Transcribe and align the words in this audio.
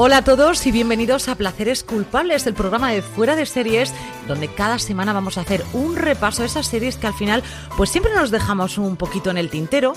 Hola 0.00 0.18
a 0.18 0.22
todos 0.22 0.64
y 0.64 0.70
bienvenidos 0.70 1.28
a 1.28 1.34
Placeres 1.34 1.82
Culpables, 1.82 2.46
el 2.46 2.54
programa 2.54 2.92
de 2.92 3.02
fuera 3.02 3.34
de 3.34 3.46
series, 3.46 3.92
donde 4.28 4.46
cada 4.46 4.78
semana 4.78 5.12
vamos 5.12 5.36
a 5.36 5.40
hacer 5.40 5.64
un 5.72 5.96
repaso 5.96 6.42
de 6.42 6.46
esas 6.46 6.68
series 6.68 6.96
que 6.96 7.08
al 7.08 7.14
final 7.14 7.42
pues 7.76 7.90
siempre 7.90 8.14
nos 8.14 8.30
dejamos 8.30 8.78
un 8.78 8.96
poquito 8.96 9.28
en 9.32 9.38
el 9.38 9.50
tintero 9.50 9.94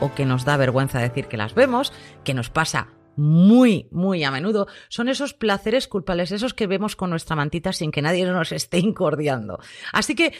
o 0.00 0.12
que 0.12 0.26
nos 0.26 0.44
da 0.44 0.56
vergüenza 0.56 0.98
decir 0.98 1.26
que 1.28 1.36
las 1.36 1.54
vemos, 1.54 1.92
que 2.24 2.34
nos 2.34 2.50
pasa 2.50 2.88
muy, 3.14 3.86
muy 3.92 4.24
a 4.24 4.32
menudo, 4.32 4.66
son 4.88 5.08
esos 5.08 5.34
placeres 5.34 5.86
culpables, 5.86 6.32
esos 6.32 6.52
que 6.52 6.66
vemos 6.66 6.96
con 6.96 7.10
nuestra 7.10 7.36
mantita 7.36 7.72
sin 7.72 7.92
que 7.92 8.02
nadie 8.02 8.26
nos 8.26 8.50
esté 8.50 8.78
incordiando. 8.80 9.60
Así 9.92 10.16
que 10.16 10.34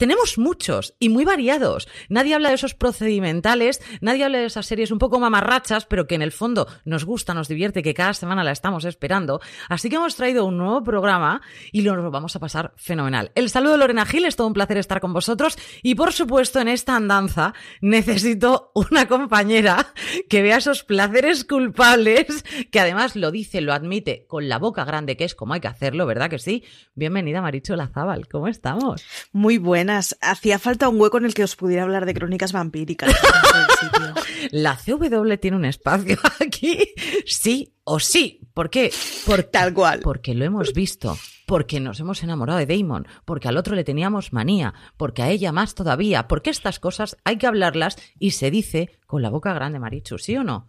tenemos 0.00 0.38
muchos 0.38 0.94
y 0.98 1.10
muy 1.10 1.26
variados. 1.26 1.86
Nadie 2.08 2.34
habla 2.34 2.48
de 2.48 2.54
esos 2.54 2.72
procedimentales, 2.72 3.82
nadie 4.00 4.24
habla 4.24 4.38
de 4.38 4.46
esas 4.46 4.64
series 4.64 4.92
un 4.92 4.98
poco 4.98 5.20
mamarrachas, 5.20 5.84
pero 5.84 6.06
que 6.06 6.14
en 6.14 6.22
el 6.22 6.32
fondo 6.32 6.66
nos 6.86 7.04
gusta, 7.04 7.34
nos 7.34 7.48
divierte, 7.48 7.82
que 7.82 7.92
cada 7.92 8.14
semana 8.14 8.42
la 8.42 8.52
estamos 8.52 8.86
esperando. 8.86 9.42
Así 9.68 9.90
que 9.90 9.96
hemos 9.96 10.16
traído 10.16 10.46
un 10.46 10.56
nuevo 10.56 10.82
programa 10.82 11.42
y 11.70 11.82
lo 11.82 12.10
vamos 12.10 12.34
a 12.34 12.38
pasar 12.38 12.72
fenomenal. 12.76 13.30
El 13.34 13.50
saludo 13.50 13.72
de 13.72 13.78
Lorena 13.78 14.06
Gil, 14.06 14.24
es 14.24 14.36
todo 14.36 14.46
un 14.46 14.54
placer 14.54 14.78
estar 14.78 15.02
con 15.02 15.12
vosotros 15.12 15.58
y 15.82 15.94
por 15.96 16.14
supuesto 16.14 16.60
en 16.60 16.68
esta 16.68 16.96
andanza 16.96 17.52
necesito 17.82 18.72
una 18.74 19.06
compañera 19.06 19.92
que 20.30 20.40
vea 20.40 20.56
esos 20.56 20.82
placeres 20.82 21.44
culpables, 21.44 22.42
que 22.72 22.80
además 22.80 23.16
lo 23.16 23.30
dice, 23.30 23.60
lo 23.60 23.74
admite 23.74 24.24
con 24.26 24.48
la 24.48 24.58
boca 24.58 24.86
grande, 24.86 25.18
que 25.18 25.24
es 25.24 25.34
como 25.34 25.52
hay 25.52 25.60
que 25.60 25.68
hacerlo, 25.68 26.06
¿verdad 26.06 26.30
que 26.30 26.38
sí? 26.38 26.64
Bienvenida 26.94 27.42
Maricho 27.42 27.76
Lazábal, 27.76 28.28
¿cómo 28.28 28.48
estamos? 28.48 29.04
Muy 29.32 29.58
buena 29.58 29.89
Hacía 29.98 30.58
falta 30.58 30.88
un 30.88 31.00
hueco 31.00 31.18
en 31.18 31.24
el 31.24 31.34
que 31.34 31.44
os 31.44 31.56
pudiera 31.56 31.82
hablar 31.82 32.06
de 32.06 32.14
crónicas 32.14 32.52
vampíricas. 32.52 33.14
La 34.50 34.76
CW 34.76 35.36
tiene 35.40 35.56
un 35.56 35.64
espacio 35.64 36.18
aquí, 36.40 36.94
sí 37.26 37.74
o 37.84 38.00
sí. 38.00 38.40
¿Por 38.54 38.70
qué? 38.70 38.92
Por, 39.26 39.42
Tal 39.44 39.72
cual. 39.74 40.00
Porque 40.00 40.34
lo 40.34 40.44
hemos 40.44 40.72
visto, 40.72 41.18
porque 41.46 41.80
nos 41.80 42.00
hemos 42.00 42.22
enamorado 42.22 42.58
de 42.58 42.66
Damon, 42.66 43.06
porque 43.24 43.48
al 43.48 43.56
otro 43.56 43.74
le 43.74 43.84
teníamos 43.84 44.32
manía, 44.32 44.74
porque 44.96 45.22
a 45.22 45.30
ella 45.30 45.52
más 45.52 45.74
todavía, 45.74 46.28
porque 46.28 46.50
estas 46.50 46.78
cosas 46.78 47.16
hay 47.24 47.36
que 47.36 47.46
hablarlas 47.46 47.96
y 48.18 48.32
se 48.32 48.50
dice 48.50 48.98
con 49.06 49.22
la 49.22 49.30
boca 49.30 49.52
grande, 49.54 49.78
Marichu, 49.78 50.18
¿sí 50.18 50.36
o 50.36 50.44
no? 50.44 50.68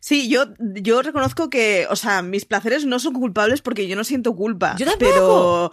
Sí, 0.00 0.28
yo, 0.28 0.46
yo 0.58 1.02
reconozco 1.02 1.50
que, 1.50 1.86
o 1.88 1.96
sea, 1.96 2.22
mis 2.22 2.44
placeres 2.44 2.84
no 2.86 2.98
son 2.98 3.14
culpables 3.14 3.62
porque 3.62 3.86
yo 3.86 3.96
no 3.96 4.04
siento 4.04 4.34
culpa. 4.34 4.76
Yo 4.78 4.86
tampoco. 4.86 5.12
Pero 5.12 5.72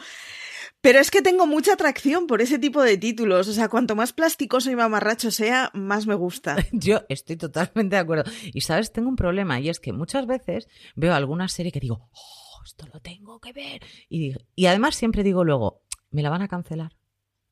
pero 0.82 1.00
es 1.00 1.12
que 1.12 1.22
tengo 1.22 1.46
mucha 1.46 1.74
atracción 1.74 2.28
por 2.28 2.42
ese 2.42 2.58
tipo 2.60 2.82
de 2.82 2.98
títulos. 2.98 3.48
O 3.48 3.54
sea, 3.54 3.70
cuanto 3.70 3.96
más 3.96 4.14
plasticoso 4.14 4.72
y 4.72 4.76
mamarracho 4.76 5.32
sea, 5.32 5.72
más 5.74 6.08
me 6.08 6.16
gusta. 6.16 6.56
Yo 6.72 7.02
estoy 7.10 7.36
totalmente 7.36 7.96
de 7.96 8.02
acuerdo. 8.02 8.32
Y 8.54 8.62
sabes, 8.62 8.92
tengo 8.92 9.10
un 9.10 9.16
problema 9.16 9.60
y 9.60 9.70
es 9.70 9.80
que 9.80 9.94
muchas 9.94 10.26
veces 10.26 10.68
veo 10.96 11.14
alguna 11.14 11.48
serie 11.48 11.72
que 11.72 11.80
digo, 11.80 12.10
oh, 12.12 12.62
esto 12.66 12.88
lo 12.94 13.00
tengo 13.02 13.40
que 13.40 13.54
ver. 13.54 13.82
Y, 14.10 14.36
y 14.56 14.66
además 14.68 14.96
siempre 14.96 15.24
digo 15.24 15.44
luego, 15.44 15.84
me 16.12 16.22
la 16.22 16.30
van 16.30 16.42
a 16.42 16.48
cancelar. 16.48 16.96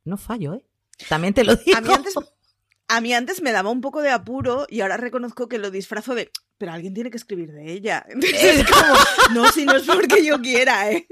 No 0.03 0.17
fallo, 0.17 0.53
¿eh? 0.53 0.63
También 1.09 1.33
te 1.33 1.43
lo 1.43 1.55
digo. 1.55 1.77
A 1.77 1.81
mí 1.81 1.93
antes, 1.93 2.15
a 2.87 3.01
mí 3.01 3.13
antes 3.13 3.41
me 3.41 3.51
daba 3.51 3.69
un 3.69 3.81
poco 3.81 4.01
de 4.01 4.09
apuro 4.09 4.65
y 4.69 4.81
ahora 4.81 4.97
reconozco 4.97 5.49
que 5.49 5.57
lo 5.57 5.71
disfrazo 5.71 6.15
de, 6.15 6.31
pero 6.57 6.71
alguien 6.71 6.93
tiene 6.93 7.11
que 7.11 7.17
escribir 7.17 7.51
de 7.51 7.73
ella. 7.73 8.05
Entonces 8.09 8.65
como, 8.65 8.93
no, 9.33 9.51
si 9.51 9.65
no 9.65 9.75
es 9.75 9.83
porque 9.83 10.25
yo 10.25 10.41
quiera, 10.41 10.91
¿eh? 10.91 11.07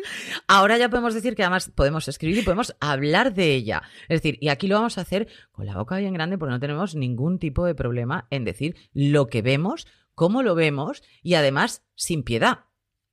Ahora 0.47 0.78
ya 0.78 0.90
podemos 0.90 1.13
decir 1.13 1.36
que 1.36 1.44
además 1.44 1.72
podemos 1.75 2.08
escribir 2.08 2.40
y 2.40 2.44
podemos 2.44 2.75
hablar 2.80 3.34
de 3.34 3.53
ella. 3.53 3.84
Es 4.08 4.22
decir, 4.22 4.38
y 4.40 4.50
aquí 4.50 4.68
lo 4.68 4.75
vamos 4.75 4.97
a 4.97 5.02
hacer 5.02 5.28
con 5.52 5.66
la 5.66 5.75
boca 5.75 5.97
bien 5.97 6.13
grande 6.13 6.38
porque 6.38 6.53
no 6.53 6.59
tenemos 6.59 6.96
ningún 6.96 7.40
tipo 7.40 7.66
de 7.66 7.75
problema 7.75 8.28
en 8.30 8.46
decir 8.46 8.75
lo 8.94 9.28
que 9.28 9.42
vemos, 9.42 9.88
cómo 10.13 10.44
lo 10.44 10.56
vemos 10.56 11.03
y 11.22 11.34
además 11.34 11.84
sin 11.96 12.24
piedad. 12.24 12.66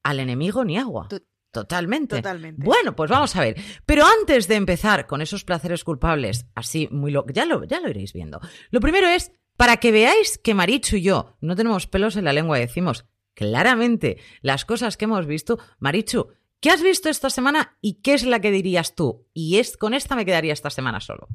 Al 0.05 0.19
enemigo 0.19 0.65
ni 0.65 0.79
agua. 0.79 1.09
Totalmente. 1.53 2.17
Totalmente. 2.17 2.65
Bueno, 2.65 2.97
pues 2.97 3.11
vamos 3.11 3.37
a 3.37 3.43
ver. 3.43 3.57
Pero 3.85 4.05
antes 4.07 4.49
de 4.49 4.55
empezar 4.57 5.07
con 5.07 5.21
esos 5.21 5.45
placeres 5.45 5.85
culpables, 5.85 6.47
así 6.55 6.89
muy 6.91 7.13
lo 7.13 7.27
ya 7.29 7.45
lo 7.45 7.65
ya 7.65 7.79
lo 7.79 7.91
iréis 7.91 8.15
viendo. 8.15 8.41
Lo 8.71 8.81
primero 8.81 9.07
es 9.07 9.33
para 9.59 9.77
que 9.77 9.93
veáis 9.93 10.39
que 10.39 10.55
Marichu 10.55 10.97
y 10.97 11.03
yo 11.03 11.37
no 11.43 11.55
tenemos 11.55 11.87
pelos 11.87 12.17
en 12.17 12.25
la 12.25 12.33
lengua 12.33 12.59
y 12.59 12.63
decimos 12.63 13.05
claramente 13.35 14.19
las 14.41 14.65
cosas 14.65 14.97
que 14.97 15.05
hemos 15.05 15.27
visto. 15.27 15.59
Marichu, 15.79 16.29
¿qué 16.61 16.71
has 16.71 16.83
visto 16.83 17.11
esta 17.11 17.29
semana 17.29 17.77
y 17.83 18.01
qué 18.01 18.15
es 18.15 18.25
la 18.25 18.41
que 18.41 18.51
dirías 18.51 18.95
tú? 18.95 19.29
Y 19.35 19.59
es 19.59 19.77
con 19.77 19.93
esta 19.93 20.17
me 20.17 20.25
quedaría 20.25 20.55
esta 20.55 20.71
semana 20.71 21.01
solo. 21.01 21.29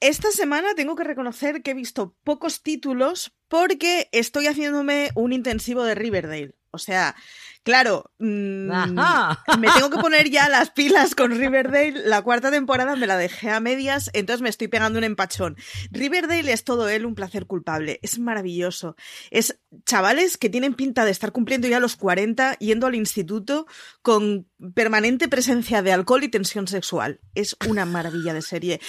Esta 0.00 0.30
semana 0.30 0.74
tengo 0.74 0.96
que 0.96 1.04
reconocer 1.04 1.62
que 1.62 1.72
he 1.72 1.74
visto 1.74 2.16
pocos 2.24 2.62
títulos 2.62 3.34
porque 3.48 4.08
estoy 4.12 4.46
haciéndome 4.46 5.10
un 5.14 5.34
intensivo 5.34 5.84
de 5.84 5.94
Riverdale. 5.94 6.54
O 6.74 6.78
sea, 6.78 7.14
Claro, 7.64 8.12
mm, 8.18 8.68
me 9.58 9.68
tengo 9.74 9.88
que 9.88 9.96
poner 9.96 10.28
ya 10.28 10.50
las 10.50 10.68
pilas 10.68 11.14
con 11.14 11.30
Riverdale. 11.30 12.02
La 12.04 12.20
cuarta 12.20 12.50
temporada 12.50 12.94
me 12.94 13.06
la 13.06 13.16
dejé 13.16 13.48
a 13.48 13.58
medias, 13.58 14.10
entonces 14.12 14.42
me 14.42 14.50
estoy 14.50 14.68
pegando 14.68 14.98
un 14.98 15.04
empachón. 15.04 15.56
Riverdale 15.90 16.52
es 16.52 16.64
todo 16.64 16.90
él 16.90 17.06
un 17.06 17.14
placer 17.14 17.46
culpable. 17.46 18.00
Es 18.02 18.18
maravilloso. 18.18 18.96
Es 19.30 19.58
chavales 19.86 20.36
que 20.36 20.50
tienen 20.50 20.74
pinta 20.74 21.06
de 21.06 21.10
estar 21.10 21.32
cumpliendo 21.32 21.66
ya 21.66 21.80
los 21.80 21.96
40, 21.96 22.58
yendo 22.58 22.86
al 22.86 22.94
instituto 22.94 23.66
con 24.02 24.46
permanente 24.74 25.28
presencia 25.28 25.80
de 25.80 25.92
alcohol 25.92 26.22
y 26.22 26.28
tensión 26.28 26.68
sexual. 26.68 27.20
Es 27.34 27.56
una 27.66 27.86
maravilla 27.86 28.34
de 28.34 28.42
serie 28.42 28.80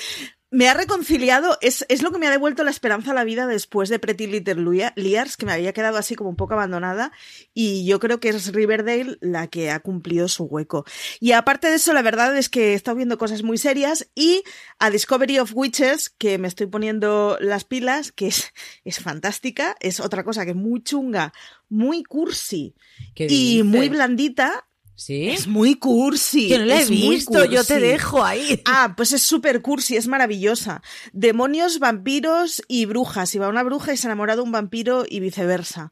me 0.56 0.70
ha 0.70 0.74
reconciliado, 0.74 1.58
es, 1.60 1.86
es, 1.90 2.02
lo 2.02 2.14
que 2.14 2.18
me 2.18 2.28
ha 2.28 2.32
devuelto 2.32 2.64
la 2.64 2.72
esperanza 2.72 3.12
a 3.12 3.14
la 3.14 3.26
vida 3.26 3.46
después 3.46 3.90
de 3.90 4.00
Pretty 4.00 4.26
Little 4.26 4.90
Liars, 4.96 5.36
que 5.36 5.46
me 5.46 5.52
había 5.52 5.74
quedado 5.74 5.98
así 5.98 6.16
como 6.16 6.30
un 6.30 6.38
poco 6.38 6.54
abandonada, 6.54 7.12
y 7.54 7.86
yo 7.86 8.00
creo 8.00 8.22
que 8.22 8.30
es 8.30 8.54
Riverdale 8.54 9.18
la 9.20 9.48
que 9.48 9.70
ha 9.70 9.82
cumplido 9.82 10.30
su 10.30 10.46
hueco. 10.46 10.86
Y 11.20 11.34
aparte 11.34 11.68
de 11.68 11.76
eso, 11.76 11.92
la 11.92 12.02
verdad 12.02 12.38
es 12.38 12.48
que 12.48 12.72
he 12.72 12.74
estado 12.74 12.96
viendo 12.96 13.18
cosas 13.18 13.44
muy 13.44 13.58
serias, 13.58 14.10
y 14.16 14.44
a 14.80 14.90
Discovery 14.90 15.40
of 15.40 15.52
Witches, 15.54 16.10
que 16.10 16.38
me 16.38 16.48
estoy 16.48 16.68
poniendo 16.68 17.38
las 17.42 17.66
pilas, 17.66 18.14
que 18.14 18.28
es, 18.28 18.54
es 18.86 19.00
fantástica, 19.02 19.76
es 19.82 20.00
otra 20.00 20.24
cosa 20.24 20.46
que 20.46 20.52
es 20.52 20.58
muy 20.58 20.82
chunga, 20.82 21.34
muy 21.68 22.02
cursi 22.04 22.76
y 23.14 23.64
muy 23.64 23.90
blandita, 23.90 24.70
¿Sí? 24.96 25.30
Es 25.30 25.48
muy 25.48 25.76
cursi. 25.76 26.48
Yo 26.48 26.58
no 26.60 26.66
la 26.66 26.82
he 26.82 26.86
visto, 26.86 27.44
yo 27.46 27.64
te 27.64 27.80
dejo 27.80 28.24
ahí. 28.24 28.62
Ah, 28.66 28.94
pues 28.96 29.12
es 29.14 29.22
súper 29.22 29.62
cursi, 29.62 29.96
es 29.96 30.08
maravillosa. 30.08 30.82
Demonios, 31.14 31.80
vampiros 31.80 32.62
y 32.68 32.86
brujas. 32.86 33.36
Y 33.36 33.40
va 33.40 33.48
una 33.48 33.64
bruja 33.64 33.94
y 33.94 33.98
se 33.98 34.08
enamora 34.08 34.36
de 34.36 34.42
un 34.42 34.52
vampiro 34.52 35.06
y 35.08 35.20
viceversa. 35.20 35.92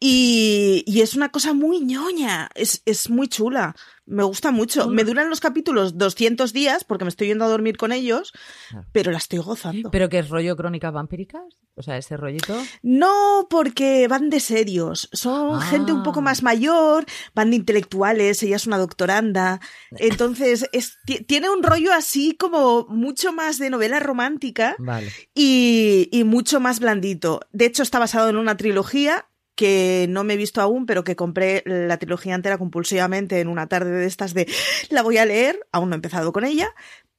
Y, 0.00 0.84
y, 0.86 1.00
es 1.00 1.16
una 1.16 1.30
cosa 1.30 1.54
muy 1.54 1.80
ñoña, 1.80 2.50
es, 2.54 2.82
es 2.86 3.10
muy 3.10 3.26
chula, 3.26 3.74
me 4.08 4.22
gusta 4.22 4.50
mucho. 4.50 4.88
Me 4.88 5.04
duran 5.04 5.28
los 5.28 5.40
capítulos 5.40 5.98
200 5.98 6.52
días 6.52 6.84
porque 6.84 7.04
me 7.04 7.10
estoy 7.10 7.28
yendo 7.28 7.44
a 7.44 7.48
dormir 7.48 7.76
con 7.76 7.92
ellos, 7.92 8.32
pero 8.90 9.12
la 9.12 9.18
estoy 9.18 9.38
gozando. 9.40 9.90
¿Pero 9.90 10.08
qué 10.08 10.20
es 10.20 10.30
rollo 10.30 10.56
crónicas 10.56 10.92
vampíricas? 10.92 11.42
O 11.74 11.82
sea, 11.82 11.98
ese 11.98 12.16
rollito. 12.16 12.56
No, 12.82 13.46
porque 13.50 14.08
van 14.08 14.30
de 14.30 14.40
serios. 14.40 15.10
Son 15.12 15.60
gente 15.60 15.92
un 15.92 16.02
poco 16.02 16.20
ah. 16.20 16.22
más 16.22 16.42
mayor, 16.42 17.04
van 17.34 17.50
de 17.50 17.56
intelectuales, 17.56 18.42
ella 18.42 18.56
es 18.56 18.66
una 18.66 18.78
doctoranda. 18.78 19.60
Entonces, 19.98 20.68
es, 20.72 20.96
tiene 21.26 21.50
un 21.50 21.62
rollo 21.62 21.92
así 21.92 22.34
como 22.34 22.86
mucho 22.88 23.32
más 23.32 23.58
de 23.58 23.70
novela 23.70 24.00
romántica 24.00 24.76
y, 25.34 26.08
y 26.10 26.24
mucho 26.24 26.60
más 26.60 26.80
blandito. 26.80 27.40
De 27.52 27.66
hecho, 27.66 27.82
está 27.82 27.98
basado 27.98 28.30
en 28.30 28.36
una 28.36 28.56
trilogía 28.56 29.26
que 29.58 30.06
no 30.08 30.22
me 30.22 30.34
he 30.34 30.36
visto 30.36 30.60
aún, 30.60 30.86
pero 30.86 31.02
que 31.02 31.16
compré 31.16 31.64
la 31.66 31.96
trilogía 31.96 32.36
entera 32.36 32.58
compulsivamente 32.58 33.40
en 33.40 33.48
una 33.48 33.66
tarde 33.66 33.90
de 33.90 34.06
estas 34.06 34.32
de 34.32 34.46
la 34.88 35.02
voy 35.02 35.18
a 35.18 35.26
leer, 35.26 35.58
aún 35.72 35.88
no 35.88 35.96
he 35.96 35.98
empezado 35.98 36.32
con 36.32 36.44
ella, 36.44 36.72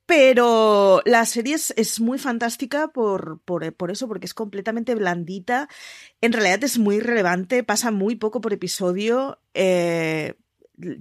pero 0.06 1.02
la 1.04 1.26
serie 1.26 1.56
es, 1.56 2.00
muy 2.00 2.18
fantástica 2.18 2.88
por, 2.88 3.42
por, 3.42 3.92
eso, 3.92 4.08
porque 4.08 4.26
es 4.26 4.34
completamente 4.34 4.96
blandita. 4.96 5.68
En 6.22 6.32
realidad 6.32 6.64
es 6.64 6.80
muy 6.80 7.02
relevante, 7.02 7.66
pasa 7.66 7.92
muy 7.92 8.16
poco 8.16 8.40
por 8.40 8.54
episodio. 8.54 9.40
Eh, 9.54 10.36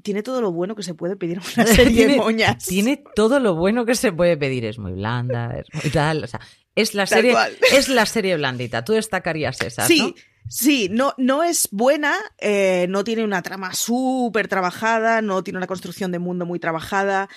tiene 0.03 0.25
todo 0.25 0.41
lo 0.41 0.51
bueno 0.51 0.75
que 0.75 0.83
se 0.83 0.95
puede 0.95 1.15
pedir 1.15 1.39
una 1.39 1.67
serie 1.67 2.09
de 2.09 2.17
moñas. 2.17 2.67
Tiene 2.67 3.01
todo 3.15 3.39
lo 3.39 3.55
bueno 3.55 3.87
que 3.87 3.95
se 3.95 4.11
puede 4.11 4.37
pedir. 4.37 4.65
Es 4.65 4.79
muy 4.81 4.93
blanda, 4.93 5.57
es 5.57 5.67
muy 5.73 5.93
tal. 5.93 6.25
O 6.25 6.27
sea, 6.27 6.41
es 6.75 6.95
la 6.95 7.07
serie, 7.07 7.35
es 7.73 7.89
la 7.89 8.07
serie 8.07 8.37
blandita. 8.37 8.85
Tú 8.85 8.93
destacarías 8.93 9.61
esa. 9.63 9.87
Sí, 9.87 10.15
Sí, 10.49 10.89
no, 10.91 11.15
no 11.19 11.43
es 11.43 11.69
buena, 11.71 12.15
eh, 12.39 12.87
no 12.89 13.05
tiene 13.05 13.25
una 13.25 13.43
trama 13.43 13.75
súper 13.75 14.49
trabajada, 14.49 15.21
no 15.23 15.43
tiene 15.43 15.59
una 15.59 15.67
construcción 15.67 16.11
de 16.11 16.19
mundo 16.19 16.47
muy 16.47 16.59
trabajada. 16.59 17.29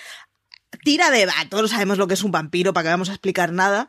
Tira 0.83 1.11
de... 1.11 1.27
Todos 1.49 1.71
sabemos 1.71 1.97
lo 1.97 2.07
que 2.07 2.13
es 2.13 2.23
un 2.23 2.31
vampiro, 2.31 2.73
para 2.73 2.85
que 2.85 2.89
vamos 2.89 3.09
a 3.09 3.13
explicar 3.13 3.51
nada, 3.51 3.87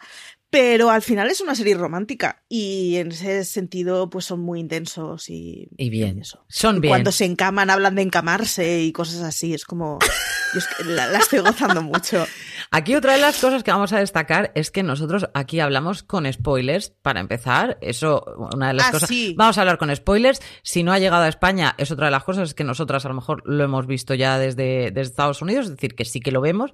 pero 0.52 0.90
al 0.90 1.00
final 1.00 1.30
es 1.30 1.40
una 1.40 1.54
serie 1.54 1.74
romántica 1.74 2.44
y 2.46 2.96
en 2.96 3.10
ese 3.10 3.42
sentido 3.46 4.10
pues 4.10 4.26
son 4.26 4.40
muy 4.40 4.60
intensos 4.60 5.30
y, 5.30 5.70
y 5.78 5.88
bien. 5.88 6.18
eso. 6.18 6.44
Son 6.46 6.78
bien. 6.78 6.90
Cuando 6.90 7.10
se 7.10 7.24
encaman 7.24 7.70
hablan 7.70 7.94
de 7.94 8.02
encamarse 8.02 8.82
y 8.82 8.92
cosas 8.92 9.22
así, 9.22 9.54
es 9.54 9.64
como 9.64 9.98
la, 10.84 11.16
estoy 11.16 11.38
gozando 11.38 11.80
mucho. 11.80 12.26
Aquí 12.70 12.94
otra 12.94 13.14
de 13.14 13.20
las 13.22 13.40
cosas 13.40 13.62
que 13.62 13.70
vamos 13.70 13.94
a 13.94 14.00
destacar 14.00 14.52
es 14.54 14.70
que 14.70 14.82
nosotros 14.82 15.26
aquí 15.32 15.60
hablamos 15.60 16.02
con 16.02 16.30
spoilers 16.30 16.90
para 16.90 17.20
empezar, 17.20 17.78
eso 17.80 18.22
una 18.52 18.68
de 18.68 18.74
las 18.74 18.88
ah, 18.88 18.92
cosas. 18.92 19.10
Vamos 19.36 19.56
a 19.56 19.60
hablar 19.62 19.78
con 19.78 19.94
spoilers, 19.94 20.40
si 20.62 20.82
no 20.82 20.92
ha 20.92 20.98
llegado 20.98 21.22
a 21.22 21.28
España 21.28 21.74
es 21.78 21.90
otra 21.90 22.06
de 22.06 22.12
las 22.12 22.24
cosas 22.24 22.50
es 22.50 22.54
que 22.54 22.64
nosotras 22.64 23.06
a 23.06 23.08
lo 23.08 23.14
mejor 23.14 23.42
lo 23.46 23.64
hemos 23.64 23.86
visto 23.86 24.14
ya 24.14 24.38
desde, 24.38 24.90
desde 24.90 25.00
Estados 25.00 25.40
Unidos, 25.40 25.66
es 25.66 25.72
decir, 25.72 25.94
que 25.94 26.04
sí 26.04 26.20
que 26.20 26.30
lo 26.30 26.42
vemos 26.42 26.72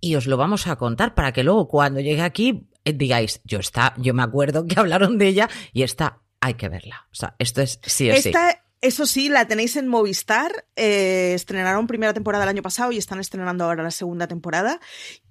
y 0.00 0.14
os 0.14 0.26
lo 0.26 0.36
vamos 0.36 0.66
a 0.66 0.76
contar 0.76 1.14
para 1.14 1.32
que 1.32 1.42
luego 1.42 1.68
cuando 1.68 2.00
llegue 2.00 2.22
aquí 2.22 2.68
digáis, 2.92 3.40
yo 3.44 3.58
está, 3.58 3.94
yo 3.98 4.14
me 4.14 4.22
acuerdo 4.22 4.66
que 4.66 4.74
hablaron 4.78 5.18
de 5.18 5.28
ella 5.28 5.48
y 5.72 5.82
esta 5.82 6.20
hay 6.40 6.54
que 6.54 6.68
verla. 6.68 7.06
O 7.10 7.14
sea, 7.14 7.34
esto 7.38 7.62
es 7.62 7.80
sí 7.84 8.10
o 8.10 8.14
esta, 8.14 8.50
sí. 8.50 8.56
Eso 8.80 9.06
sí, 9.06 9.28
la 9.28 9.48
tenéis 9.48 9.74
en 9.74 9.88
Movistar. 9.88 10.64
Eh, 10.76 11.32
estrenaron 11.34 11.88
primera 11.88 12.14
temporada 12.14 12.44
el 12.44 12.50
año 12.50 12.62
pasado 12.62 12.92
y 12.92 12.96
están 12.96 13.18
estrenando 13.18 13.64
ahora 13.64 13.82
la 13.82 13.90
segunda 13.90 14.28
temporada. 14.28 14.78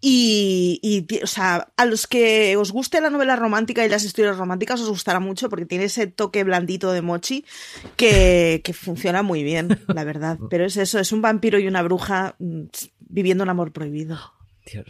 Y, 0.01 0.80
y, 0.83 1.24
o 1.24 1.27
sea, 1.27 1.71
a 1.77 1.86
los 1.86 2.07
que 2.07 2.57
os 2.57 2.74
guste 2.74 3.00
la 3.00 3.09
novela 3.09 3.38
romántica 3.38 3.86
y 3.86 3.89
las 3.89 4.04
historias 4.04 4.38
románticas 4.38 4.81
os 4.81 4.89
gustará 4.89 5.21
mucho 5.21 5.50
porque 5.50 5.65
tiene 5.65 5.86
ese 5.86 6.07
toque 6.07 6.44
blandito 6.44 6.92
de 6.92 7.01
mochi 7.01 7.45
que, 7.95 8.59
que 8.65 8.74
funciona 8.74 9.24
muy 9.24 9.44
bien, 9.44 9.80
la 9.88 10.04
verdad. 10.04 10.38
Pero 10.50 10.65
es 10.65 10.75
eso, 10.75 11.00
es 11.00 11.13
un 11.13 11.21
vampiro 11.21 11.57
y 11.57 11.68
una 11.68 11.81
bruja 11.83 12.36
mm, 12.39 12.63
viviendo 13.00 13.45
un 13.45 13.50
amor 13.50 13.71
prohibido. 13.71 14.19
Dios, 14.69 14.88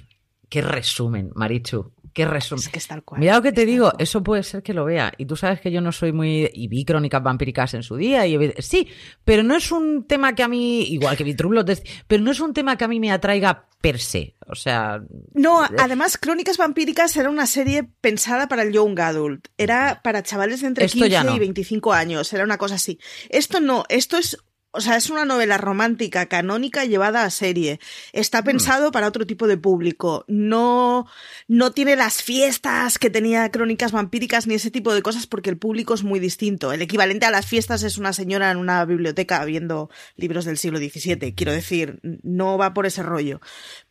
qué 0.50 0.64
resumen, 0.64 1.30
Marichu. 1.36 1.92
Qué 2.18 2.26
resumen. 2.26 2.64
Es 2.64 2.70
que 2.70 2.80
es 2.80 2.88
tal 2.88 3.04
cual. 3.04 3.22
Mira 3.22 3.36
lo 3.36 3.44
que 3.44 3.52
te 3.52 3.64
digo, 3.64 3.94
eso 4.00 4.24
puede 4.24 4.42
ser 4.42 4.64
que 4.64 4.74
lo 4.74 4.86
vea. 4.86 5.14
Y 5.20 5.28
tú 5.28 5.36
sabes 5.36 5.62
que 5.62 5.72
yo 5.72 5.82
no 5.82 5.92
soy 5.92 6.12
muy. 6.12 6.50
Y 6.52 6.68
vi 6.68 6.84
crónicas 6.84 7.22
vampíricas 7.22 7.76
en 7.76 7.84
su 7.84 7.96
día. 7.96 8.26
Y 8.26 8.54
sí, 8.58 8.88
pero 9.24 9.44
no 9.44 9.56
es 9.56 9.72
un 9.72 10.08
tema 10.08 10.34
que 10.34 10.42
a 10.42 10.48
mí. 10.48 10.82
Igual 10.82 11.16
que 11.16 11.24
vi 11.24 11.36
True 11.36 11.64
pero 12.08 12.24
no 12.24 12.32
es 12.32 12.40
un 12.40 12.56
tema 12.56 12.76
que 12.76 12.86
a 12.86 12.88
mí 12.88 13.00
me 13.00 13.12
atraiga 13.12 13.68
per 13.80 14.00
se. 14.00 14.36
O 14.48 14.56
sea. 14.56 15.00
No, 15.36 15.62
además, 15.78 16.18
Crónicas 16.18 16.58
Vampíricas 16.58 17.16
era 17.18 17.30
una 17.30 17.46
serie 17.46 17.88
pensada 18.02 18.48
para 18.48 18.64
el 18.64 18.74
young 18.74 19.00
adult. 19.00 19.50
Era 19.56 20.02
para 20.04 20.24
chavales 20.24 20.62
de 20.62 20.68
entre 20.70 20.88
15 20.88 21.36
y 21.36 21.40
25 21.40 21.94
años. 21.94 22.34
Era 22.34 22.44
una 22.44 22.58
cosa 22.58 22.76
así. 22.76 22.98
Esto 23.30 23.60
no, 23.60 23.84
esto 23.90 24.18
es 24.18 24.38
o 24.78 24.82
sea, 24.82 24.96
es 24.96 25.10
una 25.10 25.26
novela 25.26 25.58
romántica 25.58 26.28
canónica 26.28 26.86
llevada 26.86 27.24
a 27.24 27.32
serie. 27.32 27.80
Está 28.14 28.44
pensado 28.44 28.92
para 28.92 29.08
otro 29.08 29.26
tipo 29.26 29.48
de 29.48 29.58
público. 29.58 30.24
No, 30.28 31.08
no 31.48 31.72
tiene 31.72 31.96
las 31.96 32.22
fiestas 32.22 33.00
que 33.00 33.10
tenía 33.10 33.50
Crónicas 33.50 33.92
Vampíricas 33.92 34.46
ni 34.46 34.54
ese 34.54 34.70
tipo 34.70 34.94
de 34.94 35.02
cosas 35.02 35.26
porque 35.26 35.50
el 35.50 35.58
público 35.58 35.96
es 35.96 36.04
muy 36.04 36.20
distinto. 36.20 36.72
El 36.72 36.84
equivalente 36.84 37.26
a 37.26 37.32
las 37.32 37.48
fiestas 37.48 37.82
es 37.82 37.98
una 37.98 38.14
señora 38.14 38.52
en 38.52 38.58
una 38.58 38.86
biblioteca 38.86 39.44
viendo 39.46 39.90
libros 40.16 40.46
del 40.46 40.60
siglo 40.60 40.78
XVII. 40.78 41.34
Quiero 41.34 41.52
decir, 41.52 42.00
no 42.22 42.60
va 42.60 42.76
por 42.76 42.86
ese 42.86 43.02
rollo. 43.02 43.42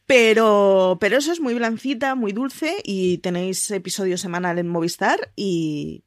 Pero, 0.07 0.99
pero 1.01 1.19
eso 1.19 1.33
es 1.33 1.41
muy 1.41 1.55
blancita, 1.55 2.15
muy 2.15 2.31
dulce 2.31 2.77
y 2.85 3.19
tenéis 3.19 3.69
episodio 3.73 4.17
semanal 4.19 4.61
en 4.61 4.69
Movistar 4.69 5.33
y 5.35 6.05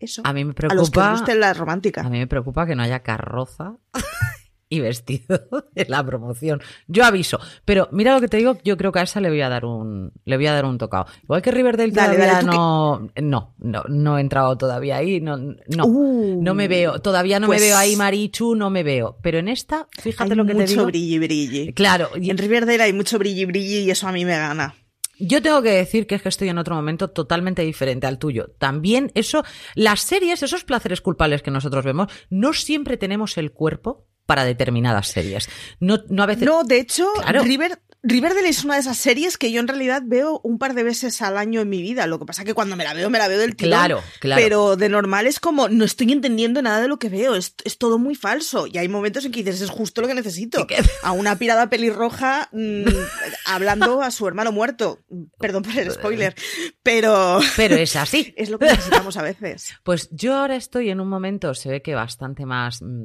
eso. 0.00 0.22
A 0.24 0.32
mí 0.32 0.44
me 0.44 0.54
preocupa. 0.54 1.14
A 1.14 1.34
la 1.34 1.54
romántica. 1.54 2.00
A 2.00 2.10
mí 2.10 2.18
me 2.18 2.26
preocupa 2.26 2.66
que 2.66 2.74
no 2.74 2.82
haya 2.82 3.00
carroza 3.00 3.76
y 4.70 4.80
vestido 4.80 5.46
en 5.74 5.90
la 5.90 6.04
promoción. 6.04 6.62
Yo 6.86 7.04
aviso. 7.04 7.38
Pero 7.64 7.88
mira 7.90 8.14
lo 8.14 8.20
que 8.20 8.28
te 8.28 8.36
digo, 8.36 8.56
yo 8.64 8.76
creo 8.76 8.92
que 8.92 9.00
a 9.00 9.02
esa 9.02 9.20
le 9.20 9.28
voy 9.28 9.42
a 9.42 9.48
dar 9.48 9.64
un, 9.64 10.12
le 10.24 10.36
voy 10.36 10.46
a 10.46 10.54
dar 10.54 10.64
un 10.64 10.78
tocado. 10.78 11.06
Igual 11.24 11.42
que 11.42 11.50
Riverdale 11.50 11.92
todavía 11.92 12.42
no, 12.42 13.10
no, 13.20 13.54
no, 13.58 13.82
no 13.88 14.18
he 14.18 14.20
entrado 14.20 14.56
todavía 14.56 14.96
ahí, 14.96 15.20
no, 15.20 15.36
no, 15.36 15.84
uh, 15.84 16.40
no 16.40 16.54
me 16.54 16.68
veo, 16.68 17.00
todavía 17.00 17.40
no 17.40 17.48
me 17.48 17.56
pues 17.56 17.62
veo 17.62 17.76
ahí 17.76 17.96
Marichu, 17.96 18.54
no 18.54 18.70
me 18.70 18.84
veo. 18.84 19.18
Pero 19.22 19.38
en 19.38 19.48
esta, 19.48 19.88
fíjate 19.98 20.36
lo 20.36 20.46
que 20.46 20.54
te 20.54 20.66
digo. 20.66 20.82
mucho 20.82 20.86
brilli 20.86 21.18
brilli. 21.18 21.72
Claro. 21.72 22.10
Y 22.16 22.30
en 22.30 22.38
Riverdale 22.38 22.82
hay 22.82 22.92
mucho 22.92 23.18
brilli 23.18 23.44
brilli 23.44 23.78
y 23.80 23.90
eso 23.90 24.06
a 24.06 24.12
mí 24.12 24.24
me 24.24 24.38
gana. 24.38 24.74
Yo 25.20 25.42
tengo 25.42 25.62
que 25.62 25.70
decir 25.70 26.06
que 26.06 26.14
es 26.14 26.22
que 26.22 26.28
estoy 26.28 26.48
en 26.48 26.58
otro 26.58 26.74
momento 26.74 27.10
totalmente 27.10 27.62
diferente 27.62 28.06
al 28.06 28.18
tuyo. 28.18 28.54
También 28.58 29.12
eso, 29.14 29.44
las 29.74 30.00
series, 30.00 30.42
esos 30.42 30.64
placeres 30.64 31.00
culpables 31.00 31.42
que 31.42 31.50
nosotros 31.50 31.84
vemos, 31.84 32.10
no 32.30 32.52
siempre 32.52 32.96
tenemos 32.96 33.36
el 33.36 33.52
cuerpo 33.52 34.06
para 34.26 34.44
determinadas 34.44 35.08
series. 35.08 35.48
No, 35.80 35.98
no 36.08 36.22
a 36.22 36.26
veces. 36.26 36.44
No, 36.44 36.64
de 36.64 36.78
hecho, 36.78 37.06
River, 37.42 37.80
Riverdale 38.02 38.48
es 38.48 38.64
una 38.64 38.74
de 38.74 38.80
esas 38.80 38.96
series 38.96 39.36
que 39.36 39.52
yo 39.52 39.60
en 39.60 39.68
realidad 39.68 40.02
veo 40.06 40.40
un 40.42 40.58
par 40.58 40.72
de 40.72 40.82
veces 40.82 41.20
al 41.20 41.36
año 41.36 41.60
en 41.60 41.68
mi 41.68 41.82
vida. 41.82 42.06
Lo 42.06 42.18
que 42.18 42.24
pasa 42.24 42.42
es 42.42 42.46
que 42.46 42.54
cuando 42.54 42.74
me 42.74 42.84
la 42.84 42.94
veo, 42.94 43.10
me 43.10 43.18
la 43.18 43.28
veo 43.28 43.38
del 43.38 43.56
tirón. 43.56 43.72
Claro, 43.72 44.02
claro. 44.20 44.40
Pero 44.40 44.76
de 44.76 44.88
normal 44.88 45.26
es 45.26 45.38
como, 45.38 45.68
no 45.68 45.84
estoy 45.84 46.10
entendiendo 46.10 46.62
nada 46.62 46.80
de 46.80 46.88
lo 46.88 46.98
que 46.98 47.10
veo. 47.10 47.34
Es, 47.34 47.54
todo 47.78 47.98
muy 47.98 48.14
falso. 48.14 48.66
Y 48.66 48.78
hay 48.78 48.88
momentos 48.88 49.26
en 49.26 49.32
que 49.32 49.42
dices, 49.42 49.60
es 49.60 49.68
justo 49.68 50.00
lo 50.00 50.08
que 50.08 50.14
necesito. 50.14 50.66
A 51.02 51.12
una 51.12 51.36
pirada 51.36 51.68
pelirroja 51.68 52.48
mm, 52.52 52.84
hablando 53.44 54.00
a 54.00 54.10
su 54.10 54.26
hermano 54.26 54.50
muerto. 54.50 55.00
Perdón 55.38 55.62
por 55.64 55.78
el 55.78 55.90
spoiler. 55.90 56.34
Pero. 56.82 57.40
Pero 57.56 57.76
es 57.76 57.96
así. 57.96 58.32
es 58.38 58.48
lo 58.48 58.58
que 58.58 58.66
necesitamos 58.66 59.16
a 59.16 59.22
veces. 59.22 59.74
Pues 59.82 60.08
yo 60.12 60.36
ahora 60.36 60.56
estoy 60.56 60.90
en 60.90 61.00
un 61.00 61.08
momento, 61.08 61.54
se 61.54 61.68
ve 61.68 61.82
que 61.82 61.94
bastante 61.94 62.46
más. 62.46 62.80
Mm, 62.80 63.04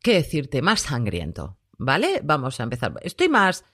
¿Qué 0.00 0.14
decirte? 0.14 0.60
Más 0.60 0.82
sangriento. 0.82 1.58
¿Vale? 1.78 2.20
Vamos 2.24 2.60
a 2.60 2.64
empezar. 2.64 2.94
Estoy 3.02 3.28
más 3.28 3.64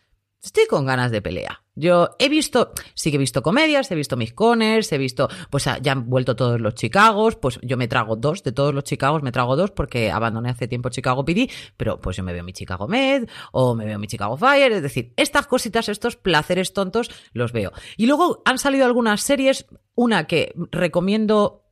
Estoy 0.43 0.67
con 0.67 0.87
ganas 0.87 1.11
de 1.11 1.21
pelea. 1.21 1.65
Yo 1.75 2.11
he 2.19 2.29
visto, 2.29 2.73
sí 2.95 3.11
que 3.11 3.17
he 3.17 3.19
visto 3.21 3.43
comedias, 3.43 3.91
he 3.91 3.95
visto 3.95 4.17
mis 4.17 4.33
coners, 4.33 4.91
he 4.93 4.99
visto, 4.99 5.29
pues 5.51 5.67
ah, 5.67 5.79
ya 5.81 5.93
han 5.93 6.09
vuelto 6.09 6.37
todos 6.37 6.61
los 6.61 6.75
Chicagos, 6.75 7.37
pues 7.37 7.59
yo 7.63 7.77
me 7.77 7.89
trago 7.89 8.17
dos, 8.17 8.43
de 8.43 8.53
todos 8.53 8.75
los 8.75 8.85
Chicagos 8.85 9.23
me 9.23 9.33
trago 9.33 9.57
dos 9.57 9.71
porque 9.73 10.11
abandoné 10.11 10.51
hace 10.51 10.69
tiempo 10.69 10.91
Chicago 10.91 11.25
PD, 11.25 11.51
pero 11.77 12.01
pues 12.01 12.17
yo 12.17 12.23
me 12.23 12.33
veo 12.33 12.43
mi 12.45 12.53
Chicago 12.53 12.89
Med 12.89 13.29
o 13.53 13.75
me 13.75 13.85
veo 13.85 13.99
mi 13.99 14.07
Chicago 14.07 14.37
Fire, 14.37 14.73
es 14.73 14.83
decir, 14.83 15.13
estas 15.17 15.47
cositas, 15.47 15.89
estos 15.89 16.17
placeres 16.17 16.73
tontos 16.73 17.11
los 17.33 17.53
veo. 17.53 17.73
Y 17.97 18.07
luego 18.07 18.43
han 18.45 18.59
salido 18.59 18.87
algunas 18.87 19.21
series, 19.21 19.67
una 19.95 20.27
que 20.27 20.53
recomiendo 20.71 21.68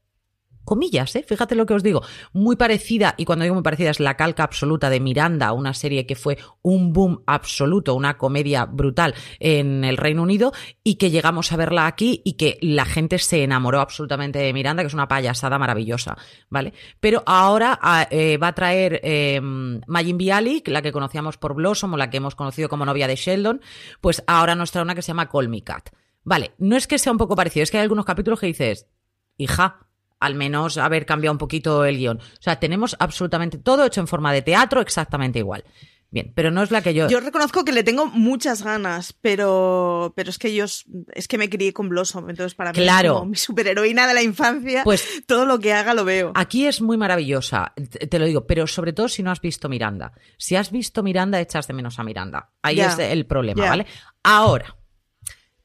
comillas, 0.66 1.16
¿eh? 1.16 1.24
fíjate 1.26 1.54
lo 1.54 1.64
que 1.64 1.72
os 1.72 1.82
digo, 1.82 2.02
muy 2.34 2.56
parecida, 2.56 3.14
y 3.16 3.24
cuando 3.24 3.44
digo 3.44 3.54
muy 3.54 3.62
parecida 3.62 3.88
es 3.88 4.00
la 4.00 4.18
calca 4.18 4.42
absoluta 4.42 4.90
de 4.90 5.00
Miranda, 5.00 5.52
una 5.52 5.72
serie 5.72 6.04
que 6.04 6.14
fue 6.14 6.36
un 6.60 6.92
boom 6.92 7.22
absoluto, 7.26 7.94
una 7.94 8.18
comedia 8.18 8.66
brutal 8.66 9.14
en 9.40 9.84
el 9.84 9.96
Reino 9.96 10.22
Unido, 10.22 10.52
y 10.84 10.96
que 10.96 11.10
llegamos 11.10 11.52
a 11.52 11.56
verla 11.56 11.86
aquí 11.86 12.20
y 12.24 12.34
que 12.34 12.58
la 12.60 12.84
gente 12.84 13.18
se 13.18 13.42
enamoró 13.42 13.80
absolutamente 13.80 14.38
de 14.38 14.52
Miranda, 14.52 14.82
que 14.82 14.88
es 14.88 14.94
una 14.94 15.08
payasada 15.08 15.58
maravillosa, 15.58 16.18
¿vale? 16.50 16.74
Pero 17.00 17.22
ahora 17.24 17.78
ah, 17.80 18.06
eh, 18.10 18.36
va 18.36 18.48
a 18.48 18.54
traer 18.54 19.00
eh, 19.02 19.40
Majin 19.40 20.18
la 20.66 20.82
que 20.82 20.92
conocíamos 20.92 21.38
por 21.38 21.54
Blossom 21.54 21.94
o 21.94 21.96
la 21.96 22.10
que 22.10 22.18
hemos 22.18 22.34
conocido 22.34 22.68
como 22.68 22.84
novia 22.84 23.06
de 23.06 23.16
Sheldon, 23.16 23.60
pues 24.00 24.22
ahora 24.26 24.54
nos 24.54 24.72
trae 24.72 24.82
una 24.82 24.94
que 24.94 25.02
se 25.02 25.08
llama 25.08 25.28
Call 25.28 25.48
Me 25.48 25.62
Cat. 25.62 25.90
Vale, 26.24 26.54
no 26.58 26.76
es 26.76 26.88
que 26.88 26.98
sea 26.98 27.12
un 27.12 27.18
poco 27.18 27.36
parecido, 27.36 27.62
es 27.62 27.70
que 27.70 27.76
hay 27.76 27.84
algunos 27.84 28.04
capítulos 28.04 28.40
que 28.40 28.46
dices, 28.46 28.88
hija, 29.36 29.86
al 30.26 30.34
menos 30.34 30.76
haber 30.76 31.06
cambiado 31.06 31.32
un 31.32 31.38
poquito 31.38 31.84
el 31.84 31.96
guion. 31.96 32.18
O 32.18 32.42
sea, 32.42 32.60
tenemos 32.60 32.96
absolutamente 32.98 33.58
todo 33.58 33.86
hecho 33.86 34.00
en 34.00 34.08
forma 34.08 34.32
de 34.32 34.42
teatro 34.42 34.80
exactamente 34.80 35.38
igual. 35.38 35.64
Bien, 36.08 36.32
pero 36.34 36.50
no 36.50 36.62
es 36.62 36.70
la 36.70 36.82
que 36.82 36.94
yo. 36.94 37.08
Yo 37.08 37.20
reconozco 37.20 37.64
que 37.64 37.72
le 37.72 37.82
tengo 37.82 38.06
muchas 38.06 38.62
ganas, 38.62 39.12
pero, 39.12 40.12
pero 40.16 40.30
es 40.30 40.38
que 40.38 40.54
yo 40.54 40.64
es 40.64 41.28
que 41.28 41.36
me 41.36 41.50
crié 41.50 41.72
con 41.72 41.88
Blossom, 41.88 42.30
entonces 42.30 42.54
para 42.54 42.72
mí 42.72 42.78
es 42.80 43.08
como 43.08 43.26
mi 43.26 43.36
superheroína 43.36 44.06
de 44.06 44.14
la 44.14 44.22
infancia. 44.22 44.82
Pues 44.84 45.24
todo 45.26 45.46
lo 45.46 45.58
que 45.58 45.72
haga 45.72 45.94
lo 45.94 46.04
veo. 46.04 46.32
Aquí 46.34 46.66
es 46.66 46.80
muy 46.80 46.96
maravillosa, 46.96 47.74
te 48.08 48.18
lo 48.18 48.24
digo, 48.24 48.46
pero 48.46 48.66
sobre 48.66 48.92
todo 48.92 49.08
si 49.08 49.22
no 49.22 49.32
has 49.32 49.40
visto 49.40 49.68
Miranda. 49.68 50.12
Si 50.38 50.54
has 50.54 50.70
visto 50.70 51.02
Miranda, 51.02 51.40
echas 51.40 51.66
de 51.66 51.74
menos 51.74 51.98
a 51.98 52.04
Miranda. 52.04 52.52
Ahí 52.62 52.80
es 52.80 52.98
el 52.98 53.26
problema, 53.26 53.68
¿vale? 53.68 53.86
Ahora, 54.22 54.76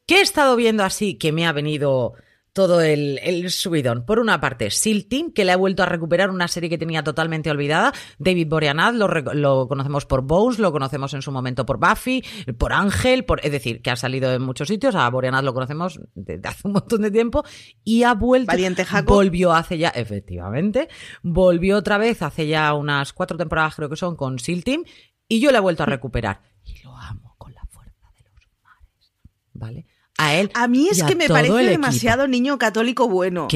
¿qué 0.07 0.17
he 0.17 0.21
estado 0.21 0.55
viendo 0.55 0.83
así 0.83 1.19
que 1.19 1.31
me 1.31 1.45
ha 1.45 1.51
venido 1.51 2.15
todo 2.53 2.81
el, 2.81 3.19
el, 3.23 3.49
subidón. 3.49 4.05
Por 4.05 4.19
una 4.19 4.41
parte, 4.41 4.69
SEAL 4.71 5.05
Team, 5.05 5.31
que 5.31 5.45
le 5.45 5.51
ha 5.51 5.57
vuelto 5.57 5.83
a 5.83 5.85
recuperar 5.85 6.29
una 6.29 6.47
serie 6.47 6.69
que 6.69 6.77
tenía 6.77 7.03
totalmente 7.03 7.49
olvidada. 7.49 7.93
David 8.19 8.47
Boreanaz, 8.47 8.93
lo, 8.95 9.07
lo, 9.07 9.67
conocemos 9.67 10.05
por 10.05 10.21
Bones, 10.23 10.59
lo 10.59 10.71
conocemos 10.71 11.13
en 11.13 11.21
su 11.21 11.31
momento 11.31 11.65
por 11.65 11.79
Buffy, 11.79 12.23
por 12.57 12.73
Ángel, 12.73 13.23
por, 13.23 13.45
es 13.45 13.51
decir, 13.51 13.81
que 13.81 13.91
ha 13.91 13.95
salido 13.95 14.33
en 14.33 14.41
muchos 14.41 14.67
sitios. 14.67 14.95
A 14.95 15.09
Boreanaz 15.09 15.43
lo 15.43 15.53
conocemos 15.53 15.99
desde 16.13 16.47
hace 16.47 16.67
un 16.67 16.73
montón 16.73 17.01
de 17.01 17.11
tiempo 17.11 17.43
y 17.83 18.03
ha 18.03 18.13
vuelto. 18.13 18.47
Valiente 18.47 18.85
Volvió 19.05 19.53
hace 19.53 19.77
ya, 19.77 19.89
efectivamente, 19.89 20.89
volvió 21.23 21.77
otra 21.77 21.97
vez 21.97 22.21
hace 22.21 22.47
ya 22.47 22.73
unas 22.73 23.13
cuatro 23.13 23.37
temporadas, 23.37 23.75
creo 23.75 23.89
que 23.89 23.95
son, 23.95 24.15
con 24.15 24.39
SEAL 24.39 24.63
Team 24.63 24.83
y 25.27 25.39
yo 25.39 25.51
le 25.51 25.57
he 25.57 25.61
vuelto 25.61 25.83
a 25.83 25.85
recuperar. 25.85 26.41
Y 26.65 26.83
lo 26.83 26.95
amo 26.97 27.35
con 27.37 27.53
la 27.53 27.63
fuerza 27.69 28.11
de 28.17 28.23
los 28.23 28.49
mares. 28.61 29.13
¿Vale? 29.53 29.85
A 30.21 30.35
él. 30.35 30.51
A 30.53 30.67
mí 30.67 30.87
es 30.89 31.03
que 31.03 31.15
me 31.15 31.27
parece 31.27 31.63
demasiado 31.63 32.27
niño 32.27 32.57
católico 32.57 33.07
bueno. 33.07 33.47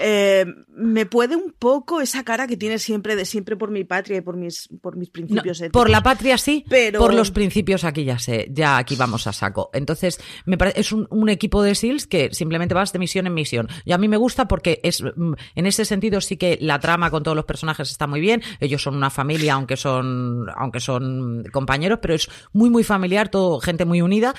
Eh, 0.00 0.46
me 0.78 1.06
puede 1.06 1.36
un 1.36 1.52
poco 1.58 2.00
esa 2.00 2.24
cara 2.24 2.46
que 2.46 2.56
tiene 2.56 2.78
siempre 2.78 3.16
de 3.16 3.24
siempre 3.24 3.56
por 3.56 3.70
mi 3.70 3.84
patria 3.84 4.18
y 4.18 4.20
por 4.20 4.36
mis, 4.36 4.68
por 4.80 4.96
mis 4.96 5.10
principios 5.10 5.62
Por 5.72 5.90
la 5.90 6.02
patria 6.02 6.38
sí, 6.38 6.64
pero 6.68 7.00
por 7.00 7.14
los 7.14 7.30
principios 7.30 7.84
aquí 7.84 8.04
ya 8.04 8.18
sé, 8.18 8.48
ya 8.50 8.78
aquí 8.78 8.96
vamos 8.96 9.26
a 9.26 9.32
saco. 9.32 9.70
Entonces, 9.72 10.20
me 10.46 10.56
parece, 10.56 10.80
es 10.80 10.92
un, 10.92 11.28
equipo 11.28 11.62
de 11.62 11.74
SEALs 11.74 12.06
que 12.06 12.30
simplemente 12.32 12.74
vas 12.74 12.92
de 12.92 12.98
misión 12.98 13.26
en 13.26 13.34
misión. 13.34 13.68
Y 13.84 13.92
a 13.92 13.98
mí 13.98 14.08
me 14.08 14.16
gusta 14.16 14.48
porque 14.48 14.80
es, 14.82 15.02
mm, 15.02 15.34
en 15.56 15.66
ese 15.66 15.84
sentido 15.84 16.20
sí 16.20 16.36
que 16.36 16.58
la 16.60 16.78
trama 16.80 17.10
con 17.10 17.22
todos 17.22 17.36
los 17.36 17.44
personajes 17.44 17.90
está 17.90 18.06
muy 18.06 18.20
bien. 18.20 18.42
Ellos 18.60 18.82
son 18.82 18.96
una 18.96 19.10
familia, 19.10 19.54
aunque 19.54 19.76
son, 19.76 20.46
aunque 20.56 20.80
son 20.80 21.44
compañeros, 21.52 21.98
pero 22.00 22.14
es 22.14 22.28
muy, 22.52 22.70
muy 22.70 22.82
familiar, 22.82 23.28
todo 23.28 23.60
gente 23.60 23.84
muy 23.84 24.00
unida 24.00 24.34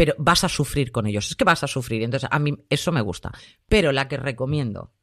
pero 0.00 0.14
vas 0.16 0.44
a 0.44 0.48
sufrir 0.48 0.92
con 0.92 1.06
ellos. 1.06 1.28
Es 1.28 1.36
que 1.36 1.44
vas 1.44 1.62
a 1.62 1.66
sufrir. 1.66 2.02
Entonces, 2.02 2.26
a 2.32 2.38
mí 2.38 2.56
eso 2.70 2.90
me 2.90 3.02
gusta. 3.02 3.32
Pero 3.68 3.92
la 3.92 4.08
que 4.08 4.16
recomiendo, 4.16 4.94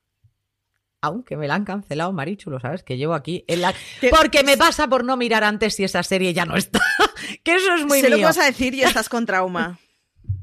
aunque 1.01 1.37
me 1.37 1.47
la 1.47 1.53
han 1.53 1.65
cancelado, 1.65 2.11
Marichu, 2.13 2.49
lo 2.49 2.59
sabes, 2.59 2.81
que 2.81 2.97
llevo 2.97 3.13
aquí 3.13 3.45
en 3.47 3.61
la... 3.61 3.75
Porque 4.09 4.43
me 4.43 4.57
pasa 4.57 4.87
por 4.87 5.03
no 5.03 5.15
mirar 5.15 5.43
antes 5.43 5.75
si 5.75 5.83
esa 5.83 6.01
serie 6.01 6.33
ya 6.33 6.47
no 6.47 6.57
está. 6.57 6.81
que 7.43 7.53
eso 7.53 7.75
es 7.75 7.85
muy 7.85 8.01
Se 8.01 8.09
lo 8.09 8.19
vas 8.19 8.39
a 8.39 8.45
decir 8.45 8.73
y 8.73 8.81
estás 8.81 9.07
con 9.07 9.27
trauma. 9.27 9.77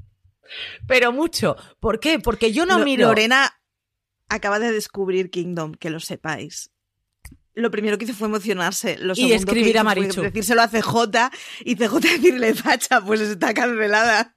Pero 0.87 1.11
mucho. 1.11 1.57
¿Por 1.81 1.99
qué? 1.99 2.21
Porque 2.21 2.53
yo 2.53 2.65
no 2.65 2.79
miro... 2.79 3.09
Lorena 3.09 3.61
acaba 4.29 4.61
de 4.61 4.71
descubrir 4.71 5.33
Kingdom, 5.33 5.75
que 5.75 5.91
lo 5.91 5.99
sepáis 5.99 6.71
lo 7.55 7.71
primero 7.71 7.99
que 7.99 8.05
hizo 8.05 8.15
fue 8.15 8.29
emocionarse. 8.29 8.97
Lo 8.99 9.15
y 9.17 9.33
escribir 9.33 9.79
a 9.79 9.85
Marichu. 9.85 10.15
Fue 10.15 10.25
decírselo 10.25 10.63
a 10.63 10.69
CJ 10.69 11.31
y 11.65 11.77
CJ 11.77 11.95
decirle, 12.01 12.55
facha, 12.55 13.01
pues 13.01 13.21
está 13.21 13.55
cancelada. 13.55 14.35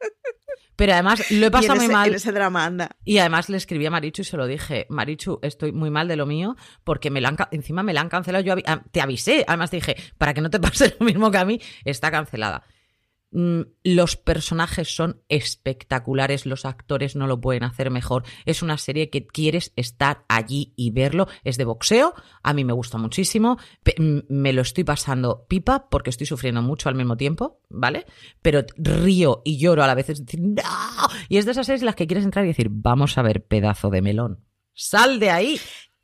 Pero 0.76 0.94
además 0.94 1.32
lo 1.32 1.48
he 1.48 1.52
pasado 1.52 1.76
muy 1.78 1.88
mal. 1.88 2.10
En 2.10 2.16
ese 2.16 2.32
drama 2.32 2.64
anda. 2.64 2.92
Y 3.04 3.18
además 3.18 3.50
le 3.50 3.58
escribí 3.58 3.88
a 3.88 3.92
Marichu 3.92 4.22
y 4.22 4.26
se 4.26 4.38
lo 4.38 4.46
dije, 4.46 4.86
Marichu, 4.90 5.40
estoy 5.42 5.72
muy 5.72 5.90
mal 5.90 6.08
de 6.08 6.16
lo 6.16 6.28
mío 6.28 6.56
porque 6.84 7.10
me 7.10 7.20
la 7.20 7.36
encima 7.52 7.82
me 7.82 7.94
la 7.94 8.02
han 8.02 8.10
cancelado. 8.10 8.44
Yo 8.44 8.56
te 8.92 9.02
avisé. 9.02 9.44
Además 9.48 9.72
dije, 9.72 9.96
para 10.20 10.36
que 10.36 10.42
no 10.42 10.52
te 10.52 10.60
pase 10.62 10.96
lo 11.00 11.06
mismo 11.06 11.32
que 11.32 11.38
a 11.40 11.46
mí, 11.46 11.60
está 11.84 12.12
cancelada. 12.12 12.64
Mm, 13.32 13.62
los 13.84 14.16
personajes 14.16 14.96
son 14.96 15.22
espectaculares, 15.28 16.46
los 16.46 16.66
actores 16.66 17.16
no 17.16 17.28
lo 17.28 17.42
pueden 17.42 17.64
hacer 17.64 17.92
mejor. 17.92 18.24
Es 18.46 18.62
una 18.62 18.78
serie 18.78 19.10
que 19.10 19.28
quieres 19.28 19.74
estar 19.76 20.24
allí 20.30 20.74
y 20.76 20.92
verlo. 20.92 21.28
Es 21.44 21.58
de 21.58 21.66
boxeo, 21.66 22.14
a 22.44 22.54
mí 22.54 22.64
me 22.64 22.74
gusta 22.74 22.98
muchísimo. 22.98 23.58
Me 24.30 24.54
lo 24.54 24.62
estoy 24.62 24.84
pasando 24.84 25.46
pipa 25.48 25.90
porque 25.90 26.10
estoy 26.10 26.28
sufriendo 26.28 26.62
mucho 26.62 26.90
al 26.90 26.96
mismo 26.96 27.18
tiempo, 27.18 27.62
¿vale? 27.70 28.06
Pero 28.42 28.64
río 28.78 29.42
y 29.44 29.58
lloro 29.58 29.84
a 29.84 29.88
la 29.88 29.96
vez. 29.96 30.10
Es 30.10 30.26
decir, 30.26 30.40
¡No! 30.42 30.64
Y 31.30 31.38
es 31.38 31.46
de 31.46 31.52
esas 31.52 31.66
series 31.66 31.84
las 31.84 31.96
que 31.96 32.08
quieres 32.08 32.24
entrar 32.24 32.46
y 32.46 32.50
decir, 32.50 32.70
vamos 32.72 33.18
a 33.18 33.22
ver, 33.22 33.46
pedazo 33.46 33.90
de 33.90 34.02
melón. 34.02 34.46
Sal 34.74 35.20
de 35.20 35.32
ahí. 35.32 35.60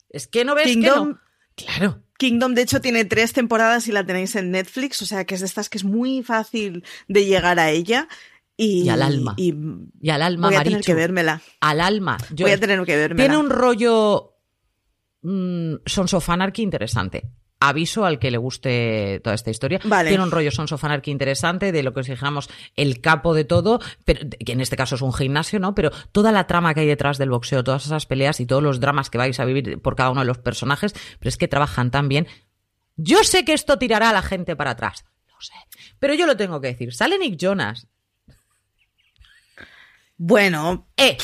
Es 0.09 0.27
que 0.27 0.45
no 0.45 0.55
ves 0.55 0.67
que 0.67 0.77
no. 0.77 1.19
Claro. 1.55 2.01
Kingdom, 2.17 2.53
de 2.53 2.61
hecho, 2.61 2.81
tiene 2.81 3.05
tres 3.05 3.33
temporadas 3.33 3.87
y 3.87 3.91
la 3.91 4.05
tenéis 4.05 4.35
en 4.35 4.51
Netflix, 4.51 5.01
o 5.01 5.05
sea 5.05 5.25
que 5.25 5.35
es 5.35 5.41
de 5.41 5.47
estas 5.47 5.69
que 5.69 5.77
es 5.77 5.83
muy 5.83 6.23
fácil 6.23 6.83
de 7.07 7.25
llegar 7.25 7.59
a 7.59 7.69
ella. 7.71 8.07
Y, 8.55 8.87
al 8.89 9.01
alma. 9.01 9.33
Y, 9.35 9.51
al 10.09 10.21
alma, 10.21 10.47
Voy 10.47 10.55
a 10.55 10.63
tener 10.63 10.81
que 10.81 10.93
vérmela. 10.93 11.41
Al 11.59 11.81
alma. 11.81 12.17
voy 12.31 12.51
a 12.51 12.59
tener 12.59 12.83
que 12.85 12.95
vérmela. 12.95 13.27
Tiene 13.27 13.37
un 13.37 13.49
rollo 13.49 14.35
mmm, 15.21 15.75
Sons 15.85 16.13
of 16.13 16.29
Anarchy 16.29 16.61
interesante 16.61 17.31
aviso 17.67 18.05
al 18.05 18.19
que 18.19 18.31
le 18.31 18.37
guste 18.37 19.21
toda 19.23 19.35
esta 19.35 19.49
historia. 19.49 19.79
Tiene 19.79 20.21
un 20.21 20.31
rollo 20.31 20.51
Sons 20.51 20.71
of 20.71 20.83
Anarchy 20.83 21.11
interesante, 21.11 21.71
de 21.71 21.83
lo 21.83 21.93
que 21.93 22.01
os 22.01 22.07
dijéramos 22.07 22.49
el 22.75 23.01
capo 23.01 23.33
de 23.33 23.45
todo, 23.45 23.79
pero, 24.05 24.27
que 24.29 24.51
en 24.51 24.61
este 24.61 24.75
caso 24.75 24.95
es 24.95 25.01
un 25.01 25.13
gimnasio, 25.13 25.59
¿no? 25.59 25.73
Pero 25.73 25.91
toda 26.11 26.31
la 26.31 26.45
trama 26.47 26.73
que 26.73 26.81
hay 26.81 26.87
detrás 26.87 27.17
del 27.17 27.29
boxeo, 27.29 27.63
todas 27.63 27.85
esas 27.85 28.05
peleas 28.05 28.39
y 28.39 28.45
todos 28.45 28.61
los 28.61 28.79
dramas 28.79 29.09
que 29.09 29.17
vais 29.17 29.39
a 29.39 29.45
vivir 29.45 29.81
por 29.81 29.95
cada 29.95 30.11
uno 30.11 30.21
de 30.21 30.27
los 30.27 30.39
personajes, 30.39 30.93
pero 31.19 31.29
es 31.29 31.37
que 31.37 31.47
trabajan 31.47 31.91
tan 31.91 32.09
bien. 32.09 32.27
Yo 32.95 33.23
sé 33.23 33.45
que 33.45 33.53
esto 33.53 33.77
tirará 33.77 34.09
a 34.09 34.13
la 34.13 34.21
gente 34.21 34.55
para 34.55 34.71
atrás, 34.71 35.05
lo 35.27 35.39
sé, 35.39 35.53
pero 35.99 36.13
yo 36.13 36.27
lo 36.27 36.37
tengo 36.37 36.59
que 36.61 36.67
decir. 36.67 36.93
Sale 36.93 37.17
Nick 37.17 37.37
Jonas. 37.37 37.87
Bueno, 40.17 40.87
eh, 40.95 41.17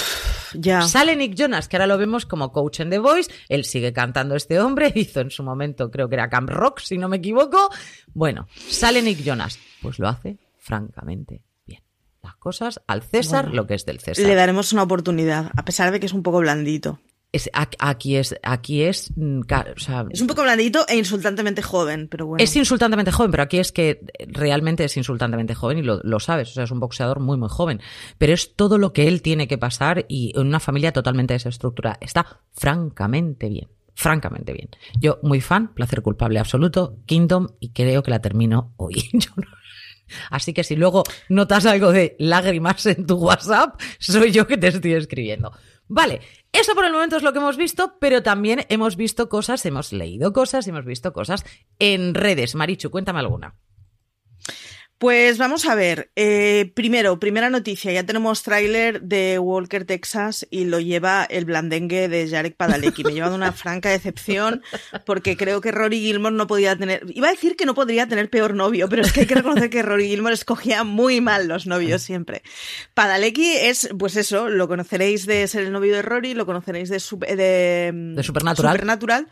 ya. 0.53 0.81
Sale 0.81 1.15
Nick 1.15 1.35
Jonas, 1.35 1.67
que 1.67 1.77
ahora 1.77 1.87
lo 1.87 1.97
vemos 1.97 2.25
como 2.25 2.51
coach 2.51 2.81
en 2.81 2.89
The 2.89 2.99
Voice. 2.99 3.31
Él 3.47 3.65
sigue 3.65 3.93
cantando 3.93 4.35
este 4.35 4.59
hombre. 4.59 4.91
Hizo 4.95 5.21
en 5.21 5.31
su 5.31 5.43
momento, 5.43 5.89
creo 5.91 6.09
que 6.09 6.15
era 6.15 6.29
Camp 6.29 6.49
Rock, 6.49 6.79
si 6.79 6.97
no 6.97 7.09
me 7.09 7.17
equivoco. 7.17 7.69
Bueno, 8.13 8.47
sale 8.55 9.01
Nick 9.01 9.23
Jonas. 9.23 9.59
Pues 9.81 9.99
lo 9.99 10.07
hace 10.07 10.37
francamente 10.57 11.43
bien. 11.65 11.83
Las 12.21 12.35
cosas 12.35 12.81
al 12.87 13.01
César, 13.01 13.53
lo 13.53 13.65
que 13.67 13.75
es 13.75 13.85
del 13.85 13.99
César. 13.99 14.25
Le 14.25 14.35
daremos 14.35 14.73
una 14.73 14.83
oportunidad, 14.83 15.51
a 15.55 15.65
pesar 15.65 15.91
de 15.91 15.99
que 15.99 16.05
es 16.05 16.13
un 16.13 16.23
poco 16.23 16.39
blandito. 16.39 16.99
Es, 17.31 17.47
aquí 17.53 18.15
es, 18.15 18.35
aquí 18.41 18.81
es, 18.81 19.11
mm, 19.15 19.41
es 20.11 20.21
un 20.21 20.27
poco 20.27 20.41
blandito 20.41 20.83
e 20.87 20.97
insultantemente 20.97 21.61
joven, 21.61 22.07
pero 22.09 22.25
bueno. 22.25 22.43
Es 22.43 22.55
insultantemente 22.55 23.11
joven, 23.11 23.29
pero 23.29 23.43
aquí 23.43 23.59
es 23.59 23.71
que 23.71 24.03
realmente 24.27 24.83
es 24.83 24.97
insultantemente 24.97 25.53
joven 25.53 25.77
y 25.77 25.83
lo, 25.83 25.99
lo, 26.03 26.19
sabes, 26.19 26.49
o 26.49 26.53
sea, 26.53 26.63
es 26.63 26.71
un 26.71 26.79
boxeador 26.79 27.19
muy, 27.19 27.37
muy 27.37 27.49
joven. 27.49 27.81
Pero 28.17 28.33
es 28.33 28.55
todo 28.55 28.79
lo 28.79 28.93
que 28.93 29.07
él 29.07 29.21
tiene 29.21 29.47
que 29.47 29.59
pasar 29.59 30.05
y 30.07 30.33
en 30.35 30.47
una 30.47 30.59
familia 30.59 30.91
totalmente 30.91 31.35
desestructurada. 31.35 31.99
Está 32.01 32.41
francamente 32.51 33.47
bien, 33.47 33.67
francamente 33.93 34.51
bien. 34.51 34.69
Yo, 34.99 35.19
muy 35.21 35.39
fan, 35.39 35.75
placer 35.75 36.01
culpable 36.01 36.39
absoluto, 36.39 36.97
Kingdom, 37.05 37.49
y 37.59 37.69
creo 37.73 38.01
que 38.01 38.09
la 38.09 38.21
termino 38.21 38.73
hoy. 38.77 39.07
Así 40.31 40.53
que 40.53 40.63
si 40.63 40.75
luego 40.75 41.03
notas 41.29 41.67
algo 41.67 41.91
de 41.91 42.15
lágrimas 42.17 42.85
en 42.87 43.05
tu 43.05 43.17
WhatsApp, 43.17 43.79
soy 43.99 44.31
yo 44.31 44.47
que 44.47 44.57
te 44.57 44.69
estoy 44.69 44.93
escribiendo. 44.93 45.51
Vale, 45.91 46.21
eso 46.51 46.75
por 46.75 46.85
el 46.85 46.93
momento 46.93 47.17
es 47.17 47.23
lo 47.23 47.33
que 47.33 47.39
hemos 47.39 47.57
visto, 47.57 47.95
pero 47.99 48.21
también 48.21 48.63
hemos 48.69 48.95
visto 48.95 49.27
cosas, 49.27 49.65
hemos 49.65 49.91
leído 49.91 50.31
cosas, 50.33 50.67
hemos 50.67 50.85
visto 50.85 51.11
cosas 51.13 51.43
en 51.79 52.13
redes. 52.13 52.53
Marichu, 52.53 52.91
cuéntame 52.91 53.19
alguna. 53.19 53.55
Pues 54.99 55.37
vamos 55.37 55.65
a 55.65 55.75
ver. 55.75 56.11
Eh, 56.17 56.73
primero, 56.75 57.21
primera 57.21 57.49
noticia. 57.49 57.93
Ya 57.93 58.05
tenemos 58.05 58.43
tráiler 58.43 59.01
de 59.01 59.39
Walker, 59.39 59.85
Texas 59.85 60.45
y 60.51 60.65
lo 60.65 60.81
lleva 60.81 61.23
el 61.23 61.45
blandengue 61.45 62.09
de 62.09 62.27
Jarek 62.29 62.57
Padalecki. 62.57 63.05
Me 63.05 63.13
lleva 63.13 63.29
de 63.29 63.35
una 63.35 63.53
franca 63.53 63.89
decepción 63.89 64.61
porque 65.05 65.37
creo 65.37 65.61
que 65.61 65.71
Rory 65.71 66.01
Gilmore 66.01 66.35
no 66.35 66.47
podía 66.47 66.75
tener... 66.75 67.05
Iba 67.15 67.29
a 67.29 67.31
decir 67.31 67.55
que 67.55 67.65
no 67.65 67.75
podría 67.75 68.07
tener 68.07 68.29
peor 68.29 68.55
novio, 68.55 68.89
pero 68.89 69.01
es 69.01 69.13
que 69.13 69.21
hay 69.21 69.25
que 69.25 69.35
reconocer 69.35 69.69
que 69.69 69.83
Rory 69.83 70.09
Gilmore 70.09 70.33
escogía 70.33 70.83
muy 70.83 71.21
mal 71.21 71.47
los 71.47 71.65
novios 71.65 72.01
siempre. 72.01 72.41
Padalecki 72.93 73.53
es, 73.55 73.87
pues 73.97 74.17
eso, 74.17 74.49
lo 74.49 74.67
conoceréis 74.67 75.25
de 75.25 75.47
ser 75.47 75.63
el 75.63 75.71
novio 75.71 75.95
de 75.95 76.01
Rory, 76.01 76.33
lo 76.33 76.45
conoceréis 76.45 76.89
de, 76.89 77.01
de, 77.37 77.91
de 77.93 78.23
Supernatural. 78.23 78.73
Supernatural 78.75 79.29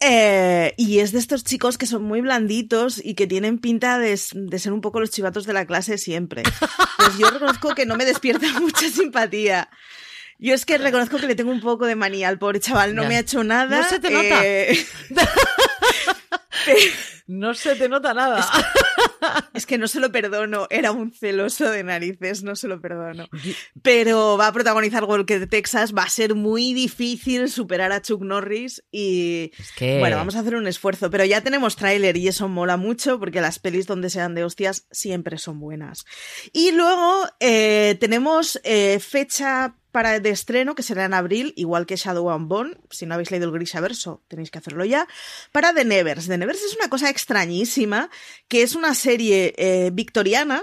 eh, 0.00 0.74
y 0.76 1.00
es 1.00 1.10
de 1.10 1.18
estos 1.18 1.42
chicos 1.42 1.76
que 1.76 1.86
son 1.86 2.04
muy 2.04 2.20
blanditos 2.20 3.00
y 3.04 3.14
que 3.14 3.26
tienen 3.26 3.58
pinta 3.58 3.98
de, 3.98 4.16
ser 4.16 4.72
un 4.72 4.80
poco 4.80 5.00
los 5.00 5.10
chivatos 5.10 5.44
de 5.44 5.52
la 5.52 5.66
clase 5.66 5.98
siempre. 5.98 6.44
Pues 6.96 7.18
yo 7.18 7.30
reconozco 7.30 7.74
que 7.74 7.86
no 7.86 7.96
me 7.96 8.04
despierta 8.04 8.46
mucha 8.60 8.88
simpatía. 8.90 9.68
Yo 10.38 10.54
es 10.54 10.64
que 10.64 10.78
reconozco 10.78 11.18
que 11.18 11.26
le 11.26 11.34
tengo 11.34 11.50
un 11.50 11.60
poco 11.60 11.86
de 11.86 11.96
manía 11.96 12.28
al 12.28 12.38
pobre 12.38 12.60
chaval, 12.60 12.94
no 12.94 13.04
me 13.04 13.16
ha 13.16 13.20
hecho 13.20 13.42
nada. 13.42 13.80
No 13.80 13.88
se 13.88 13.98
te 13.98 14.10
nota. 14.10 14.46
Eh, 14.46 14.86
no 17.28 17.54
se 17.54 17.76
te 17.76 17.88
nota 17.88 18.12
nada. 18.14 18.44
Es 19.52 19.66
que 19.66 19.78
no 19.78 19.88
se 19.88 20.00
lo 20.00 20.10
perdono, 20.12 20.66
era 20.70 20.92
un 20.92 21.12
celoso 21.12 21.70
de 21.70 21.82
narices, 21.82 22.42
no 22.42 22.54
se 22.56 22.68
lo 22.68 22.80
perdono. 22.80 23.26
Pero 23.82 24.36
va 24.38 24.46
a 24.46 24.52
protagonizar 24.52 25.04
Walker 25.04 25.40
de 25.40 25.46
Texas, 25.46 25.92
va 25.94 26.04
a 26.04 26.08
ser 26.08 26.34
muy 26.34 26.72
difícil 26.72 27.50
superar 27.50 27.92
a 27.92 28.00
Chuck 28.00 28.22
Norris 28.22 28.82
y 28.90 29.52
bueno, 29.80 30.16
vamos 30.16 30.36
a 30.36 30.40
hacer 30.40 30.54
un 30.54 30.66
esfuerzo, 30.68 31.10
pero 31.10 31.24
ya 31.24 31.40
tenemos 31.40 31.76
tráiler 31.76 32.16
y 32.16 32.28
eso 32.28 32.48
mola 32.48 32.76
mucho 32.76 33.18
porque 33.18 33.40
las 33.40 33.58
pelis 33.58 33.86
donde 33.86 34.08
sean 34.08 34.34
de 34.34 34.44
hostias 34.44 34.86
siempre 34.90 35.36
son 35.38 35.60
buenas. 35.60 36.06
Y 36.52 36.72
luego 36.72 37.24
eh, 37.40 37.96
tenemos 38.00 38.60
eh, 38.62 39.00
fecha 39.00 39.74
para 39.98 40.20
de 40.20 40.30
estreno, 40.30 40.74
que 40.74 40.82
será 40.82 41.06
en 41.06 41.14
abril, 41.14 41.52
igual 41.56 41.86
que 41.86 41.96
Shadow 41.96 42.30
and 42.30 42.48
Bone. 42.48 42.76
Si 42.90 43.06
no 43.06 43.14
habéis 43.14 43.30
leído 43.30 43.46
el 43.46 43.52
Grisaverso, 43.52 44.22
tenéis 44.28 44.50
que 44.50 44.58
hacerlo 44.58 44.84
ya. 44.84 45.08
Para 45.50 45.72
The 45.72 45.84
Nevers. 45.84 46.28
The 46.28 46.38
Nevers 46.38 46.62
es 46.62 46.76
una 46.76 46.88
cosa 46.88 47.10
extrañísima, 47.18 48.10
que 48.46 48.62
es 48.62 48.74
una 48.74 48.94
serie 48.94 49.54
eh, 49.58 49.90
victoriana. 49.92 50.62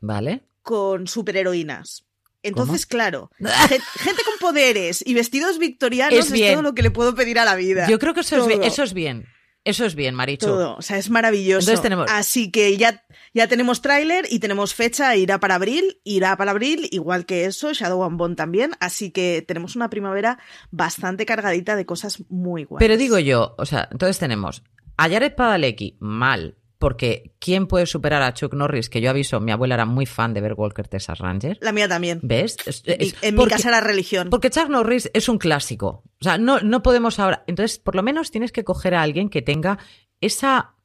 Vale. 0.00 0.42
Con 0.62 1.06
superheroínas. 1.06 2.04
Entonces, 2.42 2.86
claro, 2.86 3.30
gente 3.38 4.22
con 4.24 4.34
poderes 4.40 5.04
y 5.06 5.14
vestidos 5.14 5.58
victorianos 5.58 6.30
es, 6.32 6.52
todo 6.52 6.62
lo 6.62 6.74
que 6.74 6.82
le 6.82 6.90
puedo 6.90 7.14
pedir 7.14 7.38
a 7.38 7.44
la 7.44 7.54
vida. 7.54 7.86
Yo 7.88 8.00
creo 8.00 8.14
que 8.14 8.20
eso, 8.20 8.36
es 8.36 8.46
bien, 8.46 8.64
eso 8.64 8.82
es 8.82 8.92
bien. 8.92 9.26
Eso 9.64 9.84
es 9.84 9.94
bien, 9.94 10.16
Maricho. 10.16 10.46
Todo, 10.46 10.76
o 10.76 10.82
sea, 10.82 10.98
es 10.98 11.08
maravilloso. 11.08 11.72
Así 12.08 12.50
que 12.50 12.76
ya, 12.76 13.04
ya 13.32 13.46
tenemos 13.46 13.80
tráiler 13.80 14.26
y 14.28 14.40
tenemos 14.40 14.74
fecha, 14.74 15.14
irá 15.14 15.38
para 15.38 15.54
abril, 15.54 16.00
irá 16.02 16.36
para 16.36 16.50
abril, 16.50 16.88
igual 16.90 17.26
que 17.26 17.44
eso, 17.44 17.72
Shadow 17.72 18.02
and 18.02 18.18
Bone 18.18 18.34
también, 18.34 18.72
así 18.80 19.12
que 19.12 19.44
tenemos 19.46 19.76
una 19.76 19.88
primavera 19.88 20.40
bastante 20.72 21.26
cargadita 21.26 21.76
de 21.76 21.86
cosas 21.86 22.24
muy 22.28 22.64
guays. 22.64 22.80
Pero 22.80 22.96
digo 22.96 23.20
yo, 23.20 23.54
o 23.56 23.64
sea, 23.64 23.88
entonces 23.92 24.18
tenemos 24.18 24.64
a 25.02 25.08
Jared 25.08 25.34
Padalecki, 25.34 25.96
mal, 25.98 26.58
porque 26.78 27.34
¿quién 27.40 27.66
puede 27.66 27.86
superar 27.86 28.22
a 28.22 28.34
Chuck 28.34 28.54
Norris? 28.54 28.88
Que 28.88 29.00
yo 29.00 29.10
aviso, 29.10 29.40
mi 29.40 29.50
abuela 29.50 29.74
era 29.74 29.84
muy 29.84 30.06
fan 30.06 30.32
de 30.32 30.40
ver 30.40 30.54
Walker 30.54 30.86
Texas 30.86 31.18
Ranger. 31.18 31.58
La 31.60 31.72
mía 31.72 31.88
también. 31.88 32.20
¿Ves? 32.22 32.56
en 32.86 33.34
mi 33.34 33.46
casa 33.46 33.70
era 33.70 33.80
religión. 33.80 34.30
Porque 34.30 34.48
Chuck 34.50 34.68
Norris 34.68 35.10
es 35.12 35.28
un 35.28 35.38
clásico. 35.38 36.04
O 36.20 36.24
sea, 36.24 36.38
no, 36.38 36.60
no 36.60 36.84
podemos 36.84 37.18
ahora. 37.18 37.42
Entonces, 37.48 37.80
por 37.80 37.96
lo 37.96 38.04
menos 38.04 38.30
tienes 38.30 38.52
que 38.52 38.62
coger 38.62 38.94
a 38.94 39.02
alguien 39.02 39.28
que 39.28 39.42
tenga 39.42 39.78
esa 40.20 40.76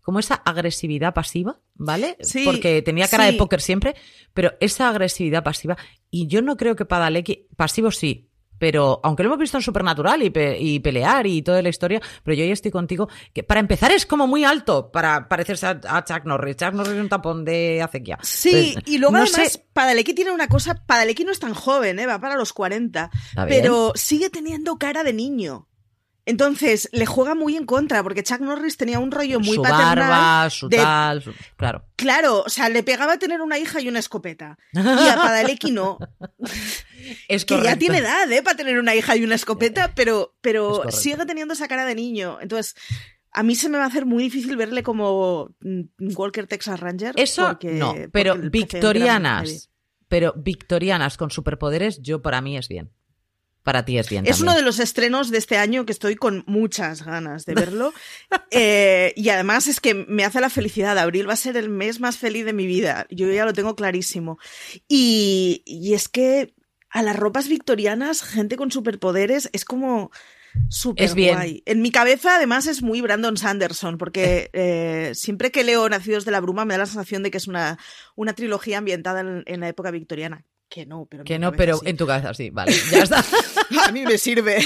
como 0.00 0.20
esa 0.20 0.36
agresividad 0.36 1.12
pasiva, 1.12 1.58
¿vale? 1.74 2.16
Sí, 2.20 2.44
Porque 2.44 2.82
tenía 2.82 3.08
cara 3.08 3.24
de 3.24 3.32
póker 3.32 3.60
siempre, 3.60 3.96
pero 4.32 4.52
esa 4.60 4.88
agresividad 4.88 5.42
pasiva. 5.42 5.76
Y 6.08 6.28
yo 6.28 6.40
no 6.40 6.56
creo 6.56 6.76
que 6.76 6.84
Padalecki, 6.84 7.48
pasivo 7.56 7.90
sí, 7.90 8.30
pero 8.58 9.00
aunque 9.02 9.22
lo 9.22 9.28
hemos 9.28 9.38
visto 9.38 9.56
en 9.56 9.62
Supernatural 9.62 10.22
y, 10.22 10.80
pelear 10.80 11.26
y 11.26 11.42
toda 11.42 11.62
la 11.62 11.68
historia, 11.68 12.00
pero 12.22 12.36
yo 12.36 12.44
ya 12.44 12.52
estoy 12.52 12.70
contigo, 12.70 13.08
que 13.32 13.42
para 13.42 13.60
empezar 13.60 13.92
es 13.92 14.06
como 14.06 14.26
muy 14.26 14.44
alto 14.44 14.90
para 14.90 15.28
parecerse 15.28 15.66
a, 15.66 16.04
Chuck 16.04 16.24
Norris. 16.24 16.56
Chuck 16.56 16.72
Norris 16.72 16.92
es 16.94 17.00
un 17.00 17.08
tapón 17.08 17.44
de 17.44 17.82
acequia. 17.82 18.18
Sí, 18.22 18.76
y 18.86 18.98
luego 18.98 19.16
además 19.16 19.60
Padalecki 19.72 20.14
tiene 20.14 20.32
una 20.32 20.48
cosa, 20.48 20.74
Padalecki 20.86 21.24
no 21.24 21.32
es 21.32 21.40
tan 21.40 21.54
joven, 21.54 21.98
¿eh? 21.98 22.06
va 22.06 22.18
para 22.20 22.36
los 22.36 22.52
40, 22.52 23.10
pero 23.48 23.92
sigue 23.94 24.30
teniendo 24.30 24.76
cara 24.76 25.04
de 25.04 25.12
niño. 25.12 25.68
Entonces, 26.26 26.88
le 26.92 27.06
juega 27.06 27.36
muy 27.36 27.56
en 27.56 27.66
contra, 27.66 28.02
porque 28.02 28.24
Chuck 28.24 28.40
Norris 28.40 28.76
tenía 28.76 28.98
un 28.98 29.12
rollo 29.12 29.38
muy 29.38 29.54
su 29.54 29.62
paternal. 29.62 29.96
Barba, 29.96 30.50
su 30.50 30.68
tal, 30.68 31.22
claro. 31.56 31.84
Claro, 31.94 32.42
o 32.44 32.48
sea, 32.48 32.68
le 32.68 32.82
pegaba 32.82 33.16
tener 33.16 33.40
una 33.40 33.58
hija 33.58 33.80
y 33.80 33.88
una 33.88 34.00
escopeta. 34.00 34.58
Y 34.74 35.08
a 35.08 35.14
Padalecki 35.14 35.70
no. 35.70 35.98
Es 37.28 37.44
que 37.44 37.62
ya 37.62 37.76
tiene 37.76 37.98
edad, 37.98 38.30
¿eh? 38.32 38.42
Para 38.42 38.56
tener 38.56 38.78
una 38.80 38.96
hija 38.96 39.16
y 39.16 39.22
una 39.22 39.36
escopeta, 39.36 39.92
pero, 39.94 40.34
pero 40.40 40.90
sigue 40.90 41.24
teniendo 41.26 41.54
esa 41.54 41.68
cara 41.68 41.84
de 41.84 41.94
niño. 41.94 42.38
Entonces, 42.40 42.74
a 43.30 43.44
mí 43.44 43.54
se 43.54 43.68
me 43.68 43.78
va 43.78 43.84
a 43.84 43.86
hacer 43.86 44.04
muy 44.04 44.24
difícil 44.24 44.56
verle 44.56 44.82
como 44.82 45.54
mm, 45.60 45.82
Walker 46.16 46.48
Texas 46.48 46.80
Ranger. 46.80 47.14
Eso 47.16 47.56
no, 47.62 47.94
pero 48.10 48.36
victorianas. 48.36 49.70
Pero 50.08 50.34
victorianas 50.36 51.16
con 51.16 51.30
superpoderes, 51.30 52.00
yo 52.02 52.22
para 52.22 52.40
mí 52.40 52.56
es 52.56 52.68
bien 52.68 52.90
para 53.66 53.84
ti 53.84 53.98
es 53.98 54.08
bien. 54.08 54.24
Es 54.28 54.40
uno 54.40 54.54
de 54.54 54.62
los 54.62 54.78
estrenos 54.78 55.28
de 55.32 55.38
este 55.38 55.58
año 55.58 55.84
que 55.86 55.90
estoy 55.90 56.14
con 56.14 56.44
muchas 56.46 57.04
ganas 57.04 57.46
de 57.46 57.54
verlo. 57.54 57.92
Eh, 58.52 59.12
y 59.16 59.28
además 59.30 59.66
es 59.66 59.80
que 59.80 59.92
me 59.92 60.24
hace 60.24 60.40
la 60.40 60.50
felicidad. 60.50 60.96
Abril 60.96 61.28
va 61.28 61.32
a 61.32 61.36
ser 61.36 61.56
el 61.56 61.68
mes 61.68 61.98
más 61.98 62.16
feliz 62.16 62.44
de 62.44 62.52
mi 62.52 62.64
vida. 62.64 63.08
Yo 63.10 63.28
ya 63.32 63.44
lo 63.44 63.52
tengo 63.52 63.74
clarísimo. 63.74 64.38
Y, 64.86 65.64
es 65.92 66.08
que 66.08 66.54
a 66.90 67.02
las 67.02 67.16
ropas 67.16 67.48
victorianas, 67.48 68.22
gente 68.22 68.54
con 68.54 68.70
superpoderes, 68.70 69.50
es 69.52 69.64
como 69.64 70.12
súper 70.68 71.10
guay. 71.14 71.64
En 71.66 71.82
mi 71.82 71.90
cabeza, 71.90 72.36
además, 72.36 72.68
es 72.68 72.82
muy 72.82 73.00
Brandon 73.00 73.36
Sanderson, 73.36 73.98
porque 73.98 74.48
eh, 74.52 75.10
siempre 75.16 75.50
que 75.50 75.64
leo 75.64 75.88
Nacidos 75.88 76.24
de 76.24 76.30
la 76.30 76.38
Bruma 76.38 76.64
me 76.64 76.74
da 76.74 76.78
la 76.78 76.86
sensación 76.86 77.24
de 77.24 77.32
que 77.32 77.38
es 77.38 77.48
una, 77.48 77.80
una 78.14 78.32
trilogía 78.32 78.78
ambientada 78.78 79.42
en 79.44 79.60
la 79.60 79.68
época 79.68 79.90
victoriana. 79.90 80.44
Que 80.68 80.84
no, 80.84 81.06
pero. 81.06 81.24
Que 81.24 81.38
no, 81.38 81.52
pero 81.52 81.80
en 81.84 81.96
tu 81.96 82.06
cabeza 82.06 82.34
sí, 82.34 82.50
vale, 82.50 82.72
ya 82.90 83.04
está. 83.04 83.24
a 83.86 83.92
mí 83.92 84.02
me 84.02 84.18
sirve. 84.18 84.58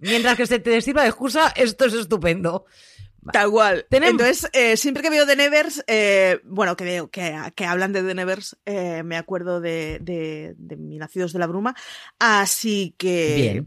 mientras 0.00 0.36
que 0.36 0.46
se 0.46 0.58
te 0.58 0.80
sirva 0.80 1.02
de 1.02 1.08
excusa, 1.08 1.52
esto 1.56 1.86
es 1.86 1.94
estupendo. 1.94 2.66
Tal 3.32 3.50
cual. 3.50 3.86
Entonces, 3.90 4.48
eh, 4.52 4.76
siempre 4.76 5.02
que 5.02 5.10
veo 5.10 5.26
The 5.26 5.36
Nevers, 5.36 5.84
eh, 5.86 6.40
bueno, 6.44 6.76
que 6.76 6.84
veo 6.84 7.10
que, 7.10 7.34
hablan 7.66 7.92
de 7.92 8.02
The 8.02 8.14
Nevers, 8.14 8.56
eh, 8.66 9.02
me 9.02 9.16
acuerdo 9.16 9.60
de, 9.60 9.98
de, 10.00 10.54
de 10.56 10.76
Mi 10.76 10.98
Nacidos 10.98 11.32
de 11.32 11.38
la 11.38 11.46
Bruma. 11.46 11.74
Así 12.18 12.94
que. 12.98 13.64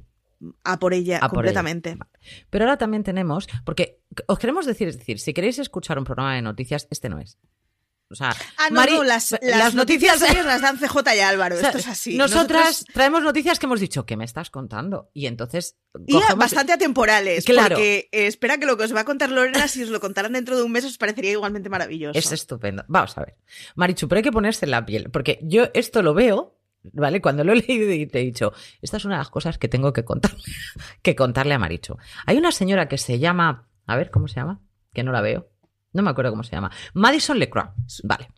A 0.64 0.80
por 0.80 0.94
ella, 0.94 1.20
completamente. 1.20 1.98
Pero 2.50 2.64
ahora 2.64 2.78
también 2.78 3.04
tenemos, 3.04 3.50
porque 3.66 4.00
os 4.28 4.40
queremos 4.40 4.66
decir, 4.66 4.88
es 4.88 4.98
decir, 4.98 5.20
si 5.20 5.34
queréis 5.34 5.60
escuchar 5.60 5.98
un 5.98 6.06
programa 6.06 6.36
de 6.36 6.42
noticias, 6.42 6.88
este 6.90 7.10
no 7.10 7.20
es. 7.20 7.38
O 8.12 8.16
sea, 8.16 8.36
ah, 8.58 8.70
no, 8.72 8.84
no, 8.86 9.04
las, 9.04 9.38
las, 9.42 9.76
noticias, 9.76 10.20
las 10.22 10.62
dan 10.62 10.80
CJ 10.80 10.98
y 11.16 11.20
Álvaro. 11.20 11.60
Esto 11.60 11.78
es 11.78 11.88
así. 11.88 12.18
Nosotras 12.18 12.84
traemos 12.92 13.22
noticias 13.22 13.60
que 13.60 13.68
hemos 13.68 13.80
dicho, 13.80 14.08
¿qué 14.08 14.18
me 14.18 14.26
estás 14.26 14.50
contando? 14.50 15.12
Y 15.14 15.28
entonces. 15.28 15.78
Y 16.08 16.18
bastante 16.36 16.74
atemporales. 16.74 17.46
Claro. 17.46 17.76
Porque 17.76 18.10
eh, 18.12 18.26
espera 18.26 18.58
que 18.58 18.66
lo 18.66 18.78
que 18.78 18.86
os 18.86 18.96
va 18.96 19.02
a 19.02 19.06
contar 19.06 19.30
Lorena, 19.30 19.68
si 19.68 19.84
os 19.84 19.90
lo 19.90 20.00
contaran 20.00 20.34
dentro 20.34 20.58
de 20.58 20.64
un 20.64 20.72
mes, 20.72 20.86
os 20.86 20.98
parecería 20.98 21.32
igualmente 21.32 21.70
maravilloso. 21.70 22.18
Es 22.18 22.32
estupendo. 22.32 22.84
Vamos 22.88 23.16
a 23.16 23.22
ver. 23.22 23.38
Marichu, 23.76 24.08
pero 24.08 24.18
hay 24.18 24.24
que 24.24 24.32
ponerse 24.32 24.66
en 24.66 24.72
la 24.72 24.86
piel. 24.86 25.12
Porque 25.12 25.38
yo 25.44 25.68
esto 25.76 26.02
lo 26.02 26.16
veo, 26.16 26.58
¿vale? 26.82 27.22
Cuando 27.22 27.44
lo 27.44 27.54
he 27.54 27.58
leído 27.58 27.94
y 27.94 28.08
te 28.08 28.22
he 28.22 28.24
dicho, 28.24 28.54
esta 28.82 28.98
es 28.98 29.06
una 29.06 29.16
de 29.16 29.20
las 29.20 29.30
cosas 29.30 29.60
que 29.60 29.68
tengo 29.68 29.94
que 29.94 30.04
contarle, 30.04 30.42
que 31.04 31.16
contarle 31.16 31.54
a 31.54 31.60
Marichu. 31.60 31.96
Hay 32.26 32.38
una 32.38 32.52
señora 32.52 32.88
que 32.88 32.98
se 32.98 33.20
llama. 33.20 33.68
A 33.86 33.96
ver, 33.96 34.10
¿cómo 34.10 34.28
se 34.28 34.36
llama? 34.36 34.62
Que 34.94 35.04
no 35.04 35.12
la 35.12 35.22
veo. 35.22 35.52
No 36.00 36.04
me 36.04 36.12
acuerdo 36.12 36.32
cómo 36.32 36.44
se 36.44 36.56
llama. 36.56 36.72
Madison 36.94 37.38
LeCroix. 37.38 37.72
Vale. 38.06 38.30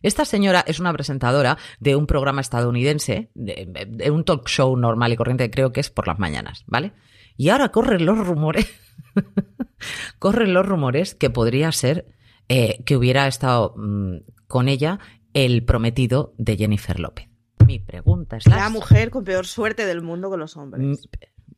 Esta 0.00 0.24
señora 0.24 0.64
es 0.66 0.80
una 0.80 0.94
presentadora 0.94 1.58
de 1.78 1.94
un 1.94 2.06
programa 2.06 2.40
estadounidense, 2.40 3.30
de, 3.34 4.10
un 4.10 4.24
talk 4.24 4.48
show 4.48 4.74
normal 4.78 5.12
y 5.12 5.16
corriente, 5.16 5.50
creo 5.50 5.74
que 5.74 5.80
es 5.80 5.90
por 5.90 6.06
las 6.06 6.18
mañanas, 6.18 6.64
¿vale? 6.66 6.92
Y 7.36 7.50
ahora 7.50 7.68
corren 7.68 8.06
los 8.06 8.18
rumores, 8.26 8.66
corren 10.18 10.54
los 10.54 10.64
rumores 10.64 11.14
que 11.14 11.28
podría 11.28 11.70
ser 11.70 12.06
eh, 12.48 12.82
que 12.84 12.96
hubiera 12.96 13.26
estado 13.26 13.74
mm, 13.76 14.16
con 14.46 14.68
ella 14.68 15.00
el 15.34 15.64
prometido 15.64 16.32
de 16.38 16.56
Jennifer 16.56 16.98
López. 16.98 17.28
Mi 17.66 17.78
pregunta 17.78 18.38
es... 18.38 18.46
La 18.46 18.70
mujer 18.70 19.10
con 19.10 19.24
peor 19.24 19.46
suerte 19.46 19.84
del 19.84 20.00
mundo 20.00 20.30
con 20.30 20.40
los 20.40 20.56
hombres. 20.56 21.06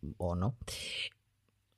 Mm, 0.02 0.10
o 0.18 0.34
no. 0.34 0.56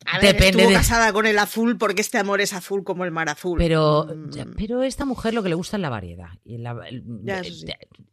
A 0.06 0.18
ver, 0.18 0.34
Depende 0.34 0.62
estuvo 0.62 0.76
casada 0.76 1.12
con 1.12 1.26
el 1.26 1.38
azul 1.38 1.76
porque 1.76 2.00
este 2.00 2.18
amor 2.18 2.40
es 2.40 2.52
azul 2.52 2.84
como 2.84 3.04
el 3.04 3.10
mar 3.10 3.28
azul. 3.28 3.58
Pero, 3.58 4.06
mm. 4.06 4.54
pero 4.56 4.82
esta 4.82 5.04
mujer 5.04 5.34
lo 5.34 5.42
que 5.42 5.48
le 5.48 5.54
gusta 5.54 5.76
es 5.76 5.82
la 5.82 5.90
variedad. 5.90 6.30
Y 6.44 6.58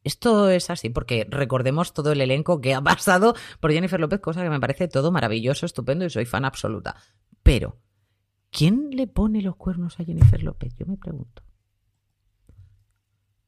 Esto 0.03 0.49
es 0.49 0.69
así, 0.69 0.89
porque 0.89 1.25
recordemos 1.29 1.93
todo 1.93 2.11
el 2.11 2.21
elenco 2.21 2.59
que 2.59 2.73
ha 2.73 2.81
pasado 2.83 3.35
por 3.59 3.71
Jennifer 3.71 3.99
López, 3.99 4.19
cosa 4.19 4.43
que 4.43 4.49
me 4.49 4.59
parece 4.59 4.87
todo 4.87 5.11
maravilloso, 5.11 5.65
estupendo 5.65 6.05
y 6.05 6.09
soy 6.09 6.25
fan 6.25 6.43
absoluta. 6.43 6.95
Pero, 7.43 7.77
¿quién 8.51 8.89
le 8.91 9.07
pone 9.07 9.41
los 9.41 9.55
cuernos 9.55 9.99
a 9.99 10.03
Jennifer 10.03 10.41
López? 10.43 10.73
Yo 10.77 10.85
me 10.85 10.97
pregunto. 10.97 11.43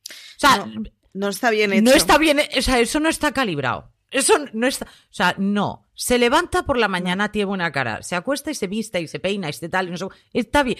O 0.10 0.40
sea, 0.40 0.68
no, 1.14 1.30
está 1.30 1.50
bien 1.50 1.74
hecho. 1.74 1.84
No 1.84 1.92
está 1.92 2.18
bien, 2.20 2.40
o 2.58 2.62
sea, 2.62 2.80
eso 2.80 3.00
no 3.00 3.10
está 3.10 3.32
calibrado. 3.32 3.92
Eso 4.12 4.36
no 4.54 4.68
está, 4.68 4.86
o 4.86 5.14
sea, 5.14 5.36
no. 5.38 5.86
Se 5.94 6.18
levanta 6.18 6.64
por 6.64 6.78
la 6.78 6.88
mañana, 6.88 7.32
tiene 7.32 7.46
buena 7.46 7.72
cara. 7.72 8.04
Se 8.04 8.16
acuesta 8.16 8.52
y 8.52 8.56
se 8.56 8.68
vista 8.68 9.00
y 9.00 9.08
se 9.08 9.20
peina 9.20 9.50
y 9.50 9.54
se 9.54 9.68
tal. 9.68 9.90
Y 9.90 9.92
no 9.92 10.10
está 10.34 10.64
bien. 10.64 10.78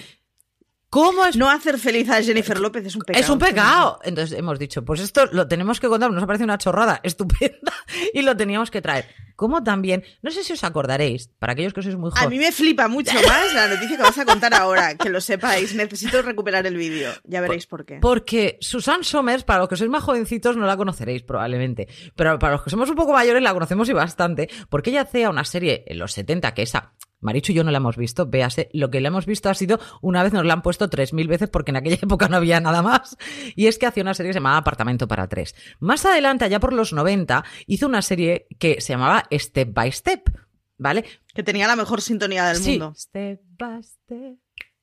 ¿Cómo 0.90 1.26
es? 1.26 1.36
No 1.36 1.50
hacer 1.50 1.78
feliz 1.78 2.10
a 2.10 2.24
Jennifer 2.24 2.58
López 2.60 2.86
es 2.86 2.96
un 2.96 3.02
pecado. 3.02 3.24
Es 3.24 3.30
un 3.30 3.40
pecado. 3.40 4.00
Entonces 4.04 4.38
hemos 4.40 4.58
dicho, 4.58 4.86
pues 4.86 5.02
esto 5.02 5.26
lo 5.34 5.46
tenemos 5.48 5.82
que 5.82 5.88
contar, 5.90 6.12
nos 6.12 6.26
parece 6.26 6.46
una 6.46 6.58
chorrada 6.58 7.02
estupenda 7.04 7.74
y 8.14 8.22
lo 8.22 8.38
teníamos 8.38 8.72
que 8.72 8.82
traer. 8.82 9.06
Como 9.36 9.64
también, 9.64 10.04
no 10.22 10.32
sé 10.32 10.44
si 10.44 10.54
os 10.54 10.64
acordaréis, 10.64 11.28
para 11.40 11.54
aquellos 11.54 11.74
que 11.74 11.82
sois 11.82 11.96
muy 11.98 12.10
jóvenes. 12.10 12.26
A 12.26 12.30
mí 12.30 12.40
me 12.40 12.52
flipa 12.52 12.88
mucho 12.88 13.14
más 13.28 13.54
la 13.54 13.68
noticia 13.68 13.98
que 13.98 14.04
vas 14.04 14.18
a 14.18 14.26
contar 14.26 14.54
ahora, 14.54 14.96
que 14.96 15.10
lo 15.10 15.20
sepáis. 15.20 15.76
Necesito 15.76 16.22
recuperar 16.22 16.66
el 16.66 16.78
vídeo, 16.78 17.12
ya 17.26 17.42
veréis 17.42 17.68
por 17.68 17.86
qué. 17.86 18.00
Porque 18.02 18.58
Susan 18.62 19.04
Somers, 19.04 19.44
para 19.44 19.60
los 19.60 19.70
que 19.70 19.76
sois 19.76 19.90
más 19.90 20.04
jovencitos, 20.04 20.56
no 20.56 20.66
la 20.66 20.78
conoceréis 20.78 21.22
probablemente. 21.22 21.88
Pero 22.16 22.40
para 22.40 22.54
los 22.54 22.64
que 22.64 22.70
somos 22.70 22.90
un 22.90 22.96
poco 22.96 23.12
mayores 23.12 23.44
la 23.44 23.54
conocemos 23.54 23.90
y 23.90 23.94
bastante, 23.94 24.50
porque 24.70 24.90
ella 24.90 25.02
hacía 25.02 25.30
una 25.30 25.44
serie 25.44 25.84
en 25.86 26.00
los 26.00 26.14
70 26.14 26.54
que 26.54 26.64
esa 26.64 26.94
Marichu 27.20 27.52
y 27.52 27.56
yo 27.56 27.64
no 27.64 27.72
la 27.72 27.78
hemos 27.78 27.98
visto, 27.98 28.28
véase, 28.28 28.70
lo 28.74 28.90
que 28.90 29.02
le 29.02 29.08
hemos 29.08 29.26
visto 29.26 29.50
ha 29.50 29.54
sido, 29.54 29.80
una 30.02 30.24
vez 30.24 30.34
nos 30.34 30.46
la 30.46 30.54
han 30.54 30.62
puesto 30.62 30.90
tres 30.90 31.14
mil 31.14 31.28
veces 31.28 31.50
porque 31.50 31.72
en 31.72 31.78
aquella 31.78 31.96
época 32.02 32.28
no 32.30 32.38
había 32.38 32.60
nada 32.60 32.82
más, 32.82 33.18
y 33.56 33.68
es 33.68 33.78
que 33.78 33.86
hacía 33.86 34.04
una 34.04 34.14
serie 34.14 34.30
que 34.30 34.34
se 34.34 34.40
llamaba 34.40 34.58
Apartamento 34.58 35.08
para 35.08 35.28
tres. 35.28 35.56
Más 35.80 36.06
adelante, 36.06 36.46
allá 36.46 36.60
por 36.60 36.74
los 36.74 36.94
90, 36.94 37.44
hizo 37.66 37.88
una 37.88 38.02
serie 38.02 38.48
que 38.60 38.82
se 38.82 38.94
llamaba 38.94 39.26
Step 39.32 39.74
by 39.74 39.92
Step, 39.92 40.30
¿vale? 40.78 41.06
Que 41.34 41.44
tenía 41.44 41.68
la 41.68 41.76
mejor 41.76 42.02
sintonía 42.02 42.46
del 42.48 42.58
Sí, 42.58 42.72
mundo. 42.72 42.94
Step 42.96 43.42
by 43.58 43.84
Step. 43.84 44.38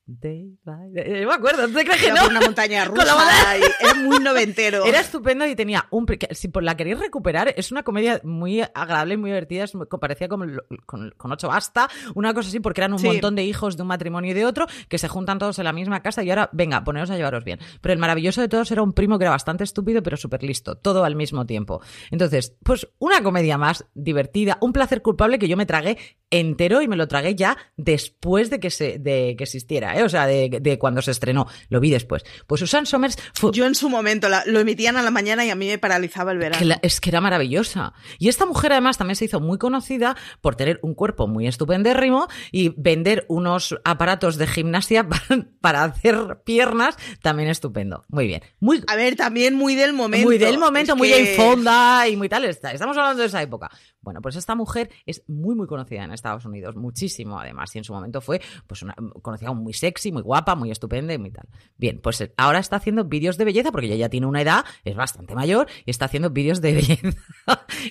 Day 0.07 0.59
by 0.65 0.93
day. 0.93 1.23
Yo 1.23 1.29
me 1.29 1.35
acuerdo, 1.35 1.67
¿te 1.67 1.83
crees 1.83 1.99
que 2.03 2.09
Era 2.09 2.23
no? 2.25 2.29
una 2.29 2.41
montaña 2.43 2.85
rusa 2.85 3.57
era 3.81 3.95
muy 3.95 4.19
noventero. 4.19 4.85
Era 4.85 5.01
estupendo 5.01 5.47
y 5.47 5.57
tenía 5.57 5.87
un... 5.91 6.05
Si 6.33 6.49
por 6.49 6.63
la 6.63 6.77
queréis 6.77 6.99
recuperar, 6.99 7.55
es 7.57 7.73
una 7.73 7.83
comedia 7.85 8.21
muy 8.23 8.61
agradable 8.61 9.15
y 9.15 9.17
muy 9.17 9.31
divertida. 9.31 9.65
muy- 9.73 9.87
parecía 9.87 10.29
como 10.29 10.45
con, 10.85 11.11
con 11.17 11.33
ocho 11.33 11.49
basta, 11.49 11.89
una 12.15 12.35
cosa 12.35 12.51
así, 12.51 12.61
porque 12.61 12.83
eran 12.83 12.93
un 12.93 12.99
Sí. 12.99 13.07
montón 13.07 13.35
de 13.35 13.45
hijos 13.45 13.77
de 13.79 13.83
un 13.83 13.89
matrimonio 13.89 14.33
y 14.33 14.35
de 14.35 14.45
otro 14.45 14.67
que 14.91 14.99
se 14.99 15.09
juntan 15.09 15.39
todos 15.39 15.59
en 15.59 15.65
la 15.65 15.73
misma 15.73 16.03
casa 16.03 16.23
y 16.23 16.29
ahora, 16.29 16.51
venga, 16.53 16.85
poneros 16.85 17.09
a 17.11 17.17
llevaros 17.17 17.43
bien. 17.45 17.59
Pero 17.81 17.95
el 17.95 17.99
maravilloso 17.99 18.43
de 18.43 18.49
todos 18.49 18.71
era 18.71 18.83
un 18.83 18.93
primo 18.93 19.19
que 19.19 19.25
era 19.25 19.31
bastante 19.31 19.65
estúpido, 19.65 20.03
pero 20.03 20.19
súper 20.19 20.43
listo, 20.43 20.75
todo 20.77 21.05
al 21.05 21.17
mismo 21.17 21.47
tiempo. 21.47 21.81
Entonces, 22.11 22.55
pues 22.63 22.89
una 22.99 23.23
comedia 23.23 23.57
más 23.57 23.87
divertida, 23.95 24.59
un 24.61 24.75
placer 24.75 25.01
culpable 25.01 25.39
que 25.39 25.49
yo 25.49 25.57
me 25.57 25.65
tragué 25.65 25.97
entero 26.31 26.83
y 26.83 26.89
me 26.89 26.97
lo 26.97 27.09
tragué 27.09 27.35
ya 27.37 27.57
después 27.79 28.51
de 28.51 28.61
que, 28.61 28.69
se, 28.71 28.99
de 28.99 29.35
que 29.39 29.45
existiera, 29.45 29.94
¿eh? 29.99 30.03
o 30.03 30.09
sea, 30.09 30.27
de, 30.27 30.59
de 30.61 30.79
cuando 30.79 31.03
se 31.03 31.11
estrenó. 31.11 31.47
Lo 31.69 31.81
vi 31.81 31.91
después. 31.91 32.25
Pues 32.47 32.61
Susan 32.61 32.87
Somers 32.87 33.17
fue, 33.35 33.51
Yo 33.53 33.67
en 33.67 33.75
su 33.75 33.89
momento 33.89 34.29
la- 34.29 34.43
lo 34.47 34.61
emitían 34.61 34.97
a 34.97 35.03
la 35.03 35.11
mañana 35.11 35.45
y 35.45 35.51
a 35.51 35.55
mí 35.55 35.67
me 35.69 35.79
paralizaba 35.79 36.33
el 36.33 36.39
verano. 36.39 36.59
que 36.59 36.65
la- 36.65 36.79
es 36.83 37.01
que 37.01 37.11
era 37.11 37.21
maravillosa. 37.21 37.93
Y 38.19 38.29
esta 38.29 38.47
mujer 38.47 38.73
además 38.73 38.99
también 38.99 39.17
se 39.17 39.25
hizo 39.27 39.41
muy 39.41 39.59
conocida 39.59 40.17
por 40.41 40.57
tener 40.57 40.79
un 40.83 40.95
cuerpo 40.95 41.27
muy 41.27 41.47
estupendérrimo 41.47 42.29
y 42.53 42.75
vender 42.77 43.25
unos 43.29 43.77
aparatos 43.85 44.37
de 44.37 44.47
gimnasia 44.47 45.09
para, 45.09 45.47
para 45.61 45.85
hacer 45.85 46.41
piernas 46.45 46.97
también 47.23 47.49
estupendo. 47.49 48.05
Muy 48.09 48.27
bien. 48.27 48.43
Muy, 48.61 48.83
A 48.87 48.97
ver, 48.97 49.17
también 49.17 49.55
muy 49.55 49.75
del 49.75 49.93
momento. 49.93 50.27
muy 50.29 50.39
del 50.39 50.59
momento, 50.59 50.93
Es 50.93 50.99
muy 50.99 51.09
que- 51.09 51.15
Jane 51.15 51.37
Fonda 51.37 52.09
y 52.09 52.17
muy 52.17 52.29
tal. 52.29 52.45
Está- 52.45 52.73
Estamos 52.73 52.97
hablando 52.97 53.21
de 53.23 53.29
esa 53.29 53.43
época. 53.43 53.71
Bueno, 54.05 54.21
pues 54.21 54.37
esta 54.37 54.55
mujer 54.55 54.91
es 55.07 55.25
muy, 55.27 55.55
muy 55.55 55.67
conocida 55.67 56.05
en 56.05 56.13
Estados 56.13 56.45
Unidos, 56.45 56.77
muchísimo 56.77 57.41
además. 57.41 57.75
Y 57.75 57.79
en 57.79 57.85
su 57.85 57.93
momento 57.93 58.21
fue 58.21 58.41
pues 58.67 58.83
una, 58.83 58.95
conocida 59.23 59.49
como 59.49 59.63
muy 59.63 59.73
sexy, 59.73 60.13
muy 60.13 60.23
guapa, 60.23 60.55
muy 60.55 60.71
estupenda 60.71 61.15
y 61.15 61.19
muy 61.19 61.31
tal. 61.31 61.49
Bien, 61.77 62.01
pues 62.01 62.21
eh, 62.21 62.33
ahora 62.37 62.59
está 62.59 62.77
haciendo 62.77 63.05
vídeos 63.05 63.39
de 63.39 63.47
belleza 63.47 63.73
porque 63.73 63.87
ella 63.87 63.97
ya 63.97 64.09
tiene 64.09 64.27
una 64.27 64.43
edad, 64.43 64.65
es 64.85 64.95
bastante 64.95 65.35
mayor 65.35 65.67
y 65.85 65.91
está 65.91 66.05
haciendo 66.05 66.31
vídeos 66.31 66.61
de 66.61 66.73
belleza. 66.75 67.19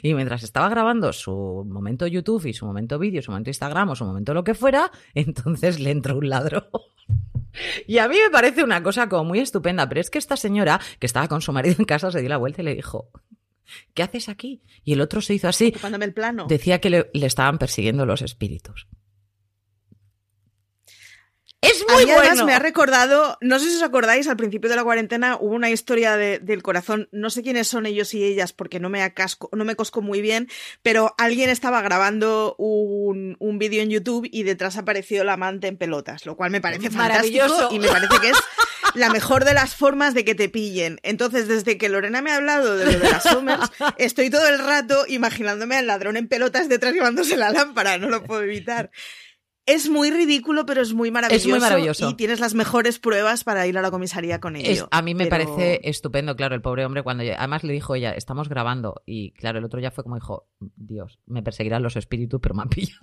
y 0.01 0.13
mientras 0.13 0.43
estaba 0.43 0.69
grabando 0.69 1.11
su 1.11 1.65
momento 1.67 2.07
YouTube 2.07 2.45
y 2.45 2.53
su 2.53 2.65
momento 2.65 2.99
vídeo, 2.99 3.21
su 3.21 3.31
momento 3.31 3.49
Instagram 3.49 3.89
o 3.89 3.95
su 3.95 4.05
momento 4.05 4.33
lo 4.33 4.43
que 4.43 4.53
fuera, 4.53 4.91
entonces 5.15 5.79
le 5.79 5.91
entró 5.91 6.17
un 6.17 6.29
ladrón. 6.29 6.63
Y 7.87 7.97
a 7.97 8.07
mí 8.07 8.15
me 8.23 8.29
parece 8.31 8.63
una 8.63 8.81
cosa 8.81 9.09
como 9.09 9.25
muy 9.25 9.39
estupenda, 9.39 9.87
pero 9.87 10.01
es 10.01 10.09
que 10.09 10.17
esta 10.17 10.37
señora 10.37 10.79
que 10.99 11.05
estaba 11.05 11.27
con 11.27 11.41
su 11.41 11.51
marido 11.53 11.75
en 11.79 11.85
casa 11.85 12.11
se 12.11 12.19
dio 12.19 12.29
la 12.29 12.37
vuelta 12.37 12.61
y 12.61 12.65
le 12.65 12.75
dijo, 12.75 13.09
¿qué 13.93 14.03
haces 14.03 14.29
aquí? 14.29 14.61
Y 14.83 14.93
el 14.93 15.01
otro 15.01 15.21
se 15.21 15.33
hizo 15.33 15.47
así. 15.47 15.67
Ocupándome 15.69 16.05
el 16.05 16.13
plano. 16.13 16.45
Decía 16.47 16.79
que 16.79 16.89
le, 16.89 17.09
le 17.13 17.25
estaban 17.25 17.57
persiguiendo 17.57 18.05
los 18.05 18.21
espíritus. 18.21 18.87
Es 21.63 21.83
A 21.87 21.93
muy 21.93 22.05
mí 22.05 22.11
además 22.11 22.29
bueno. 22.31 22.45
me 22.45 22.53
ha 22.53 22.59
recordado, 22.59 23.37
no 23.41 23.57
sé 23.59 23.69
si 23.69 23.77
os 23.77 23.83
acordáis, 23.83 24.27
al 24.27 24.35
principio 24.37 24.69
de 24.69 24.75
la 24.75 24.83
cuarentena 24.83 25.37
hubo 25.39 25.53
una 25.55 25.69
historia 25.69 26.17
de- 26.17 26.39
del 26.39 26.61
corazón, 26.61 27.07
no 27.11 27.29
sé 27.29 27.41
quiénes 27.41 27.67
son 27.67 27.85
ellos 27.85 28.13
y 28.13 28.23
ellas 28.23 28.53
porque 28.53 28.79
no 28.79 28.89
me, 28.89 29.01
acasco, 29.01 29.49
no 29.53 29.63
me 29.65 29.75
cosco 29.75 30.01
muy 30.01 30.21
bien, 30.21 30.49
pero 30.81 31.15
alguien 31.17 31.49
estaba 31.49 31.81
grabando 31.81 32.55
un, 32.57 33.37
un 33.39 33.59
vídeo 33.59 33.81
en 33.81 33.89
YouTube 33.89 34.27
y 34.31 34.43
detrás 34.43 34.77
apareció 34.77 35.23
la 35.23 35.33
amante 35.33 35.67
en 35.67 35.77
pelotas, 35.77 36.25
lo 36.25 36.35
cual 36.35 36.51
me 36.51 36.61
parece 36.61 36.89
fantástico 36.89 37.69
y 37.71 37.79
me 37.79 37.87
parece 37.87 38.19
que 38.21 38.29
es 38.29 38.37
la 38.95 39.09
mejor 39.09 39.45
de 39.45 39.53
las 39.53 39.73
formas 39.75 40.13
de 40.13 40.23
que 40.25 40.35
te 40.35 40.49
pillen. 40.49 40.99
Entonces, 41.03 41.47
desde 41.47 41.77
que 41.77 41.89
Lorena 41.89 42.21
me 42.21 42.31
ha 42.31 42.35
hablado 42.35 42.75
de 42.77 42.85
lo 42.85 42.99
de 42.99 43.09
las 43.09 43.23
Summers, 43.23 43.71
estoy 43.97 44.29
todo 44.29 44.47
el 44.47 44.59
rato 44.59 45.05
imaginándome 45.07 45.77
al 45.77 45.87
ladrón 45.87 46.17
en 46.17 46.27
pelotas 46.27 46.67
detrás 46.69 46.93
llevándose 46.93 47.37
la 47.37 47.49
lámpara, 47.51 47.97
no 47.97 48.09
lo 48.09 48.23
puedo 48.23 48.41
evitar. 48.43 48.91
Es 49.65 49.89
muy 49.89 50.11
ridículo, 50.11 50.65
pero 50.65 50.81
es 50.81 50.93
muy 50.93 51.09
maravilloso. 51.09 51.59
maravilloso. 51.59 52.09
Y 52.09 52.15
tienes 52.15 52.39
las 52.41 52.53
mejores 52.53 52.99
pruebas 52.99 53.43
para 53.45 53.65
ir 53.65 53.77
a 53.77 53.81
la 53.81 53.91
comisaría 53.91 54.39
con 54.41 54.55
ello. 54.57 54.69
Es- 54.69 54.85
a 54.91 55.01
mí 55.01 55.15
me 55.15 55.27
Pero- 55.27 55.45
parece 55.55 55.79
estupendo, 55.89 56.35
claro, 56.35 56.53
el 56.55 56.61
pobre 56.61 56.85
hombre 56.85 57.01
cuando 57.03 57.23
ya- 57.23 57.37
además 57.37 57.63
le 57.63 57.71
dijo 57.71 57.95
ella, 57.95 58.11
estamos 58.11 58.49
grabando 58.49 59.01
y 59.05 59.31
claro, 59.31 59.59
el 59.59 59.65
otro 59.65 59.79
ya 59.79 59.91
fue 59.91 60.03
como 60.03 60.15
dijo, 60.15 60.49
Dios, 60.75 61.19
me 61.27 61.43
perseguirán 61.43 61.81
los 61.81 61.95
espíritus, 61.95 62.41
pero 62.41 62.55
me 62.55 62.63
han 62.63 62.69
pillado. 62.69 62.99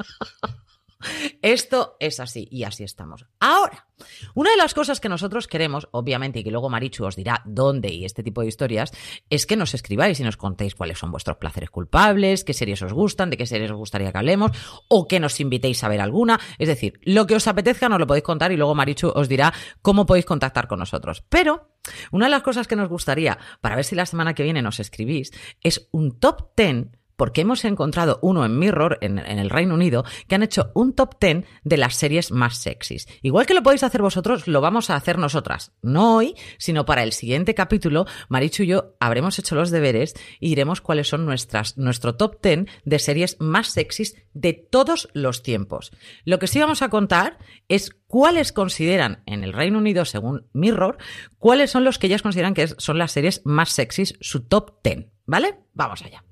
Esto 1.43 1.97
es 2.01 2.21
así 2.21 2.49
y 2.51 2.65
así 2.65 2.85
estamos. 2.85 3.27
Ahora, 3.39 3.87
una 4.35 4.51
de 4.51 4.57
las 4.57 4.75
cosas 4.75 5.01
que 5.01 5.09
nosotros 5.09 5.47
queremos, 5.47 5.89
obviamente, 5.93 6.41
y 6.41 6.45
que 6.45 6.51
luego 6.51 6.71
Marichu 6.71 7.05
os 7.05 7.17
dirá 7.17 7.43
dónde 7.45 7.93
y 7.93 8.05
este 8.05 8.23
tipo 8.23 8.41
de 8.41 8.49
historias, 8.49 8.93
es 9.29 9.47
que 9.47 9.57
nos 9.57 9.75
escribáis 9.75 10.21
y 10.21 10.25
nos 10.25 10.37
contéis 10.37 10.75
cuáles 10.75 10.99
son 10.99 11.11
vuestros 11.11 11.37
placeres 11.37 11.71
culpables, 11.71 12.45
qué 12.45 12.55
series 12.55 12.83
os 12.83 12.93
gustan, 12.93 13.31
de 13.31 13.37
qué 13.37 13.47
series 13.47 13.71
os 13.71 13.77
gustaría 13.77 14.13
que 14.13 14.19
hablemos, 14.19 14.53
o 14.89 15.07
que 15.07 15.21
nos 15.21 15.41
invitéis 15.41 15.83
a 15.85 15.89
ver 15.89 16.01
alguna. 16.01 16.41
Es 16.59 16.69
decir, 16.69 17.01
lo 17.03 17.27
que 17.27 17.37
os 17.37 17.47
apetezca 17.47 17.89
nos 17.89 17.99
lo 17.99 18.07
podéis 18.07 18.25
contar 18.25 18.53
y 18.53 18.57
luego 18.57 18.75
Marichu 18.75 19.09
os 19.15 19.29
dirá 19.29 19.53
cómo 19.83 20.07
podéis 20.07 20.27
contactar 20.27 20.69
con 20.69 20.79
nosotros. 20.79 21.25
Pero 21.29 21.71
una 22.11 22.27
de 22.27 22.31
las 22.31 22.43
cosas 22.43 22.69
que 22.69 22.77
nos 22.77 22.89
gustaría, 22.89 23.39
para 23.61 23.77
ver 23.77 23.85
si 23.85 23.95
la 23.95 24.07
semana 24.07 24.35
que 24.35 24.43
viene 24.43 24.63
nos 24.63 24.81
escribís, 24.81 25.33
es 25.63 25.89
un 25.93 26.19
top 26.19 26.51
10 26.57 27.00
porque 27.21 27.43
hemos 27.43 27.67
encontrado 27.67 28.19
uno 28.23 28.47
en 28.47 28.59
Mirror, 28.59 28.97
en, 29.03 29.19
el 29.19 29.51
Reino 29.51 29.75
Unido, 29.75 30.07
que 30.27 30.37
han 30.37 30.43
hecho 30.43 30.71
un 30.73 30.95
top 30.95 31.17
10 31.21 31.45
de 31.65 31.77
las 31.77 31.95
series 31.95 32.33
más 32.33 32.57
sexys. 32.57 33.07
Igual 33.21 33.45
que 33.45 33.53
lo 33.53 33.63
podéis 33.63 33.83
hacer 33.83 34.01
vosotros, 34.01 34.49
lo 34.49 34.63
vamos 34.63 34.89
a 34.89 34.97
hacer 34.97 35.19
nosotras. 35.19 35.73
No 35.83 36.17
hoy, 36.17 36.35
sino 36.57 36.87
para 36.87 37.03
el 37.03 37.13
siguiente 37.13 37.55
capítulo, 37.55 38.07
Marichu 38.31 38.63
y 38.63 38.69
yo 38.69 38.97
habremos 39.01 39.39
hecho 39.39 39.55
los 39.55 39.71
deberes 39.71 40.15
y 40.41 40.49
diremos 40.49 40.81
cuáles 40.81 41.09
son 41.09 41.27
nuestras, 41.27 41.77
nuestro 41.77 42.15
top 42.15 42.41
10 42.43 42.65
de 42.87 42.99
series 42.99 43.37
más 43.39 43.67
sexys 43.69 44.17
de 44.33 44.55
todos 44.55 45.11
los 45.13 45.43
tiempos. 45.43 45.93
Lo 46.25 46.39
que 46.39 46.47
sí 46.47 46.59
vamos 46.59 46.81
a 46.81 46.89
contar 46.89 47.37
es 47.69 47.91
cuáles 48.07 48.51
consideran 48.51 49.23
en 49.27 49.45
el 49.45 49.53
Reino 49.53 49.77
Unido, 49.77 50.07
según 50.07 50.47
Mirror, 50.55 50.97
cuáles 51.39 51.71
son 51.71 51.85
los 51.85 51.99
que 51.99 52.07
ellas 52.07 52.23
consideran 52.23 52.55
que 52.55 52.69
son 52.69 52.97
las 52.97 53.13
series 53.13 53.43
más 53.45 53.73
sexys, 53.73 54.17
su 54.23 54.45
top 54.45 54.83
10. 54.83 55.09
¿Vale? 55.27 55.61
Vamos 55.75 56.01
allá. 56.01 56.25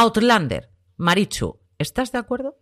Outlander, 0.00 0.70
Marichu, 0.96 1.60
¿estás 1.76 2.10
de 2.10 2.16
acuerdo? 2.16 2.58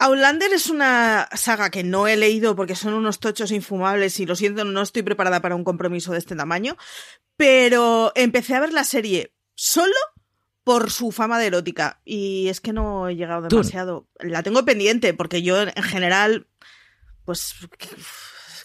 Outlander 0.00 0.52
es 0.52 0.68
una 0.68 1.28
saga 1.36 1.70
que 1.70 1.84
no 1.84 2.08
he 2.08 2.16
leído 2.16 2.56
porque 2.56 2.74
son 2.74 2.94
unos 2.94 3.20
tochos 3.20 3.52
infumables 3.52 4.18
y 4.18 4.26
lo 4.26 4.34
siento, 4.34 4.64
no 4.64 4.82
estoy 4.82 5.04
preparada 5.04 5.40
para 5.40 5.54
un 5.54 5.62
compromiso 5.62 6.10
de 6.10 6.18
este 6.18 6.34
tamaño, 6.34 6.76
pero 7.36 8.10
empecé 8.16 8.56
a 8.56 8.60
ver 8.60 8.72
la 8.72 8.82
serie 8.82 9.32
solo 9.54 9.94
por 10.64 10.90
su 10.90 11.12
fama 11.12 11.38
de 11.38 11.46
erótica 11.46 12.00
y 12.04 12.48
es 12.48 12.60
que 12.60 12.72
no 12.72 13.08
he 13.08 13.14
llegado 13.14 13.42
demasiado. 13.42 14.08
La 14.18 14.42
tengo 14.42 14.64
pendiente 14.64 15.14
porque 15.14 15.42
yo 15.42 15.62
en 15.62 15.82
general, 15.84 16.48
pues, 17.24 17.54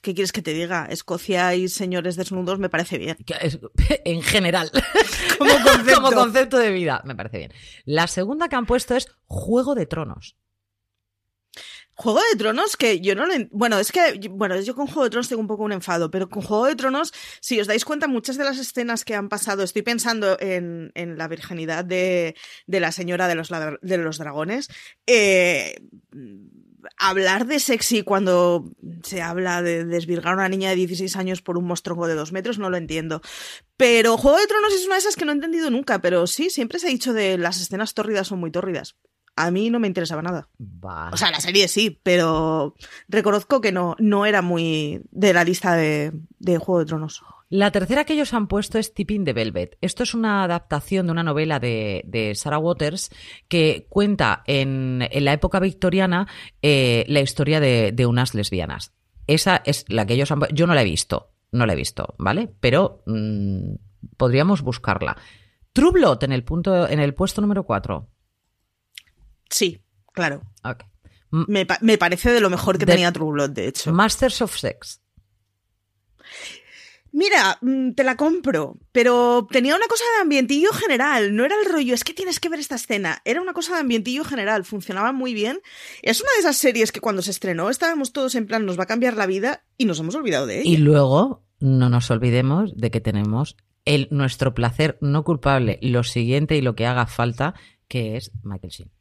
¿qué, 0.03 0.13
quieres 0.13 0.31
que 0.31 0.43
te 0.43 0.53
diga? 0.53 0.85
Escocia 0.89 1.55
y 1.55 1.67
señores 1.69 2.15
desnudos 2.15 2.59
me 2.59 2.69
parece 2.69 2.97
bien. 2.97 3.17
En 4.05 4.21
general. 4.21 4.71
Como 5.39 5.51
concepto. 5.51 6.01
Como 6.01 6.11
concepto 6.11 6.57
de 6.57 6.71
vida, 6.71 7.01
me 7.05 7.15
parece 7.15 7.37
bien. 7.39 7.53
La 7.85 8.07
segunda 8.07 8.49
que 8.49 8.55
han 8.55 8.65
puesto 8.65 8.95
es 8.95 9.07
Juego 9.25 9.73
de 9.75 9.85
Tronos. 9.85 10.35
Juego 11.95 12.19
de 12.31 12.37
Tronos, 12.37 12.75
que 12.75 13.01
yo 13.01 13.15
no 13.15 13.25
lo. 13.25 13.33
Bueno, 13.51 13.77
es 13.77 13.91
que. 13.91 14.19
Bueno, 14.29 14.59
yo 14.59 14.75
con 14.75 14.87
Juego 14.87 15.03
de 15.03 15.09
Tronos 15.11 15.29
tengo 15.29 15.41
un 15.41 15.47
poco 15.47 15.63
un 15.63 15.71
enfado, 15.71 16.09
pero 16.09 16.27
con 16.27 16.41
Juego 16.41 16.65
de 16.65 16.75
Tronos, 16.75 17.13
si 17.39 17.59
os 17.59 17.67
dais 17.67 17.85
cuenta, 17.85 18.07
muchas 18.07 18.37
de 18.37 18.43
las 18.43 18.57
escenas 18.57 19.05
que 19.05 19.15
han 19.15 19.29
pasado. 19.29 19.63
Estoy 19.63 19.83
pensando 19.83 20.37
en, 20.39 20.91
en 20.95 21.17
la 21.17 21.27
virginidad 21.27 21.85
de, 21.85 22.35
de, 22.65 22.79
la 22.79 22.91
señora 22.91 23.27
de 23.27 23.35
los, 23.35 23.49
de 23.49 23.97
los 23.97 24.17
dragones. 24.17 24.69
Eh, 25.05 25.75
hablar 26.97 27.45
de 27.45 27.59
sexy 27.59 28.03
cuando 28.03 28.71
se 29.03 29.21
habla 29.21 29.61
de 29.61 29.85
desvirgar 29.85 30.33
a 30.33 30.37
una 30.37 30.49
niña 30.49 30.69
de 30.69 30.75
16 30.75 31.15
años 31.15 31.41
por 31.41 31.57
un 31.57 31.65
monstruo 31.65 32.07
de 32.07 32.15
dos 32.15 32.31
metros, 32.31 32.59
no 32.59 32.69
lo 32.69 32.77
entiendo. 32.77 33.21
Pero 33.77 34.17
Juego 34.17 34.37
de 34.37 34.47
Tronos 34.47 34.73
es 34.73 34.85
una 34.85 34.95
de 34.95 34.99
esas 34.99 35.15
que 35.15 35.25
no 35.25 35.31
he 35.31 35.35
entendido 35.35 35.69
nunca, 35.69 35.99
pero 35.99 36.27
sí, 36.27 36.49
siempre 36.49 36.79
se 36.79 36.87
ha 36.87 36.91
dicho 36.91 37.13
de 37.13 37.37
las 37.37 37.61
escenas 37.61 37.93
tórridas 37.93 38.27
son 38.27 38.39
muy 38.39 38.51
tórridas 38.51 38.95
a 39.35 39.51
mí 39.51 39.69
no 39.69 39.79
me 39.79 39.87
interesaba 39.87 40.21
nada. 40.21 40.47
Vale. 40.57 41.13
O 41.13 41.17
sea, 41.17 41.31
la 41.31 41.39
serie 41.39 41.67
sí, 41.67 41.99
pero 42.03 42.75
reconozco 43.07 43.61
que 43.61 43.71
no, 43.71 43.95
no 43.99 44.25
era 44.25 44.41
muy 44.41 45.01
de 45.11 45.33
la 45.33 45.43
lista 45.43 45.75
de, 45.75 46.11
de, 46.39 46.57
Juego 46.57 46.79
de 46.79 46.85
Tronos. 46.85 47.23
La 47.53 47.69
tercera 47.69 48.03
que 48.03 48.13
ellos 48.13 48.33
han 48.33 48.47
puesto 48.47 48.79
es 48.79 48.95
Tipping 48.95 49.25
the 49.25 49.33
Velvet. 49.33 49.77
Esto 49.79 50.01
es 50.01 50.15
una 50.15 50.43
adaptación 50.43 51.05
de 51.05 51.11
una 51.11 51.21
novela 51.21 51.59
de, 51.59 52.01
de 52.07 52.33
Sarah 52.33 52.57
Waters 52.57 53.11
que 53.47 53.85
cuenta 53.89 54.41
en, 54.47 55.07
en 55.11 55.23
la 55.23 55.33
época 55.33 55.59
victoriana 55.59 56.27
eh, 56.63 57.05
la 57.07 57.19
historia 57.19 57.59
de, 57.59 57.91
de, 57.91 58.07
unas 58.07 58.33
lesbianas. 58.33 58.91
Esa 59.27 59.61
es 59.65 59.85
la 59.87 60.07
que 60.07 60.15
ellos 60.15 60.31
han 60.31 60.39
Yo 60.51 60.65
no 60.65 60.73
la 60.73 60.81
he 60.81 60.83
visto, 60.83 61.35
no 61.51 61.67
la 61.67 61.73
he 61.73 61.75
visto, 61.75 62.15
¿vale? 62.17 62.51
Pero 62.59 63.03
mmm, 63.05 63.75
podríamos 64.17 64.63
buscarla. 64.63 65.15
True 65.73 65.91
Blood 65.91 66.23
en 66.23 66.31
el, 66.31 66.43
punto, 66.43 66.89
en 66.89 66.99
el 66.99 67.13
puesto 67.13 67.39
número 67.39 67.65
4. 67.65 68.09
Sí, 69.51 69.79
claro. 70.11 70.41
Ok. 70.63 70.85
Me, 71.29 71.67
parece 71.67 72.31
de 72.31 72.41
lo 72.41 72.49
mejor 72.49 72.79
que 72.79 72.87
tenía 72.87 73.11
True 73.11 73.31
Blood, 73.31 73.51
de 73.51 73.67
hecho. 73.67 73.93
Masters 73.93 74.41
of 74.41 74.57
Sex. 74.57 75.02
Mira, 77.13 77.59
mm, 77.61 77.91
te 77.91 78.03
la 78.03 78.17
compro, 78.17 78.75
pero 78.91 79.47
tenía 79.51 79.75
una 79.75 79.85
cosa 79.85 80.03
de 80.15 80.23
ambientillo 80.23 80.71
general, 80.73 81.35
no 81.35 81.45
era 81.45 81.55
el 81.63 81.71
rollo, 81.71 81.93
es 81.93 82.03
que 82.03 82.15
tienes 82.15 82.39
que 82.39 82.49
ver 82.49 82.59
esta 82.59 82.73
escena, 82.73 83.21
era 83.23 83.39
una 83.39 83.53
cosa 83.53 83.75
de 83.75 83.81
ambientillo 83.81 84.23
general, 84.23 84.65
funcionaba 84.65 85.13
muy 85.13 85.35
bien. 85.35 85.61
Es 86.01 86.21
una 86.21 86.31
de 86.33 86.39
esas 86.39 86.57
series 86.57 86.91
que 86.91 87.01
cuando 87.01 87.21
se 87.21 87.29
estrenó 87.29 87.69
estábamos 87.69 88.13
todos 88.13 88.33
en 88.33 88.47
plan, 88.47 88.65
nos 88.65 88.79
va 88.79 88.83
a 88.83 88.87
cambiar 88.87 89.15
la 89.15 89.27
vida 89.27 89.63
y 89.77 89.85
nos 89.85 89.99
hemos 89.99 90.15
olvidado 90.15 90.47
de 90.47 90.61
ella. 90.61 90.69
Y 90.69 90.77
luego, 90.77 91.45
no 91.59 91.87
nos 91.87 92.09
olvidemos 92.09 92.75
de 92.75 92.89
que 92.89 92.99
tenemos 92.99 93.57
el, 93.85 94.07
nuestro 94.09 94.55
placer 94.55 94.97
no 94.99 95.23
culpable, 95.23 95.77
lo 95.83 96.03
siguiente 96.03 96.57
y 96.57 96.61
lo 96.61 96.73
que 96.73 96.87
haga 96.87 97.05
falta, 97.05 97.53
que 97.87 98.17
es 98.17 98.31
Michael 98.41 98.71
Sheen. 98.71 98.91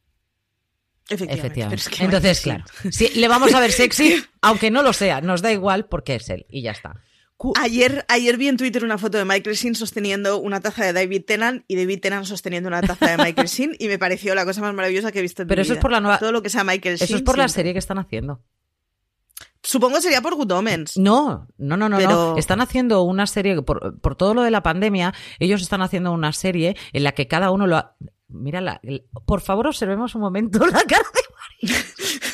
Efectivamente. 1.09 1.83
Entonces, 1.98 2.40
claro, 2.42 2.64
sí, 2.90 3.09
le 3.16 3.29
vamos 3.29 3.55
a 3.55 3.61
ver 3.61 3.72
sexy, 3.72 4.22
aunque 4.42 4.70
no 4.70 4.83
lo 4.83 4.92
sea, 4.92 5.22
nos 5.22 5.40
da 5.40 5.51
igual 5.51 5.87
porque 5.87 6.16
es 6.16 6.29
él 6.29 6.44
y 6.51 6.61
ya 6.61 6.72
está. 6.72 7.03
Ayer, 7.61 8.05
ayer 8.09 8.37
vi 8.37 8.48
en 8.48 8.57
Twitter 8.57 8.85
una 8.85 8.98
foto 8.98 9.18
de 9.18 9.24
Michael 9.24 9.57
Sheen 9.57 9.74
sosteniendo 9.74 10.38
una 10.38 10.61
taza 10.61 10.85
de 10.85 10.92
David 10.92 11.24
Tennant 11.26 11.64
y 11.66 11.76
David 11.76 12.00
Tennant 12.00 12.24
sosteniendo 12.24 12.68
una 12.68 12.81
taza 12.81 13.16
de 13.16 13.16
Michael 13.16 13.48
Sheen 13.48 13.76
y 13.78 13.88
me 13.88 13.98
pareció 13.98 14.35
la 14.35 14.44
cosa 14.44 14.61
más 14.61 14.74
maravillosa 14.74 15.12
que 15.12 15.18
he 15.18 15.22
visto 15.22 15.42
en 15.42 15.48
Pero 15.48 15.62
eso 15.62 15.74
es 15.74 15.78
por 15.78 15.90
la 15.90 16.00
nueva... 16.00 16.18
Todo 16.18 16.33
lo 16.33 16.42
que 16.42 16.50
sea 16.50 16.64
Michael 16.64 16.96
Sheen. 16.96 17.05
Eso 17.05 17.16
es 17.16 17.22
por 17.22 17.38
la 17.38 17.48
serie 17.48 17.72
que 17.72 17.78
están 17.78 17.98
haciendo. 17.98 18.40
Supongo 19.62 19.96
que 19.96 20.02
sería 20.02 20.20
por 20.20 20.35
Good 20.35 20.50
Omens. 20.52 20.96
No, 20.96 21.46
no, 21.57 21.76
no, 21.76 21.88
no, 21.88 22.00
no. 22.00 22.37
Están 22.37 22.61
haciendo 22.61 23.02
una 23.02 23.26
serie, 23.26 23.62
por, 23.62 24.00
por, 24.00 24.16
todo 24.16 24.35
lo 24.35 24.42
de 24.42 24.50
la 24.50 24.62
pandemia, 24.62 25.14
ellos 25.38 25.62
están 25.62 25.83
haciendo 25.83 26.12
una 26.12 26.33
serie 26.33 26.76
en 26.92 27.05
la 27.05 27.12
que 27.12 27.28
cada 27.28 27.50
uno 27.50 27.66
lo... 27.66 27.76
Ha... 27.76 27.96
Mira, 28.28 28.81
por 29.26 29.40
favor 29.40 29.66
observemos 29.66 30.14
un 30.14 30.22
momento 30.22 30.59
la 30.66 30.83
cara 30.83 31.05
de 31.14 31.68
María. 31.70 31.85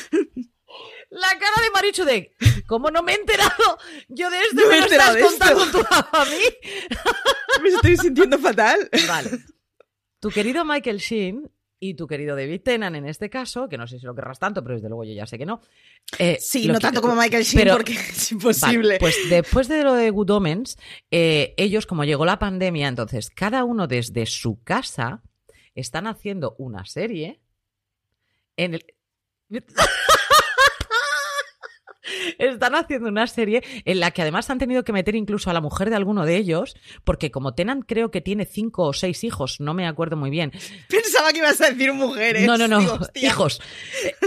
La 1.09 1.27
cara 1.27 1.63
de 1.63 1.71
Marichu 1.73 2.05
de 2.05 2.35
¿Cómo 2.67 2.91
no 2.91 3.01
me 3.01 3.13
he 3.13 3.15
enterado? 3.15 3.79
Yo 4.09 4.29
de 4.29 4.37
esto 4.41 4.61
no 4.61 4.67
me, 4.67 4.77
estás 4.77 5.17
contando 5.17 5.71
tú 5.71 5.85
a 5.89 6.25
mí. 6.25 6.43
Me 7.63 7.69
estoy 7.69 7.97
sintiendo 7.97 8.37
fatal. 8.37 8.89
Vale. 9.07 9.31
Tu 10.19 10.29
querido 10.29 10.63
Michael 10.63 10.99
Sheen 10.99 11.51
y 11.79 11.95
tu 11.95 12.07
querido 12.07 12.35
David 12.35 12.61
Tennant 12.61 12.95
en 12.95 13.07
este 13.07 13.29
caso, 13.29 13.67
que 13.67 13.77
no 13.77 13.87
sé 13.87 13.99
si 13.99 14.05
lo 14.05 14.13
querrás 14.13 14.37
tanto, 14.37 14.61
pero 14.61 14.75
desde 14.75 14.87
luego 14.87 15.03
yo 15.03 15.13
ya 15.13 15.25
sé 15.25 15.37
que 15.37 15.45
no. 15.45 15.61
Eh, 16.19 16.37
sí, 16.39 16.67
no 16.67 16.79
tanto 16.79 17.01
como 17.01 17.15
Michael 17.15 17.43
Sheen 17.43 17.69
porque 17.69 17.93
es 17.93 18.31
imposible. 18.31 18.99
pues 18.99 19.17
después 19.29 19.67
de 19.67 19.83
lo 19.83 19.93
de 19.93 20.09
Good 20.11 20.29
Omens, 20.29 20.77
eh, 21.09 21.55
ellos, 21.57 21.87
como 21.87 22.03
llegó 22.03 22.25
la 22.25 22.37
pandemia, 22.37 22.87
entonces 22.87 23.29
cada 23.29 23.63
uno 23.63 23.87
desde 23.87 24.25
su 24.25 24.61
casa 24.63 25.23
están 25.73 26.05
haciendo 26.05 26.55
una 26.59 26.85
serie 26.85 27.41
en 28.57 28.75
el... 28.75 28.85
Están 32.37 32.75
haciendo 32.75 33.09
una 33.09 33.27
serie 33.27 33.63
en 33.85 33.99
la 33.99 34.11
que 34.11 34.21
además 34.21 34.49
han 34.49 34.57
tenido 34.57 34.83
que 34.83 34.93
meter 34.93 35.15
incluso 35.15 35.49
a 35.49 35.53
la 35.53 35.61
mujer 35.61 35.89
de 35.89 35.95
alguno 35.95 36.25
de 36.25 36.37
ellos, 36.37 36.75
porque 37.03 37.31
como 37.31 37.53
Tenan 37.53 37.81
creo 37.81 38.11
que 38.11 38.21
tiene 38.21 38.45
cinco 38.45 38.83
o 38.83 38.93
seis 38.93 39.23
hijos, 39.23 39.59
no 39.59 39.73
me 39.73 39.87
acuerdo 39.87 40.15
muy 40.15 40.29
bien. 40.29 40.51
Pensaba 40.87 41.31
que 41.31 41.39
ibas 41.39 41.59
a 41.61 41.71
decir 41.71 41.93
mujeres. 41.93 42.45
No, 42.45 42.57
no, 42.57 42.67
no, 42.67 42.81
hijos. 43.15 43.61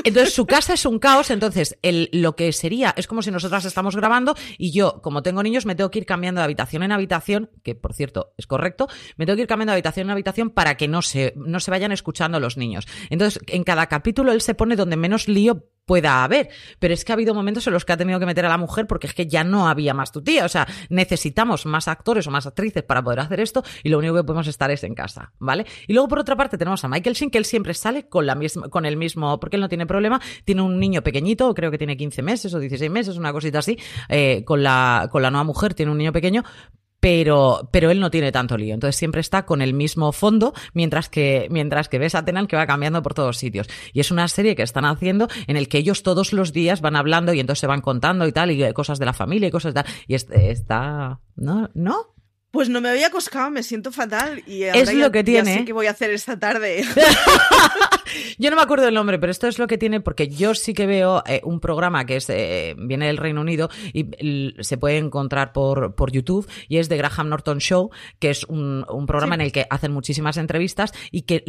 Entonces 0.05 0.35
su 0.35 0.47
casa 0.47 0.75
es 0.75 0.85
un 0.85 0.99
caos, 0.99 1.31
entonces 1.31 1.79
el, 1.83 2.11
lo 2.13 2.37
que 2.37 2.53
sería, 2.53 2.95
es 2.97 3.07
como 3.07 3.23
si 3.23 3.31
nosotras 3.31 3.65
estamos 3.65 3.97
grabando 3.97 4.35
y 4.59 4.73
yo, 4.73 5.01
como 5.03 5.23
tengo 5.23 5.43
niños, 5.43 5.67
me 5.67 5.75
tengo 5.75 5.91
que 5.91 6.01
ir 6.01 6.07
cambiando 6.07 6.41
de 6.41 6.45
habitación 6.45 6.83
en 6.83 6.93
habitación, 6.93 7.51
que 7.63 7.75
por 7.75 7.95
cierto 7.95 8.35
es 8.37 8.47
correcto, 8.47 8.89
me 9.17 9.27
tengo 9.27 9.37
que 9.37 9.43
ir 9.43 9.49
cambiando 9.49 9.73
de 9.73 9.77
habitación 9.77 10.07
en 10.07 10.11
habitación 10.11 10.51
para 10.51 10.77
que 10.77 10.89
no 10.89 11.03
se, 11.03 11.33
no 11.37 11.61
se 11.61 11.71
vayan 11.71 11.93
escuchando 11.93 12.41
los 12.41 12.57
niños. 12.57 12.87
Entonces, 13.11 13.41
en 13.47 13.65
cada 13.65 13.87
capítulo 13.87 14.33
él 14.33 14.41
se 14.41 14.55
pone 14.55 14.77
donde 14.77 14.97
menos 14.97 15.29
lío 15.29 15.69
pueda 15.85 16.25
haber. 16.25 16.49
Pero 16.79 16.95
es 16.95 17.05
que 17.05 17.13
ha 17.13 17.15
habido 17.15 17.35
momentos 17.35 17.67
en 17.67 17.73
los 17.73 17.85
que 17.85 17.93
ha 17.93 17.97
tenido 17.97 18.19
que 18.21 18.27
meter 18.27 18.45
a 18.47 18.49
la 18.49 18.59
mujer 18.59 18.87
porque 18.87 19.07
es 19.07 19.15
que 19.15 19.27
ya 19.27 19.45
no 19.45 19.69
había 19.69 19.95
más 19.95 20.13
tu 20.13 20.23
tía. 20.23 20.45
O 20.45 20.49
sea, 20.49 20.67
necesitamos 20.89 21.67
más 21.67 21.89
actores 21.89 22.27
o 22.27 22.31
más 22.31 22.47
actrices 22.47 22.83
para 22.83 23.03
poder 23.03 23.21
hacer 23.21 23.41
esto 23.41 23.63
y 23.83 23.89
lo 23.89 23.99
único 23.99 24.15
que 24.15 24.25
podemos 24.25 24.47
estar 24.47 24.71
es 24.71 24.85
en 24.85 24.95
casa, 24.95 25.33
¿vale? 25.39 25.67
Y 25.87 25.93
luego 25.93 26.09
por 26.09 26.19
otra 26.19 26.37
parte 26.37 26.59
tenemos 26.59 26.85
a 26.85 26.89
Michael 26.89 27.17
Sheen 27.17 27.31
que 27.31 27.39
él 27.39 27.45
siempre 27.45 27.75
sale 27.75 28.09
con 28.09 28.27
la 28.27 28.35
misma, 28.35 28.69
con 28.69 28.87
el 28.87 28.97
mismo, 28.97 29.39
porque 29.41 29.57
él 29.57 29.63
no 29.63 29.69
tiene 29.69 29.87
problema, 29.87 30.21
tiene 30.45 30.63
un 30.63 30.79
niño 30.79 31.03
pequeñito, 31.03 31.53
creo 31.55 31.71
que 31.71 31.79
tiene 31.79 31.97
15 31.97 32.23
meses 32.23 32.55
o 32.55 32.59
16 32.59 32.91
meses, 32.91 33.17
una 33.17 33.33
cosita 33.33 33.59
así, 33.59 33.79
eh, 34.09 34.45
con 34.45 34.63
la, 34.63 35.09
con 35.11 35.23
la 35.23 35.31
nueva 35.31 35.45
mujer 35.45 35.75
tiene 35.75 35.93
un 35.93 35.99
niño 35.99 36.13
pequeño, 36.13 36.45
pero, 37.03 37.69
pero 37.73 37.91
él 37.91 37.99
no 37.99 38.13
tiene 38.13 38.31
tanto 38.31 38.57
lío. 38.57 38.75
Entonces 38.75 38.95
siempre 38.95 39.21
está 39.21 39.45
con 39.45 39.61
el 39.61 39.75
mismo 39.75 40.13
fondo, 40.13 40.55
mientras 40.73 41.09
que, 41.09 41.49
mientras 41.51 41.89
que 41.89 41.99
ves 41.99 42.15
a 42.15 42.25
Tenan 42.25 42.47
que 42.47 42.55
va 42.55 42.65
cambiando 42.65 43.03
por 43.03 43.13
todos 43.13 43.39
sitios. 43.39 43.67
Y 43.93 43.99
es 43.99 44.13
una 44.13 44.29
serie 44.29 44.55
que 44.55 44.63
están 44.63 44.85
haciendo 44.85 45.27
en 45.49 45.57
el 45.57 45.69
que 45.69 45.79
ellos 45.79 46.05
todos 46.05 46.33
los 46.33 46.53
días 46.53 46.81
van 46.81 46.95
hablando 46.95 47.35
y 47.35 47.41
entonces 47.41 47.59
se 47.59 47.67
van 47.67 47.81
contando 47.81 48.25
y 48.29 48.31
tal, 48.31 48.53
y 48.53 48.73
cosas 48.73 49.01
de 49.01 49.07
la 49.07 49.15
familia 49.15 49.49
y 49.49 49.51
cosas 49.51 49.75
de 49.75 49.83
tal. 49.83 49.93
Y 50.07 50.15
está, 50.15 51.19
¿no? 51.35 51.71
¿No? 51.75 52.15
Pues 52.53 52.69
no 52.69 52.83
me 52.83 52.91
había 52.91 53.09
coscado, 53.09 53.51
me 53.51 53.63
siento 53.63 53.91
fatal. 53.91 54.43
Y 54.47 54.65
es 54.65 54.93
lo 54.93 55.11
que 55.11 55.25
tiene. 55.25 55.55
sé 55.55 55.65
qué 55.65 55.73
voy 55.73 55.87
a 55.87 55.93
hacer 55.93 56.11
esta 56.11 56.39
tarde. 56.39 56.85
yo 58.39 58.51
no 58.51 58.57
me 58.57 58.63
acuerdo 58.63 58.87
el 58.89 58.95
nombre, 58.95 59.19
pero 59.19 59.31
esto 59.31 59.49
es 59.49 59.59
lo 59.59 59.67
que 59.67 59.79
tiene, 59.79 60.01
porque 60.01 60.29
yo 60.29 60.55
sí 60.55 60.75
que 60.75 60.87
veo 60.87 61.23
eh, 61.27 61.41
un 61.45 61.61
programa 61.61 62.05
que 62.05 62.17
es 62.17 62.29
eh, 62.29 62.75
viene 62.77 63.07
del 63.07 63.17
Reino 63.17 63.41
Unido 63.41 63.71
y 63.95 64.55
se 64.61 64.77
puede 64.77 64.99
encontrar 64.99 65.55
por, 65.55 65.95
por 65.95 66.13
YouTube 66.13 66.47
y 66.69 66.77
es 66.77 66.91
de 66.91 66.99
Graham 66.99 67.31
Norton 67.31 67.59
Show, 67.59 67.91
que 68.19 68.29
es 68.29 68.45
un, 68.45 68.85
programa 69.07 69.35
en 69.35 69.41
el 69.41 69.53
que 69.53 69.67
hacen 69.69 69.93
muchísimas 69.93 70.37
entrevistas 70.37 70.93
y 71.11 71.23
que 71.23 71.45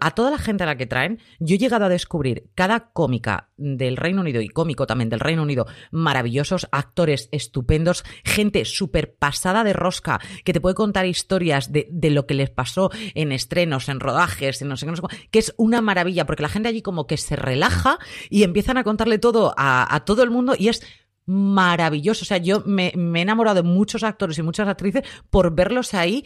a 0.00 0.10
toda 0.12 0.30
la 0.30 0.38
gente 0.38 0.64
a 0.64 0.66
la 0.66 0.76
que 0.76 0.86
traen, 0.86 1.18
yo 1.40 1.56
he 1.56 1.58
llegado 1.58 1.86
a 1.86 1.88
descubrir 1.88 2.50
cada 2.54 2.90
cómica 2.90 3.48
del 3.56 3.96
Reino 3.96 4.20
Unido 4.20 4.40
y 4.40 4.48
cómico 4.48 4.86
también 4.86 5.08
del 5.08 5.20
Reino 5.20 5.42
Unido, 5.42 5.66
maravillosos, 5.90 6.68
actores 6.72 7.28
estupendos, 7.32 8.04
gente 8.24 8.64
súper 8.64 9.14
pasada 9.14 9.64
de 9.64 9.72
rosca 9.72 10.20
que 10.44 10.52
te 10.52 10.60
puede 10.60 10.74
contar 10.74 11.06
historias 11.06 11.72
de, 11.72 11.88
de, 11.90 12.10
lo 12.10 12.26
que 12.26 12.34
les 12.34 12.50
pasó 12.50 12.90
en 13.14 13.32
estrenos, 13.32 13.88
en 13.88 14.00
rodajes, 14.00 14.62
en 14.62 14.68
no 14.68 14.76
sé 14.76 14.86
qué, 14.86 14.92
no 14.92 14.96
sé 14.96 15.02
que 15.30 15.38
es 15.38 15.54
una 15.56 15.80
maravilla, 15.80 16.26
porque 16.26 16.42
la 16.42 16.48
gente 16.48 16.68
allí 16.68 16.82
como 16.82 17.06
que 17.06 17.16
se 17.16 17.36
relaja 17.36 17.98
y 18.30 18.42
empiezan 18.42 18.78
a 18.78 18.84
contarle 18.84 19.18
todo 19.18 19.54
a 19.56 20.02
todo 20.04 20.22
el 20.22 20.30
mundo 20.30 20.54
y 20.58 20.68
es 20.68 20.82
maravilloso. 21.26 22.22
O 22.22 22.26
sea, 22.26 22.38
yo 22.38 22.62
me, 22.64 22.88
he 22.88 23.20
enamorado 23.20 23.56
de 23.56 23.62
muchos 23.62 24.02
actores 24.04 24.38
y 24.38 24.42
muchas 24.42 24.68
actrices 24.68 25.02
por 25.28 25.54
verlos 25.54 25.92
ahí 25.94 26.24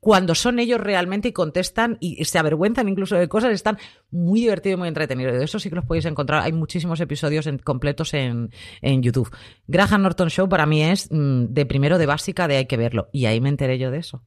cuando 0.00 0.34
son 0.34 0.58
ellos 0.58 0.80
realmente 0.80 1.28
y 1.28 1.32
contestan 1.32 1.98
y 2.00 2.24
se 2.24 2.38
avergüenzan 2.38 2.88
incluso 2.88 3.16
de 3.16 3.28
cosas. 3.28 3.52
Están 3.52 3.78
muy 4.10 4.40
divertidos 4.40 4.76
y 4.76 4.78
muy 4.78 4.88
entretenidos. 4.88 5.36
De 5.36 5.44
eso 5.44 5.58
sí 5.58 5.68
que 5.68 5.76
los 5.76 5.84
podéis 5.84 6.06
encontrar. 6.06 6.42
Hay 6.42 6.52
muchísimos 6.52 7.00
episodios 7.00 7.48
completos 7.64 8.14
en, 8.14 8.50
en, 8.80 9.02
YouTube. 9.02 9.30
Graham 9.66 10.02
Norton 10.02 10.30
Show 10.30 10.48
para 10.48 10.66
mí 10.66 10.82
es 10.82 11.08
mm, 11.10 11.46
de 11.48 11.66
primero 11.66 11.98
de 11.98 12.06
básica 12.06 12.48
de 12.48 12.56
hay 12.56 12.66
que 12.66 12.76
verlo. 12.76 13.08
Y 13.12 13.26
ahí 13.26 13.40
me 13.40 13.48
enteré 13.48 13.78
yo 13.78 13.90
de 13.90 13.98
eso. 13.98 14.22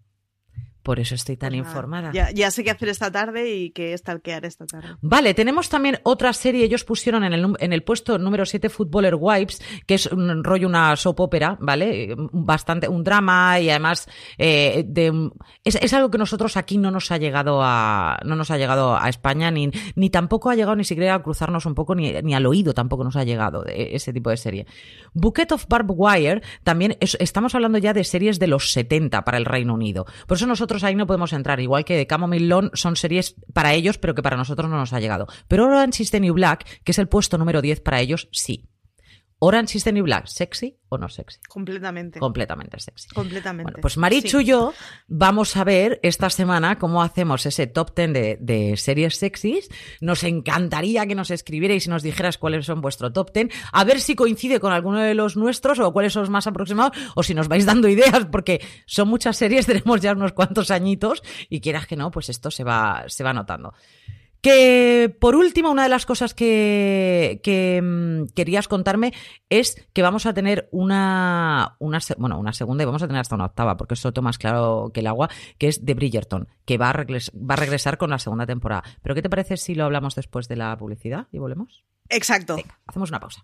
Por 0.84 1.00
eso 1.00 1.16
estoy 1.16 1.36
tan 1.36 1.54
informada. 1.54 2.12
Ya, 2.14 2.52
sé 2.52 2.64
qué 2.64 2.72
hacer 2.72 2.90
esta 2.90 3.12
tarde 3.12 3.54
y 3.54 3.72
qué 3.72 3.98
stalkear 3.98 4.46
esta 4.46 4.66
tarde. 4.66 4.96
Vale, 5.02 5.34
tenemos 5.34 5.70
también 5.70 6.00
otra 6.04 6.32
serie. 6.34 6.64
Ellos 6.64 6.84
pusieron 6.86 7.24
en 7.24 7.34
el, 7.34 7.54
en 7.60 7.74
el 7.74 7.84
puesto 7.84 8.18
número 8.18 8.46
7 8.46 8.70
Footballer 8.70 9.16
Wives, 9.20 9.62
que 9.86 9.96
es 9.96 10.06
un 10.08 10.44
rollo, 10.44 10.68
una 10.68 10.96
soap 10.96 11.20
opera, 11.20 11.58
¿vale? 11.60 12.16
Bastante, 12.18 12.88
un 12.88 13.04
drama 13.04 13.60
y 13.60 13.70
además 13.70 14.08
eh, 14.38 14.86
de, 14.88 15.32
es, 15.64 15.94
algo 15.94 16.10
que 16.10 16.18
nosotros 16.18 16.56
aquí 16.56 16.78
no 16.78 16.92
nos 16.92 17.12
ha 17.12 17.18
llegado 17.18 17.60
a, 17.62 18.18
no 18.24 18.36
nos 18.36 18.50
ha 18.50 18.58
llegado 18.58 18.98
a 18.98 19.10
España, 19.10 19.52
ni, 19.52 19.70
ni 19.96 20.10
tampoco 20.10 20.50
ha 20.50 20.56
llegado 20.56 20.78
ni 20.78 20.86
siquiera 20.86 21.16
a 21.16 21.22
cruzarnos 21.22 21.66
un 21.66 21.76
poco, 21.76 21.94
ni, 21.94 22.14
ni 22.22 22.34
al 22.34 22.46
oído 22.46 22.74
tampoco 22.74 23.04
nos 23.04 23.18
ha 23.18 23.26
llegado 23.26 23.66
ese 23.66 24.14
tipo 24.14 24.30
de 24.30 24.38
serie. 24.38 24.66
Bucket 25.14 25.52
of 25.52 25.68
Barbed 25.68 25.96
Wire, 25.98 26.42
también 26.64 26.98
estamos 27.00 27.54
hablando 27.54 27.78
ya 27.78 27.94
de 27.94 28.04
series 28.04 28.40
de 28.40 28.48
los 28.48 28.72
70 28.72 29.24
para 29.26 29.38
el 29.38 29.46
Reino 29.46 29.74
Unido. 29.74 30.06
Por 30.26 30.38
eso 30.38 30.48
nosotros 30.48 30.69
ahí 30.84 30.96
no 30.96 31.08
podemos 31.08 31.34
entrar. 31.34 31.60
Igual 31.60 31.86
que 31.86 32.08
Camomile 32.08 32.48
Lawn 32.48 32.72
son 32.74 32.96
series 32.96 33.36
para 33.54 33.74
ellos, 33.74 33.98
pero 33.98 34.16
que 34.16 34.24
para 34.24 34.38
nosotros 34.38 34.70
no 34.70 34.78
nos 34.78 34.94
ha 34.94 35.00
llegado. 35.00 35.28
Pero 35.48 35.66
Orange 35.66 36.04
is 36.04 36.12
the 36.12 36.20
New 36.20 36.34
Black, 36.34 36.82
que 36.84 36.92
es 36.92 37.00
el 37.00 37.08
puesto 37.08 37.38
número 37.38 37.62
10 37.62 37.82
para 37.82 38.00
ellos, 38.00 38.30
sí. 38.32 38.70
Orange 39.42 39.78
is 39.78 39.86
the 39.86 39.94
New 39.94 40.04
Black, 40.04 40.28
¿sexy 40.28 40.78
o 40.90 40.98
no 40.98 41.08
sexy? 41.08 41.40
Completamente. 41.48 42.20
Completamente 42.20 42.78
sexy. 42.80 43.08
Completamente. 43.10 43.72
Bueno, 43.72 43.82
pues 43.82 43.98
Marichu 43.98 44.42
y 44.42 44.46
yo 44.46 44.74
vamos 45.08 45.56
a 45.56 45.64
ver 45.64 46.00
esta 46.04 46.30
semana 46.30 46.78
cómo 46.78 47.02
hacemos 47.02 47.46
ese 47.46 47.66
top 47.68 47.96
10 47.96 48.14
de, 48.14 48.38
de, 48.42 48.76
series 48.76 49.16
sexys. 49.16 49.70
Nos 50.02 50.26
encantaría 50.26 51.08
que 51.08 51.16
nos 51.16 51.32
escribierais 51.32 51.88
y 51.88 51.90
nos 51.90 52.04
dijeras 52.04 52.38
cuáles 52.38 52.66
son 52.66 52.82
vuestro 52.82 53.14
top 53.14 53.32
10, 53.32 53.48
a 53.72 53.84
ver 53.86 54.02
si 54.02 54.16
coincide 54.16 54.60
con 54.60 54.74
alguno 54.74 55.00
de 55.00 55.14
los 55.14 55.38
nuestros 55.38 55.80
o 55.80 55.94
cuáles 55.94 56.12
son 56.12 56.24
los 56.24 56.30
más 56.30 56.46
aproximados, 56.46 56.98
o 57.16 57.24
si 57.24 57.34
nos 57.34 57.48
vais 57.48 57.66
dando 57.66 57.88
ideas, 57.88 58.26
porque 58.30 58.62
son 58.86 59.08
muchas 59.08 59.38
series, 59.38 59.66
tenemos 59.68 60.02
ya 60.02 60.12
unos 60.12 60.34
cuantos 60.34 60.70
añitos 60.70 61.24
y 61.50 61.62
quieras 61.62 61.88
que 61.88 61.96
no, 61.96 62.12
pues 62.12 62.28
esto 62.28 62.52
se 62.52 62.66
va, 62.66 63.06
se 63.08 63.24
va 63.24 63.32
notando. 63.32 63.74
Que 64.42 65.14
por 65.20 65.36
último, 65.36 65.70
una 65.70 65.84
de 65.84 65.90
las 65.90 66.06
cosas 66.06 66.34
que, 66.34 67.42
que 67.44 67.82
mm, 67.82 68.34
querías 68.34 68.68
contarme 68.68 69.14
es 69.50 69.86
que 69.94 70.02
vamos 70.02 70.26
a 70.26 70.34
tener 70.34 70.70
una, 70.72 71.76
una, 71.80 72.00
bueno, 72.18 72.40
una 72.40 72.54
segunda 72.54 72.84
y 72.84 72.86
vamos 72.86 73.04
a 73.04 73.08
tener 73.08 73.20
hasta 73.20 73.36
una 73.36 73.46
octava, 73.46 73.76
porque 73.76 73.96
es 73.96 74.06
otro 74.06 74.24
más 74.24 74.38
claro 74.38 74.92
que 74.94 75.02
el 75.02 75.08
agua, 75.08 75.30
que 75.58 75.68
es 75.68 75.86
de 75.86 75.94
Bridgerton, 75.94 76.48
que 76.66 76.78
va 76.78 76.90
a, 76.90 76.94
va 76.94 77.54
a 77.54 77.58
regresar 77.58 77.98
con 77.98 78.12
la 78.12 78.20
segunda 78.20 78.46
temporada. 78.46 78.84
Pero 79.02 79.16
¿qué 79.16 79.22
te 79.22 79.30
parece 79.30 79.58
si 79.58 79.76
lo 79.76 79.86
hablamos 79.86 80.16
después 80.16 80.48
de 80.48 80.56
la 80.56 80.78
publicidad 80.78 81.28
y 81.32 81.40
volvemos? 81.40 81.84
Exacto. 82.10 82.58
hacemos 82.88 83.10
una 83.10 83.20
pausa. 83.20 83.44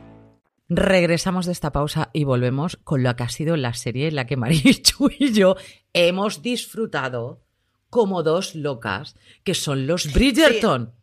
Regresamos 0.73 1.47
de 1.47 1.51
esta 1.51 1.73
pausa 1.73 2.11
y 2.13 2.23
volvemos 2.23 2.77
con 2.85 3.03
lo 3.03 3.13
que 3.17 3.23
ha 3.23 3.29
sido 3.29 3.57
la 3.57 3.73
serie 3.73 4.07
en 4.07 4.15
la 4.15 4.25
que 4.25 4.37
Marichu 4.37 5.09
y 5.19 5.33
yo 5.33 5.57
hemos 5.91 6.41
disfrutado 6.41 7.43
como 7.89 8.23
dos 8.23 8.55
locas, 8.55 9.17
que 9.43 9.53
son 9.53 9.85
los 9.85 10.13
Bridgerton. 10.13 10.95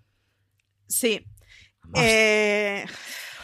Sí. 0.86 1.26
Eh... 1.94 2.86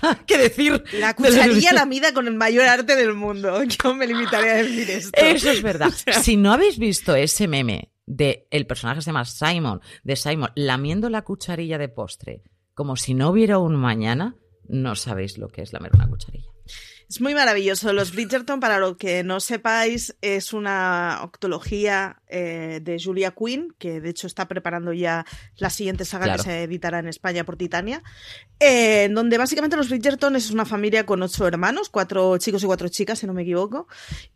¿Qué 0.26 0.38
decir? 0.38 0.82
La 0.94 1.14
cucharilla 1.14 1.74
la 1.74 1.84
mida 1.84 2.14
con 2.14 2.26
el 2.26 2.36
mayor 2.36 2.64
arte 2.68 2.96
del 2.96 3.12
mundo. 3.12 3.62
Yo 3.82 3.94
me 3.94 4.06
limitaré 4.06 4.50
a 4.50 4.54
decir 4.56 4.90
esto. 4.90 5.20
Eso 5.20 5.50
es 5.50 5.62
verdad. 5.62 5.90
Si 6.22 6.38
no 6.38 6.54
habéis 6.54 6.78
visto 6.78 7.14
ese 7.14 7.48
meme 7.48 7.92
de 8.06 8.48
el 8.50 8.66
personaje 8.66 9.02
se 9.02 9.06
llama 9.06 9.26
Simon, 9.26 9.82
de 10.02 10.16
Simon 10.16 10.50
lamiendo 10.54 11.10
la 11.10 11.20
cucharilla 11.20 11.76
de 11.76 11.88
postre, 11.88 12.42
como 12.72 12.96
si 12.96 13.12
no 13.12 13.28
hubiera 13.28 13.58
un 13.58 13.76
mañana, 13.76 14.36
no 14.68 14.94
sabéis 14.94 15.38
lo 15.38 15.48
que 15.48 15.62
es 15.62 15.72
lamer 15.72 15.92
una 15.94 16.08
cucharilla. 16.08 16.50
Es 17.08 17.20
muy 17.20 17.34
maravilloso. 17.34 17.92
Los 17.92 18.12
Bridgerton, 18.12 18.60
para 18.60 18.78
lo 18.78 18.96
que 18.96 19.22
no 19.22 19.38
sepáis, 19.38 20.16
es 20.22 20.52
una 20.52 21.20
octología 21.22 22.22
eh, 22.28 22.80
de 22.82 23.00
Julia 23.02 23.32
Quinn, 23.32 23.74
que 23.78 24.00
de 24.00 24.10
hecho 24.10 24.26
está 24.26 24.48
preparando 24.48 24.92
ya 24.92 25.26
la 25.58 25.68
siguiente 25.68 26.04
saga 26.04 26.36
que 26.36 26.42
se 26.42 26.62
editará 26.62 26.98
en 26.98 27.08
España 27.08 27.44
por 27.44 27.56
Titania, 27.56 28.02
eh, 28.58 29.08
donde 29.12 29.36
básicamente 29.36 29.76
los 29.76 29.90
Bridgerton 29.90 30.34
es 30.34 30.50
una 30.50 30.64
familia 30.64 31.04
con 31.04 31.22
ocho 31.22 31.46
hermanos, 31.46 31.90
cuatro 31.90 32.38
chicos 32.38 32.64
y 32.64 32.66
cuatro 32.66 32.88
chicas, 32.88 33.18
si 33.18 33.26
no 33.26 33.34
me 33.34 33.42
equivoco, 33.42 33.86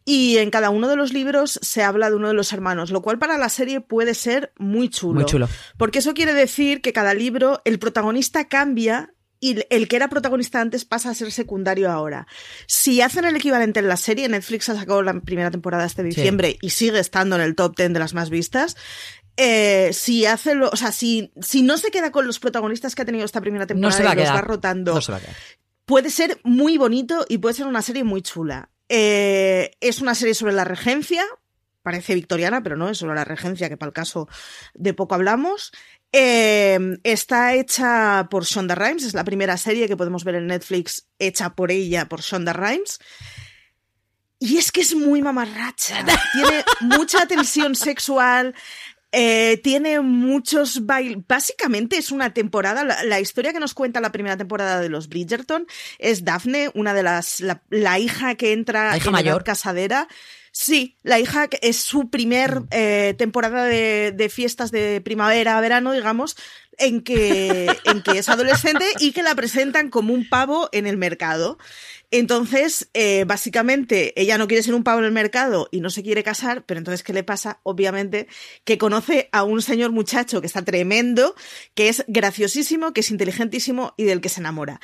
y 0.04 0.36
en 0.36 0.50
cada 0.50 0.68
uno 0.68 0.88
de 0.88 0.96
los 0.96 1.12
libros 1.12 1.58
se 1.62 1.82
habla 1.82 2.10
de 2.10 2.16
uno 2.16 2.28
de 2.28 2.34
los 2.34 2.52
hermanos, 2.52 2.90
lo 2.90 3.00
cual 3.00 3.18
para 3.18 3.38
la 3.38 3.48
serie 3.48 3.80
puede 3.80 4.14
ser 4.14 4.52
muy 4.58 4.90
chulo. 4.90 5.20
Muy 5.20 5.24
chulo. 5.24 5.48
Porque 5.78 6.00
eso 6.00 6.12
quiere 6.12 6.34
decir 6.34 6.82
que 6.82 6.92
cada 6.92 7.14
libro, 7.14 7.62
el 7.64 7.78
protagonista 7.78 8.46
cambia 8.46 9.14
y 9.40 9.64
el 9.70 9.88
que 9.88 9.96
era 9.96 10.08
protagonista 10.08 10.60
antes 10.60 10.84
pasa 10.84 11.10
a 11.10 11.14
ser 11.14 11.30
secundario 11.32 11.90
ahora. 11.90 12.26
Si 12.66 13.00
hacen 13.00 13.24
el 13.24 13.36
equivalente 13.36 13.80
en 13.80 13.88
la 13.88 13.96
serie, 13.96 14.28
Netflix 14.28 14.68
ha 14.68 14.74
sacado 14.74 15.02
la 15.02 15.20
primera 15.20 15.50
temporada 15.50 15.84
este 15.84 16.02
diciembre 16.02 16.58
y 16.60 16.70
sigue 16.70 16.98
estando 16.98 17.36
en 17.36 17.42
el 17.42 17.54
top 17.54 17.76
10 17.76 17.92
de 17.92 17.98
las 17.98 18.14
más 18.14 18.30
vistas. 18.30 18.76
Eh, 19.36 19.90
si 19.92 20.26
hace 20.26 20.56
lo, 20.56 20.68
o 20.68 20.76
sea, 20.76 20.90
si, 20.90 21.32
si 21.40 21.62
no 21.62 21.78
se 21.78 21.92
queda 21.92 22.10
con 22.10 22.26
los 22.26 22.40
protagonistas 22.40 22.96
que 22.96 23.02
ha 23.02 23.04
tenido 23.04 23.24
esta 23.24 23.40
primera 23.40 23.66
temporada 23.66 24.12
y 24.14 24.16
los 24.16 24.28
va 24.30 24.40
rotando, 24.40 24.98
puede 25.84 26.10
ser 26.10 26.40
muy 26.42 26.76
bonito 26.76 27.24
y 27.28 27.38
puede 27.38 27.54
ser 27.54 27.66
una 27.66 27.82
serie 27.82 28.02
muy 28.02 28.20
chula. 28.22 28.70
Eh, 28.88 29.70
es 29.80 30.00
una 30.00 30.16
serie 30.16 30.34
sobre 30.34 30.54
la 30.54 30.64
regencia, 30.64 31.24
parece 31.82 32.14
victoriana, 32.14 32.62
pero 32.62 32.76
no, 32.76 32.88
es 32.88 32.98
sobre 32.98 33.14
la 33.14 33.24
regencia, 33.24 33.68
que 33.68 33.76
para 33.76 33.88
el 33.88 33.94
caso 33.94 34.28
de 34.74 34.92
poco 34.92 35.14
hablamos. 35.14 35.72
Em, 36.10 36.98
está 37.04 37.54
hecha 37.54 38.28
por 38.30 38.44
Shonda 38.44 38.74
Rhimes, 38.74 39.04
es 39.04 39.14
la 39.14 39.24
primera 39.24 39.56
serie 39.58 39.88
que 39.88 39.96
podemos 39.96 40.24
ver 40.24 40.36
en 40.36 40.46
Netflix 40.46 41.06
hecha 41.18 41.54
por 41.54 41.70
ella, 41.70 42.08
por 42.08 42.22
Shonda 42.22 42.52
Rhimes. 42.52 42.98
Y 44.40 44.56
es 44.56 44.72
que 44.72 44.80
es 44.80 44.94
muy 44.94 45.20
mamarracha. 45.20 46.04
Tiene 46.32 46.64
mucha 46.80 47.26
tensión 47.26 47.74
sexual. 47.74 48.54
Eh, 49.10 49.60
tiene 49.64 50.00
muchos 50.00 50.86
bailes. 50.86 51.18
Básicamente 51.26 51.96
es 51.96 52.12
una 52.12 52.32
temporada. 52.32 52.84
La, 52.84 53.20
historia 53.20 53.52
que 53.52 53.58
nos 53.58 53.74
cuenta 53.74 54.00
la 54.00 54.12
primera 54.12 54.36
temporada 54.36 54.80
de 54.80 54.88
los 54.88 55.08
Bridgerton 55.08 55.66
es 55.98 56.24
Daphne, 56.24 56.70
una 56.74 56.94
de 56.94 57.02
las. 57.02 57.40
La, 57.40 57.98
hija 57.98 58.36
que 58.36 58.52
entra 58.52 58.96
en 58.96 59.12
mayor. 59.12 59.42
casadera 59.42 60.06
Sí, 60.60 60.98
la 61.04 61.20
hija 61.20 61.48
es 61.62 61.76
su 61.76 62.10
primer 62.10 62.62
mm. 62.62 62.68
eh, 62.72 63.14
temporada 63.16 63.62
de, 63.66 64.28
fiestas 64.28 64.72
de 64.72 65.00
primavera, 65.00 65.60
verano, 65.60 65.92
digamos, 65.92 66.36
en 66.78 67.02
que, 67.02 67.68
en 67.84 68.02
que 68.02 68.18
es 68.18 68.28
adolescente 68.28 68.84
y 68.98 69.12
que 69.12 69.22
la 69.22 69.36
presentan 69.36 69.88
como 69.88 70.12
un 70.12 70.28
pavo 70.28 70.68
en 70.72 70.88
el 70.88 70.96
mercado. 70.96 71.58
Entonces, 72.10 72.90
eh, 72.92 73.22
básicamente, 73.24 74.20
ella 74.20 74.36
no 74.36 74.48
quiere 74.48 74.64
ser 74.64 74.74
un 74.74 74.82
pavo 74.82 74.98
en 74.98 75.04
el 75.04 75.12
mercado 75.12 75.68
y 75.70 75.80
no 75.80 75.90
se 75.90 76.02
quiere 76.02 76.24
casar, 76.24 76.64
pero 76.66 76.78
entonces, 76.78 77.04
¿qué 77.04 77.12
le 77.12 77.22
pasa? 77.22 77.60
Obviamente, 77.62 78.26
que 78.64 78.78
conoce 78.78 79.28
a 79.30 79.44
un 79.44 79.62
señor 79.62 79.92
muchacho 79.92 80.40
que 80.40 80.48
está 80.48 80.62
tremendo, 80.62 81.36
que 81.76 81.88
es 81.88 82.04
graciosísimo, 82.08 82.92
que 82.92 83.02
es 83.02 83.12
inteligentísimo 83.12 83.94
y 83.96 84.04
del 84.04 84.20
que 84.20 84.28
se 84.28 84.40
enamora 84.40 84.80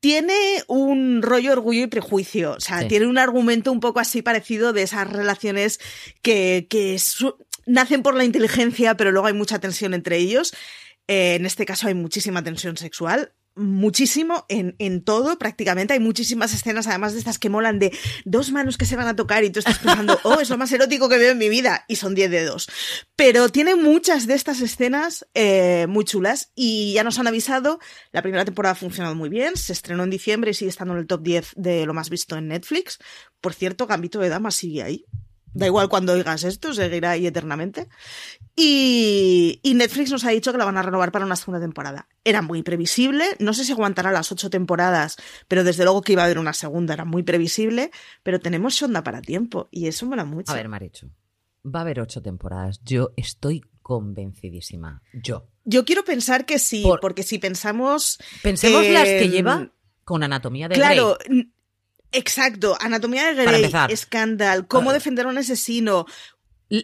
tiene 0.00 0.64
un 0.66 1.22
rollo 1.22 1.52
orgullo 1.52 1.82
y 1.82 1.86
prejuicio. 1.86 2.52
O 2.52 2.60
sea, 2.60 2.88
tiene 2.88 3.06
un 3.06 3.18
argumento 3.18 3.70
un 3.70 3.80
poco 3.80 4.00
así 4.00 4.22
parecido 4.22 4.72
de 4.72 4.82
esas 4.82 5.10
relaciones 5.10 5.78
que, 6.22 6.66
que 6.68 6.98
nacen 7.66 8.02
por 8.02 8.14
la 8.14 8.24
inteligencia, 8.24 8.96
pero 8.96 9.12
luego 9.12 9.28
hay 9.28 9.34
mucha 9.34 9.58
tensión 9.58 9.94
entre 9.94 10.16
ellos. 10.16 10.54
Eh, 11.06 11.34
en 11.34 11.46
este 11.46 11.66
caso 11.66 11.86
hay 11.86 11.94
muchísima 11.94 12.42
tensión 12.42 12.76
sexual 12.76 13.32
muchísimo 13.60 14.46
en, 14.48 14.74
en, 14.78 15.02
todo, 15.02 15.38
prácticamente. 15.38 15.94
Hay 15.94 16.00
muchísimas 16.00 16.52
escenas, 16.52 16.86
además 16.86 17.12
de 17.12 17.18
estas 17.18 17.38
que 17.38 17.48
molan 17.48 17.78
de 17.78 17.96
dos 18.24 18.50
manos 18.50 18.78
que 18.78 18.86
se 18.86 18.96
van 18.96 19.08
a 19.08 19.16
tocar 19.16 19.44
y 19.44 19.50
tú 19.50 19.60
estás 19.60 19.78
pensando, 19.78 20.18
oh, 20.24 20.40
es 20.40 20.50
lo 20.50 20.58
más 20.58 20.72
erótico 20.72 21.08
que 21.08 21.18
veo 21.18 21.32
en 21.32 21.38
mi 21.38 21.48
vida, 21.48 21.84
y 21.88 21.96
son 21.96 22.14
diez 22.14 22.30
dedos. 22.30 22.68
Pero 23.16 23.48
tiene 23.48 23.74
muchas 23.76 24.26
de 24.26 24.34
estas 24.34 24.60
escenas 24.60 25.26
eh, 25.34 25.86
muy 25.88 26.04
chulas 26.04 26.50
y 26.54 26.94
ya 26.94 27.04
nos 27.04 27.18
han 27.18 27.26
avisado, 27.26 27.78
la 28.12 28.22
primera 28.22 28.44
temporada 28.44 28.72
ha 28.72 28.76
funcionado 28.76 29.14
muy 29.14 29.28
bien, 29.28 29.56
se 29.56 29.72
estrenó 29.72 30.04
en 30.04 30.10
diciembre 30.10 30.50
y 30.50 30.54
sigue 30.54 30.70
estando 30.70 30.94
en 30.94 31.00
el 31.00 31.06
top 31.06 31.22
10 31.22 31.52
de 31.56 31.86
lo 31.86 31.94
más 31.94 32.10
visto 32.10 32.36
en 32.36 32.48
Netflix. 32.48 32.98
Por 33.40 33.54
cierto, 33.54 33.86
Gambito 33.86 34.18
de 34.18 34.28
Dama 34.28 34.50
sigue 34.50 34.82
ahí. 34.82 35.04
Da 35.52 35.66
igual 35.66 35.88
cuando 35.88 36.12
oigas 36.12 36.44
esto, 36.44 36.72
seguirá 36.74 37.12
ahí 37.12 37.26
eternamente. 37.26 37.88
Y, 38.56 39.60
Netflix 39.64 40.10
nos 40.10 40.24
ha 40.24 40.30
dicho 40.30 40.52
que 40.52 40.58
la 40.58 40.64
van 40.64 40.76
a 40.76 40.82
renovar 40.82 41.12
para 41.12 41.24
una 41.24 41.36
segunda 41.36 41.60
temporada. 41.60 42.08
Era 42.24 42.42
muy 42.42 42.62
previsible, 42.62 43.24
no 43.38 43.54
sé 43.54 43.64
si 43.64 43.72
aguantará 43.72 44.12
las 44.12 44.30
ocho 44.30 44.50
temporadas, 44.50 45.16
pero 45.48 45.64
desde 45.64 45.84
luego 45.84 46.02
que 46.02 46.12
iba 46.12 46.22
a 46.22 46.24
haber 46.26 46.38
una 46.38 46.52
segunda, 46.52 46.94
era 46.94 47.04
muy 47.04 47.22
previsible, 47.22 47.90
pero 48.22 48.40
tenemos 48.40 48.74
Shonda 48.74 49.02
para 49.02 49.22
tiempo 49.22 49.68
y 49.70 49.86
eso 49.86 50.06
mola 50.06 50.24
mucho. 50.24 50.52
A 50.52 50.56
ver, 50.56 50.68
Marichu, 50.68 51.10
va 51.64 51.80
a 51.80 51.82
haber 51.82 52.00
ocho 52.00 52.20
temporadas, 52.20 52.80
yo 52.84 53.12
estoy 53.16 53.62
convencidísima, 53.82 55.02
yo. 55.12 55.46
Yo 55.64 55.84
quiero 55.84 56.04
pensar 56.04 56.46
que 56.46 56.58
sí, 56.58 56.84
porque 57.00 57.22
si 57.22 57.38
pensamos... 57.38 58.18
Pensemos 58.42 58.86
las 58.86 59.04
que 59.04 59.28
lleva 59.28 59.70
con 60.04 60.22
Anatomía 60.22 60.68
de 60.68 60.74
Claro, 60.74 61.16
Exacto, 62.12 62.76
Anatomía 62.80 63.32
de 63.32 63.44
Grey, 63.44 63.96
Scandal, 63.96 64.66
Cómo 64.66 64.92
defender 64.92 65.26
a 65.26 65.28
un 65.30 65.38
asesino. 65.38 66.06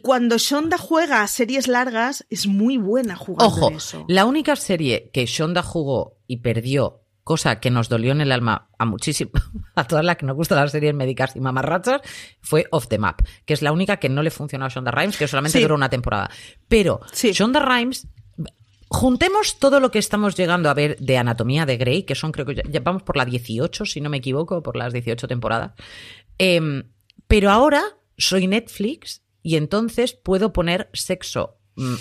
Cuando 0.03 0.37
Shonda 0.37 0.79
juega 0.79 1.23
a 1.23 1.29
series 1.29 1.69
largas, 1.69 2.27
es 2.29 2.47
muy 2.49 2.77
buena 2.77 3.15
jugando 3.15 3.47
Ojo, 3.47 3.71
eso. 3.71 4.05
la 4.09 4.25
única 4.25 4.57
serie 4.57 5.11
que 5.13 5.27
Shonda 5.27 5.63
jugó 5.63 6.19
y 6.27 6.39
perdió, 6.39 7.03
cosa 7.23 7.61
que 7.61 7.71
nos 7.71 7.89
dolió 7.89 8.11
en 8.11 8.21
el 8.21 8.33
alma 8.33 8.69
a 8.79 8.85
muchísimo, 8.85 9.31
a 9.77 9.87
todas 9.87 10.05
las 10.05 10.17
que 10.17 10.27
nos 10.27 10.35
gustan 10.35 10.59
las 10.59 10.73
series 10.73 10.93
médicas 10.93 11.37
y 11.37 11.41
mamarrachas, 11.41 12.01
fue 12.41 12.67
Off 12.73 12.89
the 12.89 12.99
Map, 12.99 13.23
que 13.45 13.55
es 13.55 13.63
la 13.63 13.71
única 13.71 13.99
que 13.99 14.09
no 14.09 14.25
le 14.25 14.33
funcionó 14.33 14.65
a 14.65 14.69
Shonda 14.69 14.91
Rhimes, 14.91 15.17
que 15.17 15.29
solamente 15.29 15.61
duró 15.61 15.77
una 15.77 15.89
temporada. 15.89 16.31
Pero 16.67 17.01
Shonda 17.13 17.61
Rhimes 17.61 18.09
Juntemos 18.89 19.59
todo 19.59 19.81
lo 19.81 19.91
que 19.91 19.99
estamos 19.99 20.37
llegando 20.37 20.71
a 20.71 20.75
ver 20.75 20.97
de 20.99 21.19
Anatomía 21.19 21.67
de 21.67 21.77
Grey, 21.77 22.05
que 22.05 22.15
son 22.15 22.33
creo 22.33 22.47
que 22.47 22.63
ya, 22.69 22.81
vamos 22.81 23.03
por 23.03 23.17
la 23.17 23.25
18, 23.25 23.85
si 23.85 24.01
no 24.01 24.11
me 24.11 24.19
equivoco, 24.19 24.63
por 24.63 24.77
las 24.77 24.93
18 24.93 25.27
temporadas. 25.29 25.73
Em, 26.39 26.85
Pero 27.27 27.51
ahora 27.51 27.83
soy 28.17 28.47
Netflix 28.47 29.23
y 29.43 29.57
entonces 29.57 30.15
puedo 30.15 30.53
poner 30.53 30.89
sexo, 30.93 31.59
mm, 31.75 31.95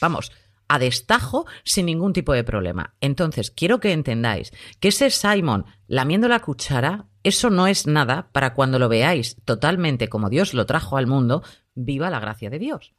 vamos, 0.00 0.30
a 0.68 0.78
destajo 0.78 1.46
sin 1.64 1.86
ningún 1.86 2.12
tipo 2.12 2.32
de 2.32 2.44
problema. 2.44 2.94
Entonces, 3.00 3.50
quiero 3.50 3.80
que 3.80 3.92
entendáis 3.92 4.52
que 4.80 4.88
ese 4.88 5.10
Simon 5.10 5.64
lamiendo 5.86 6.28
la 6.28 6.40
cuchara, 6.40 7.06
eso 7.22 7.50
no 7.50 7.66
es 7.66 7.86
nada 7.86 8.28
para 8.32 8.54
cuando 8.54 8.78
lo 8.78 8.88
veáis 8.88 9.36
totalmente 9.44 10.08
como 10.08 10.28
Dios 10.28 10.54
lo 10.54 10.66
trajo 10.66 10.96
al 10.98 11.06
mundo, 11.06 11.42
viva 11.74 12.10
la 12.10 12.20
gracia 12.20 12.50
de 12.50 12.58
Dios. 12.58 12.94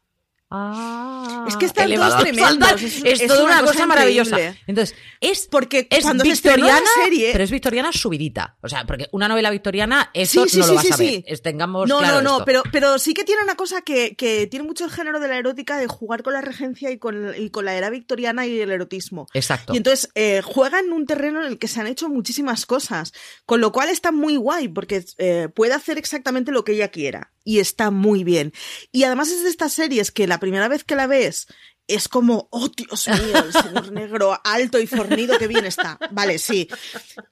Ah, 0.52 1.46
es 1.48 1.56
que 1.58 1.66
está 1.66 1.86
todos 1.86 2.18
tremendos. 2.18 2.82
Es, 2.82 3.04
es, 3.04 3.28
toda 3.28 3.44
una, 3.44 3.62
cosa, 3.62 3.86
maravillosa. 3.86 4.56
Entonces, 4.66 4.96
es 5.22 5.46
porque 5.46 5.88
es 5.92 6.02
cuando 6.02 6.24
victoriana, 6.24 6.82
se 6.96 7.04
serie... 7.04 7.30
pero 7.32 7.44
es 7.44 7.52
victoriana 7.52 7.92
subidita. 7.92 8.58
O 8.62 8.68
sea, 8.68 8.86
porque 8.86 9.08
una 9.12 9.28
novela 9.28 9.52
victoriana, 9.52 10.10
eso 10.16 10.46
no 10.58 10.68
lo 10.68 10.74
vas 10.74 10.92
a 10.92 10.98
ver. 10.98 11.24
tengamos 11.44 11.88
no, 11.88 12.00
claro 12.00 12.22
no, 12.24 12.40
no, 12.40 12.46
pero, 12.46 12.64
pero 12.72 12.98
sí 12.98 13.14
que 13.14 13.24
tiene 13.24 13.44
una 13.44 13.56
cosa 13.56 13.82
que, 13.82 14.16
que, 14.16 14.48
tiene 14.48 14.66
mucho 14.66 14.86
el 14.86 14.92
género 14.92 15.20
de 15.20 15.28
la 15.28 15.38
erótica 15.38 15.78
de 15.78 15.86
jugar 15.86 16.24
con 16.24 16.34
la 16.34 16.42
regencia 16.42 16.90
y 16.90 16.98
con, 16.98 17.34
y 17.38 17.52
con 17.52 17.66
la 17.66 17.76
era 17.76 17.92
victoriana 17.92 18.48
y 18.48 18.60
el 18.60 18.72
erotismo. 18.72 19.28
Exacto. 19.36 19.74
Y 19.74 19.78
entonces 19.78 20.10
eh, 20.16 20.42
juega 20.44 20.80
en 20.80 20.92
un 20.92 21.06
terreno 21.06 21.42
en 21.42 21.48
el 21.48 21.60
que 21.60 21.68
se 21.68 21.80
han 21.80 21.88
hecho 21.88 22.10
muchísimas 22.10 22.66
cosas, 22.66 23.14
con 23.46 23.62
lo 23.62 23.72
cual 23.72 23.90
está 23.90 24.12
muy 24.12 24.36
guay 24.36 24.68
porque 24.68 25.06
eh, 25.20 25.48
puede 25.54 25.74
hacer 25.74 26.00
exactamente 26.00 26.52
lo 26.52 26.64
que 26.64 26.72
ella 26.72 26.88
quiera 26.88 27.32
y 27.50 27.60
está 27.60 27.90
muy 27.90 28.24
bien. 28.24 28.54
Y 28.92 29.04
además 29.04 29.32
es 29.32 29.44
de 29.44 29.50
estas 29.50 29.74
series 29.74 30.12
que 30.12 30.28
la 30.28 30.39
primera 30.40 30.68
vez 30.68 30.84
que 30.84 30.96
la 30.96 31.08
ves 31.08 31.48
es 31.90 32.08
como, 32.08 32.48
oh 32.52 32.70
Dios 32.70 33.08
mío, 33.08 33.44
el 33.44 33.52
señor 33.64 33.92
negro 33.92 34.40
alto 34.44 34.80
y 34.80 34.88
fornido, 34.88 35.38
que 35.38 35.48
bien 35.48 35.66
está. 35.66 36.00
Vale, 36.12 36.38
sí. 36.38 36.70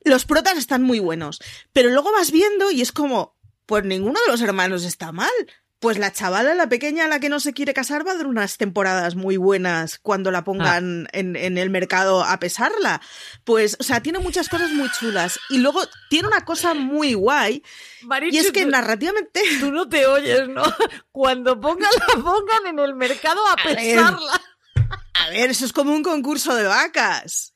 Los 0.03 0.25
protas 0.25 0.57
están 0.57 0.83
muy 0.83 0.99
buenos. 0.99 1.39
Pero 1.71 1.89
luego 1.91 2.11
vas 2.11 2.31
viendo 2.31 2.71
y 2.71 2.81
es 2.81 2.91
como, 2.91 3.37
pues 3.65 3.85
ninguno 3.85 4.19
de 4.25 4.31
los 4.31 4.41
hermanos 4.41 4.83
está 4.83 5.11
mal. 5.11 5.31
Pues 5.79 5.99
la 5.99 6.11
chavala, 6.11 6.55
la 6.55 6.67
pequeña, 6.69 7.07
la 7.07 7.19
que 7.19 7.29
no 7.29 7.39
se 7.39 7.53
quiere 7.53 7.73
casar, 7.73 8.05
va 8.05 8.13
a 8.13 8.17
dar 8.17 8.25
unas 8.25 8.57
temporadas 8.57 9.13
muy 9.13 9.37
buenas 9.37 9.99
cuando 9.99 10.31
la 10.31 10.43
pongan 10.43 11.05
ah. 11.05 11.09
en, 11.13 11.35
en, 11.35 11.59
el 11.59 11.69
mercado 11.69 12.23
a 12.23 12.39
pesarla. 12.39 12.99
Pues, 13.43 13.77
o 13.79 13.83
sea, 13.83 14.01
tiene 14.01 14.17
muchas 14.17 14.49
cosas 14.49 14.71
muy 14.71 14.89
chulas. 14.91 15.39
Y 15.51 15.59
luego 15.59 15.81
tiene 16.09 16.29
una 16.29 16.45
cosa 16.45 16.73
muy 16.73 17.13
guay. 17.13 17.63
y 18.31 18.37
es 18.37 18.51
que 18.51 18.65
narrativamente. 18.65 19.39
Tú 19.59 19.71
no 19.71 19.87
te 19.87 20.07
oyes, 20.07 20.49
¿no? 20.49 20.63
Cuando 21.11 21.59
pongan 21.59 21.91
la 22.07 22.23
pongan 22.23 22.67
en 22.67 22.79
el 22.79 22.95
mercado 22.95 23.39
a, 23.47 23.55
pesarla. 23.57 24.41
a 25.13 25.29
ver, 25.29 25.51
eso 25.51 25.63
es 25.63 25.73
como 25.73 25.93
un 25.93 26.01
concurso 26.01 26.55
de 26.55 26.63
vacas. 26.63 27.53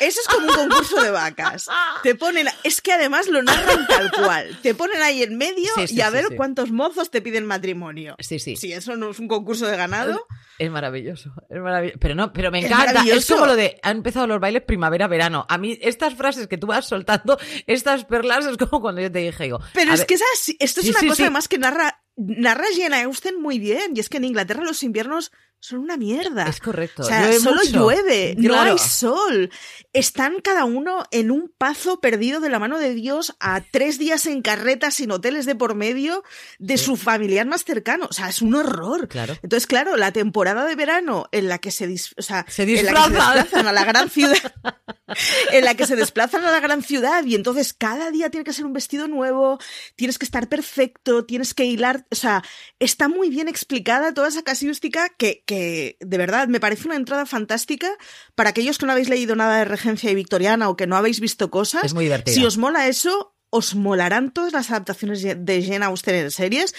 Eso 0.00 0.20
es 0.20 0.28
como 0.28 0.46
un 0.46 0.54
concurso 0.54 1.02
de 1.02 1.10
vacas. 1.10 1.68
Te 2.02 2.14
ponen, 2.14 2.46
es 2.62 2.80
que 2.80 2.92
además 2.92 3.28
lo 3.28 3.42
narran 3.42 3.86
tal 3.86 4.10
cual. 4.12 4.58
Te 4.62 4.74
ponen 4.74 5.02
ahí 5.02 5.22
en 5.22 5.36
medio 5.36 5.70
y 5.88 6.00
a 6.00 6.10
ver 6.10 6.36
cuántos 6.36 6.70
mozos 6.70 7.10
te 7.10 7.20
piden 7.20 7.46
matrimonio. 7.46 8.14
Sí, 8.20 8.38
sí. 8.38 8.56
Si 8.56 8.72
eso 8.72 8.96
no 8.96 9.10
es 9.10 9.18
un 9.18 9.28
concurso 9.28 9.66
de 9.66 9.76
ganado. 9.76 10.26
Es 10.58 10.70
maravilloso, 10.70 11.32
es 11.50 11.60
maravilloso. 11.60 11.98
Pero 12.00 12.14
no, 12.14 12.32
pero 12.32 12.50
me 12.50 12.60
encanta. 12.60 13.04
Es, 13.06 13.26
como 13.26 13.46
lo 13.46 13.56
de 13.56 13.78
han 13.82 13.98
empezado 13.98 14.26
los 14.26 14.40
bailes 14.40 14.62
primavera-verano. 14.62 15.46
A 15.48 15.58
mí, 15.58 15.78
estas 15.80 16.14
frases 16.14 16.46
que 16.46 16.58
tú 16.58 16.66
vas 16.68 16.86
soltando, 16.86 17.38
estas 17.66 18.04
perlas, 18.04 18.46
es 18.46 18.56
como 18.56 18.80
cuando 18.80 19.00
yo 19.00 19.10
te 19.10 19.18
dije, 19.18 19.44
digo. 19.44 19.60
Pero 19.74 19.92
es 19.92 20.04
que 20.04 20.14
esto 20.14 20.80
es 20.80 20.88
una 20.88 21.08
cosa 21.08 21.22
además 21.24 21.48
que 21.48 21.58
narra, 21.58 22.02
narra 22.16 22.64
Jenna 22.74 23.02
Eusten 23.02 23.40
muy 23.40 23.58
bien. 23.58 23.92
Y 23.94 24.00
es 24.00 24.08
que 24.08 24.18
en 24.18 24.24
Inglaterra 24.24 24.62
los 24.62 24.82
inviernos 24.82 25.32
son 25.60 25.80
una 25.80 25.96
mierda. 25.96 26.44
Es 26.44 26.60
correcto. 26.60 27.02
O 27.02 27.04
sea, 27.04 27.32
solo 27.40 27.62
llueve, 27.64 28.34
no 28.38 28.60
hay 28.60 28.78
sol. 28.78 29.50
Están 29.92 30.40
cada 30.40 30.64
uno 30.64 31.04
en 31.10 31.30
un 31.30 31.52
pazo 31.56 32.00
perdido 32.00 32.40
de 32.40 32.48
la 32.48 32.58
mano 32.58 32.78
de 32.78 32.94
Dios 32.94 33.34
a 33.40 33.60
tres 33.60 33.98
días 33.98 34.26
en 34.26 34.42
carreta 34.42 34.90
sin 34.90 35.10
hoteles 35.10 35.46
de 35.46 35.56
por 35.56 35.74
medio 35.74 36.22
de 36.58 36.78
su 36.78 36.96
familiar 36.96 37.46
más 37.46 37.64
cercano. 37.64 38.06
O 38.08 38.12
sea, 38.12 38.28
es 38.28 38.40
un 38.40 38.54
horror. 38.54 39.08
Claro. 39.08 39.36
Entonces, 39.42 39.66
claro, 39.66 39.96
la 39.96 40.12
temporada 40.12 40.64
de 40.64 40.76
verano 40.76 41.26
en 41.32 41.48
la 41.48 41.58
que 41.58 41.70
se, 41.70 41.92
o 42.16 42.22
sea, 42.22 42.46
se, 42.48 42.64
desplazan 42.64 43.66
a 43.66 43.72
la 43.72 43.84
gran 43.84 44.10
ciudad, 44.10 44.54
en 45.52 45.64
la 45.64 45.74
que 45.74 45.86
se 45.86 45.96
desplazan 45.96 46.44
a 46.44 46.52
la 46.52 46.60
gran 46.60 46.82
ciudad 46.82 47.24
y 47.24 47.34
entonces 47.34 47.72
cada 47.72 48.10
día 48.10 48.30
tiene 48.30 48.44
que 48.44 48.52
ser 48.52 48.64
un 48.64 48.72
vestido 48.72 49.08
nuevo, 49.08 49.58
tienes 49.96 50.18
que 50.18 50.24
estar 50.24 50.48
perfecto, 50.48 51.24
tienes 51.24 51.54
que 51.54 51.64
hilar, 51.64 52.06
o 52.10 52.14
sea, 52.14 52.44
está 52.78 53.08
muy 53.08 53.28
bien 53.28 53.48
explicada 53.48 54.14
toda 54.14 54.28
esa 54.28 54.42
casuística 54.42 55.08
que 55.08 55.42
que 55.48 55.96
de 56.00 56.18
verdad 56.18 56.46
me 56.46 56.60
parece 56.60 56.86
una 56.86 56.96
entrada 56.96 57.24
fantástica 57.24 57.88
para 58.34 58.50
aquellos 58.50 58.76
que 58.76 58.84
no 58.84 58.92
habéis 58.92 59.08
leído 59.08 59.34
nada 59.34 59.56
de 59.56 59.64
Regencia 59.64 60.10
y 60.10 60.14
Victoriana 60.14 60.68
o 60.68 60.76
que 60.76 60.86
no 60.86 60.94
habéis 60.94 61.20
visto 61.20 61.50
cosas. 61.50 61.84
Es 61.84 61.94
muy 61.94 62.04
divertido. 62.04 62.34
Si 62.36 62.44
os 62.44 62.58
mola 62.58 62.86
eso, 62.86 63.34
os 63.48 63.74
molarán 63.74 64.30
todas 64.30 64.52
las 64.52 64.70
adaptaciones 64.70 65.22
de 65.22 65.64
Jane 65.64 65.86
Austen 65.86 66.16
en 66.16 66.30
series. 66.30 66.74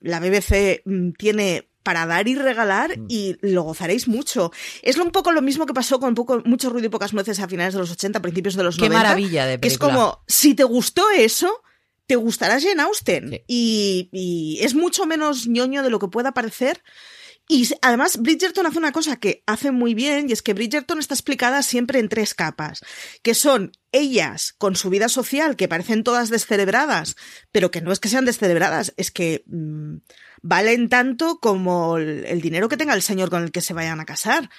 La 0.00 0.18
BBC 0.18 0.80
mm, 0.86 1.10
tiene 1.18 1.68
para 1.82 2.06
dar 2.06 2.26
y 2.26 2.34
regalar 2.34 2.98
mm. 2.98 3.06
y 3.10 3.36
lo 3.42 3.64
gozaréis 3.64 4.08
mucho. 4.08 4.50
Es 4.80 4.96
un 4.96 5.10
poco 5.10 5.30
lo 5.30 5.42
mismo 5.42 5.66
que 5.66 5.74
pasó 5.74 6.00
con 6.00 6.14
poco, 6.14 6.40
mucho 6.46 6.70
ruido 6.70 6.86
y 6.86 6.90
pocas 6.90 7.12
nueces 7.12 7.38
a 7.38 7.48
finales 7.48 7.74
de 7.74 7.80
los 7.80 7.90
80, 7.90 8.22
principios 8.22 8.56
de 8.56 8.62
los 8.62 8.78
90. 8.78 8.98
Qué 8.98 9.04
maravilla 9.04 9.44
de 9.44 9.58
película. 9.58 9.60
Que 9.60 9.68
es 9.68 9.78
como, 9.78 10.24
si 10.26 10.54
te 10.54 10.64
gustó 10.64 11.10
eso, 11.10 11.62
te 12.06 12.16
gustará 12.16 12.58
Jane 12.58 12.82
Austen. 12.82 13.42
Y, 13.46 14.08
y, 14.10 14.58
es 14.62 14.74
mucho 14.74 15.04
menos 15.04 15.46
ñoño 15.48 15.82
de 15.82 15.90
lo 15.90 15.98
que 15.98 16.08
pueda 16.08 16.32
parecer. 16.32 16.82
Y 17.48 17.68
además 17.80 18.18
Bridgerton 18.20 18.66
hace 18.66 18.78
una 18.78 18.90
cosa 18.90 19.16
que 19.16 19.42
hace 19.46 19.70
muy 19.70 19.94
bien 19.94 20.28
y 20.28 20.32
es 20.32 20.42
que 20.42 20.52
Bridgerton 20.52 20.98
está 20.98 21.14
explicada 21.14 21.62
siempre 21.62 22.00
en 22.00 22.08
tres 22.08 22.34
capas, 22.34 22.84
que 23.22 23.34
son 23.34 23.72
ellas 23.92 24.54
con 24.58 24.74
su 24.74 24.90
vida 24.90 25.08
social, 25.08 25.54
que 25.54 25.68
parecen 25.68 26.02
todas 26.02 26.28
descerebradas, 26.28 27.16
pero 27.52 27.70
que 27.70 27.80
no 27.80 27.92
es 27.92 28.00
que 28.00 28.08
sean 28.08 28.24
descerebradas, 28.24 28.94
es 28.96 29.12
que 29.12 29.44
mmm, 29.46 29.98
valen 30.42 30.88
tanto 30.88 31.38
como 31.38 31.98
el, 31.98 32.24
el 32.24 32.40
dinero 32.40 32.68
que 32.68 32.76
tenga 32.76 32.94
el 32.94 33.02
señor 33.02 33.30
con 33.30 33.44
el 33.44 33.52
que 33.52 33.60
se 33.60 33.74
vayan 33.74 34.00
a 34.00 34.06
casar. 34.06 34.50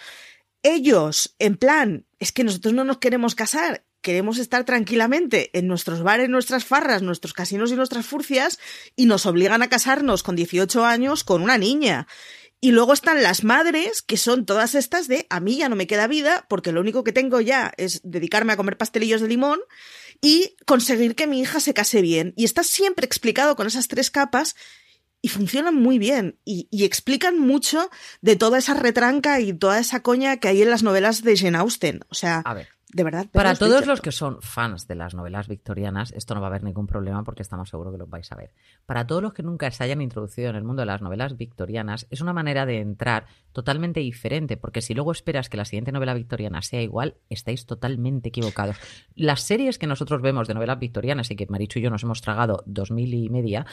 Ellos, 0.63 1.35
en 1.39 1.57
plan, 1.57 2.05
es 2.19 2.31
que 2.31 2.43
nosotros 2.45 2.73
no 2.73 2.85
nos 2.85 2.99
queremos 2.99 3.35
casar, 3.35 3.85
queremos 4.01 4.37
estar 4.37 4.63
tranquilamente 4.63 5.49
en 5.57 5.67
nuestros 5.67 6.01
bares, 6.03 6.29
nuestras 6.29 6.63
farras, 6.63 7.01
nuestros 7.01 7.33
casinos 7.33 7.71
y 7.71 7.75
nuestras 7.75 8.05
furcias 8.05 8.59
y 8.95 9.05
nos 9.05 9.25
obligan 9.25 9.61
a 9.61 9.67
casarnos 9.67 10.23
con 10.23 10.37
18 10.37 10.85
años 10.85 11.25
con 11.25 11.41
una 11.41 11.57
niña. 11.57 12.07
Y 12.59 12.71
luego 12.71 12.93
están 12.93 13.21
las 13.21 13.43
madres, 13.43 14.01
que 14.01 14.17
son 14.17 14.45
todas 14.45 14.73
estas 14.73 15.07
de 15.07 15.27
a 15.29 15.39
mí 15.39 15.57
ya 15.57 15.69
no 15.69 15.75
me 15.75 15.85
queda 15.85 16.07
vida, 16.07 16.45
porque 16.49 16.71
lo 16.71 16.81
único 16.81 17.03
que 17.03 17.11
tengo 17.11 17.39
ya 17.39 17.71
es 17.77 18.01
dedicarme 18.03 18.53
a 18.53 18.57
comer 18.57 18.77
pastelillos 18.77 19.21
de 19.21 19.27
limón 19.27 19.59
y 20.21 20.55
conseguir 20.65 21.15
que 21.15 21.27
mi 21.27 21.39
hija 21.39 21.59
se 21.59 21.75
case 21.75 22.01
bien. 22.01 22.33
Y 22.35 22.45
está 22.45 22.63
siempre 22.63 23.05
explicado 23.05 23.55
con 23.55 23.67
esas 23.67 23.87
tres 23.87 24.09
capas 24.09 24.55
y 25.21 25.29
funcionan 25.29 25.75
muy 25.75 25.99
bien 25.99 26.39
y, 26.45 26.67
explican 26.83 27.37
mucho 27.39 27.89
de 28.21 28.35
toda 28.35 28.57
esa 28.57 28.73
retranca 28.73 29.39
y 29.39 29.53
toda 29.53 29.79
esa 29.79 30.01
coña 30.01 30.37
que 30.37 30.47
hay 30.47 30.61
en 30.61 30.69
las 30.69 30.83
novelas 30.83 31.23
de 31.23 31.37
Jane 31.37 31.57
Austen. 31.57 32.01
O 32.09 32.15
sea. 32.15 32.43
De 32.93 33.03
verdad. 33.03 33.27
Para 33.33 33.53
todos 33.53 33.85
los 33.85 33.99
que 33.99 34.13
son 34.13 34.41
fans 34.41 34.87
de 34.87 34.95
las 34.95 35.13
novelas 35.13 35.49
victorianas, 35.49 36.13
esto 36.13 36.33
no 36.33 36.39
va 36.39 36.47
a 36.47 36.49
haber 36.51 36.63
ningún 36.63 36.87
problema 36.87 37.21
porque 37.25 37.41
estamos 37.41 37.69
seguros 37.69 37.91
que 37.91 37.97
lo 37.97 38.07
vais 38.07 38.31
a 38.31 38.35
ver. 38.35 38.53
Para 38.85 39.05
todos 39.05 39.21
los 39.21 39.33
que 39.33 39.43
nunca 39.43 39.69
se 39.71 39.83
hayan 39.83 40.01
introducido 40.01 40.49
en 40.49 40.55
el 40.55 40.63
mundo 40.63 40.83
de 40.83 40.85
las 40.85 41.01
novelas 41.01 41.35
victorianas, 41.35 42.07
es 42.09 42.21
una 42.21 42.31
manera 42.31 42.65
de 42.65 42.79
entrar 42.79 43.25
totalmente 43.51 43.99
diferente, 43.99 44.55
porque 44.55 44.81
si 44.81 44.93
luego 44.93 45.11
esperas 45.11 45.49
que 45.49 45.57
la 45.57 45.65
siguiente 45.65 45.91
novela 45.91 46.13
victoriana 46.13 46.61
sea 46.61 46.81
igual, 46.81 47.15
estáis 47.29 47.65
totalmente 47.65 48.29
equivocados. 48.29 48.77
Las 49.15 49.41
series 49.41 49.77
que 49.77 49.87
nosotros 49.87 50.21
vemos 50.21 50.47
de 50.47 50.53
novelas 50.53 50.79
victorianas 50.79 51.29
y 51.29 51.35
que 51.35 51.47
Marichu 51.47 51.79
y 51.79 51.81
yo 51.81 51.89
nos 51.89 52.03
hemos 52.03 52.21
tragado 52.21 52.63
dos 52.67 52.91
mil 52.91 53.13
y 53.13 53.29
media, 53.29 53.65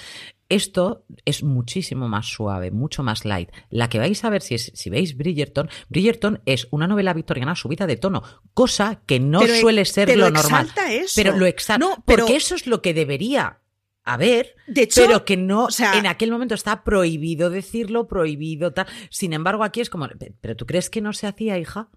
esto 0.49 1.05
es 1.25 1.45
muchísimo 1.45 2.09
más 2.09 2.27
suave, 2.27 2.71
mucho 2.73 3.03
más 3.05 3.25
light. 3.25 3.51
La 3.71 3.89
que 3.89 3.99
vais 3.99 4.25
a 4.25 4.31
ver 4.31 4.43
si, 4.43 4.57
es, 4.57 4.73
si 4.75 4.91
veis 4.91 5.17
Bridgerton, 5.17 5.69
Bridgerton 5.89 6.41
es 6.47 6.67
una 6.71 6.89
novela 6.89 7.15
victoriana 7.15 7.55
subida 7.55 7.87
de 7.87 7.97
tono, 7.97 8.23
cosa 8.55 9.03
que 9.07 9.21
no 9.21 9.41
pero, 9.41 9.55
suele 9.57 9.85
ser 9.85 10.07
pero 10.07 10.21
lo 10.23 10.31
normal. 10.31 10.71
Eso. 10.89 11.13
Pero 11.17 11.37
lo 11.37 11.47
exalta. 11.47 11.87
No, 11.87 12.03
pero... 12.07 12.25
Porque 12.25 12.37
eso 12.37 12.55
es 12.55 12.67
lo 12.67 12.83
que 12.83 12.95
debería 12.95 13.61
haber, 14.05 14.55
de 14.67 14.83
hecho, 14.83 15.03
pero 15.07 15.25
que 15.25 15.37
no, 15.37 15.65
o 15.65 15.71
sea, 15.71 15.99
en 15.99 16.07
aquel 16.07 16.31
momento 16.31 16.55
está 16.55 16.85
prohibido 16.85 17.49
decirlo, 17.49 18.07
prohibido 18.07 18.73
tal. 18.73 18.87
Sin 19.11 19.33
embargo, 19.33 19.65
aquí 19.65 19.81
es 19.81 19.89
como, 19.89 20.09
¿pero 20.41 20.57
tú 20.57 20.67
crees 20.67 20.91
que 20.91 21.01
no 21.01 21.13
se 21.13 21.27
hacía, 21.27 21.59
hija? 21.59 21.89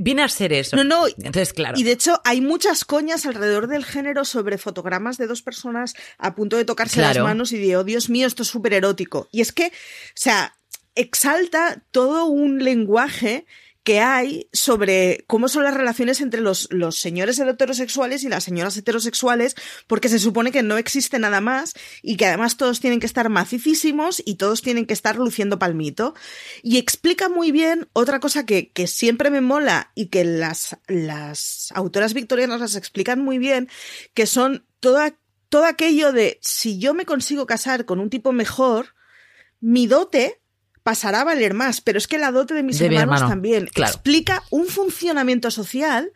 Viene 0.00 0.22
a 0.22 0.28
ser 0.28 0.52
eso. 0.52 0.76
No, 0.76 0.84
no. 0.84 1.06
Entonces, 1.06 1.52
claro. 1.52 1.78
Y 1.78 1.82
de 1.82 1.92
hecho, 1.92 2.20
hay 2.24 2.40
muchas 2.40 2.84
coñas 2.84 3.26
alrededor 3.26 3.68
del 3.68 3.84
género 3.84 4.24
sobre 4.24 4.58
fotogramas 4.58 5.18
de 5.18 5.26
dos 5.26 5.42
personas 5.42 5.94
a 6.18 6.34
punto 6.34 6.56
de 6.56 6.64
tocarse 6.64 7.00
claro. 7.00 7.20
las 7.20 7.24
manos 7.24 7.52
y 7.52 7.58
de, 7.58 7.76
oh 7.76 7.84
Dios 7.84 8.08
mío, 8.08 8.26
esto 8.26 8.42
es 8.42 8.48
súper 8.48 8.72
erótico. 8.72 9.28
Y 9.32 9.42
es 9.42 9.52
que, 9.52 9.66
o 9.66 9.70
sea, 10.14 10.56
exalta 10.94 11.82
todo 11.90 12.24
un 12.24 12.64
lenguaje 12.64 13.46
que 13.86 14.00
hay 14.00 14.48
sobre 14.52 15.24
cómo 15.28 15.46
son 15.46 15.62
las 15.62 15.72
relaciones 15.72 16.20
entre 16.20 16.40
los, 16.40 16.66
los 16.72 16.98
señores 16.98 17.38
heterosexuales 17.38 18.24
y 18.24 18.28
las 18.28 18.42
señoras 18.42 18.76
heterosexuales, 18.76 19.54
porque 19.86 20.08
se 20.08 20.18
supone 20.18 20.50
que 20.50 20.64
no 20.64 20.76
existe 20.76 21.20
nada 21.20 21.40
más 21.40 21.74
y 22.02 22.16
que 22.16 22.26
además 22.26 22.56
todos 22.56 22.80
tienen 22.80 22.98
que 22.98 23.06
estar 23.06 23.28
macicísimos 23.28 24.20
y 24.26 24.38
todos 24.38 24.60
tienen 24.60 24.86
que 24.86 24.92
estar 24.92 25.14
luciendo 25.14 25.60
palmito. 25.60 26.16
Y 26.64 26.78
explica 26.78 27.28
muy 27.28 27.52
bien 27.52 27.88
otra 27.92 28.18
cosa 28.18 28.44
que, 28.44 28.72
que 28.72 28.88
siempre 28.88 29.30
me 29.30 29.40
mola 29.40 29.92
y 29.94 30.06
que 30.06 30.24
las, 30.24 30.76
las 30.88 31.70
autoras 31.72 32.12
victorianas 32.12 32.58
las 32.58 32.74
explican 32.74 33.22
muy 33.22 33.38
bien, 33.38 33.68
que 34.14 34.26
son 34.26 34.66
toda 34.80 35.16
todo 35.48 35.64
aquello 35.64 36.10
de 36.10 36.40
si 36.42 36.80
yo 36.80 36.92
me 36.92 37.06
consigo 37.06 37.46
casar 37.46 37.84
con 37.84 38.00
un 38.00 38.10
tipo 38.10 38.32
mejor, 38.32 38.96
mi 39.60 39.86
dote 39.86 40.42
pasará 40.86 41.22
a 41.22 41.24
valer 41.24 41.52
más, 41.52 41.80
pero 41.80 41.98
es 41.98 42.06
que 42.06 42.16
la 42.16 42.30
dote 42.30 42.54
de 42.54 42.62
mis 42.62 42.80
hermanos 42.80 43.18
también 43.22 43.68
explica 43.74 44.44
un 44.50 44.66
funcionamiento 44.66 45.50
social 45.50 46.12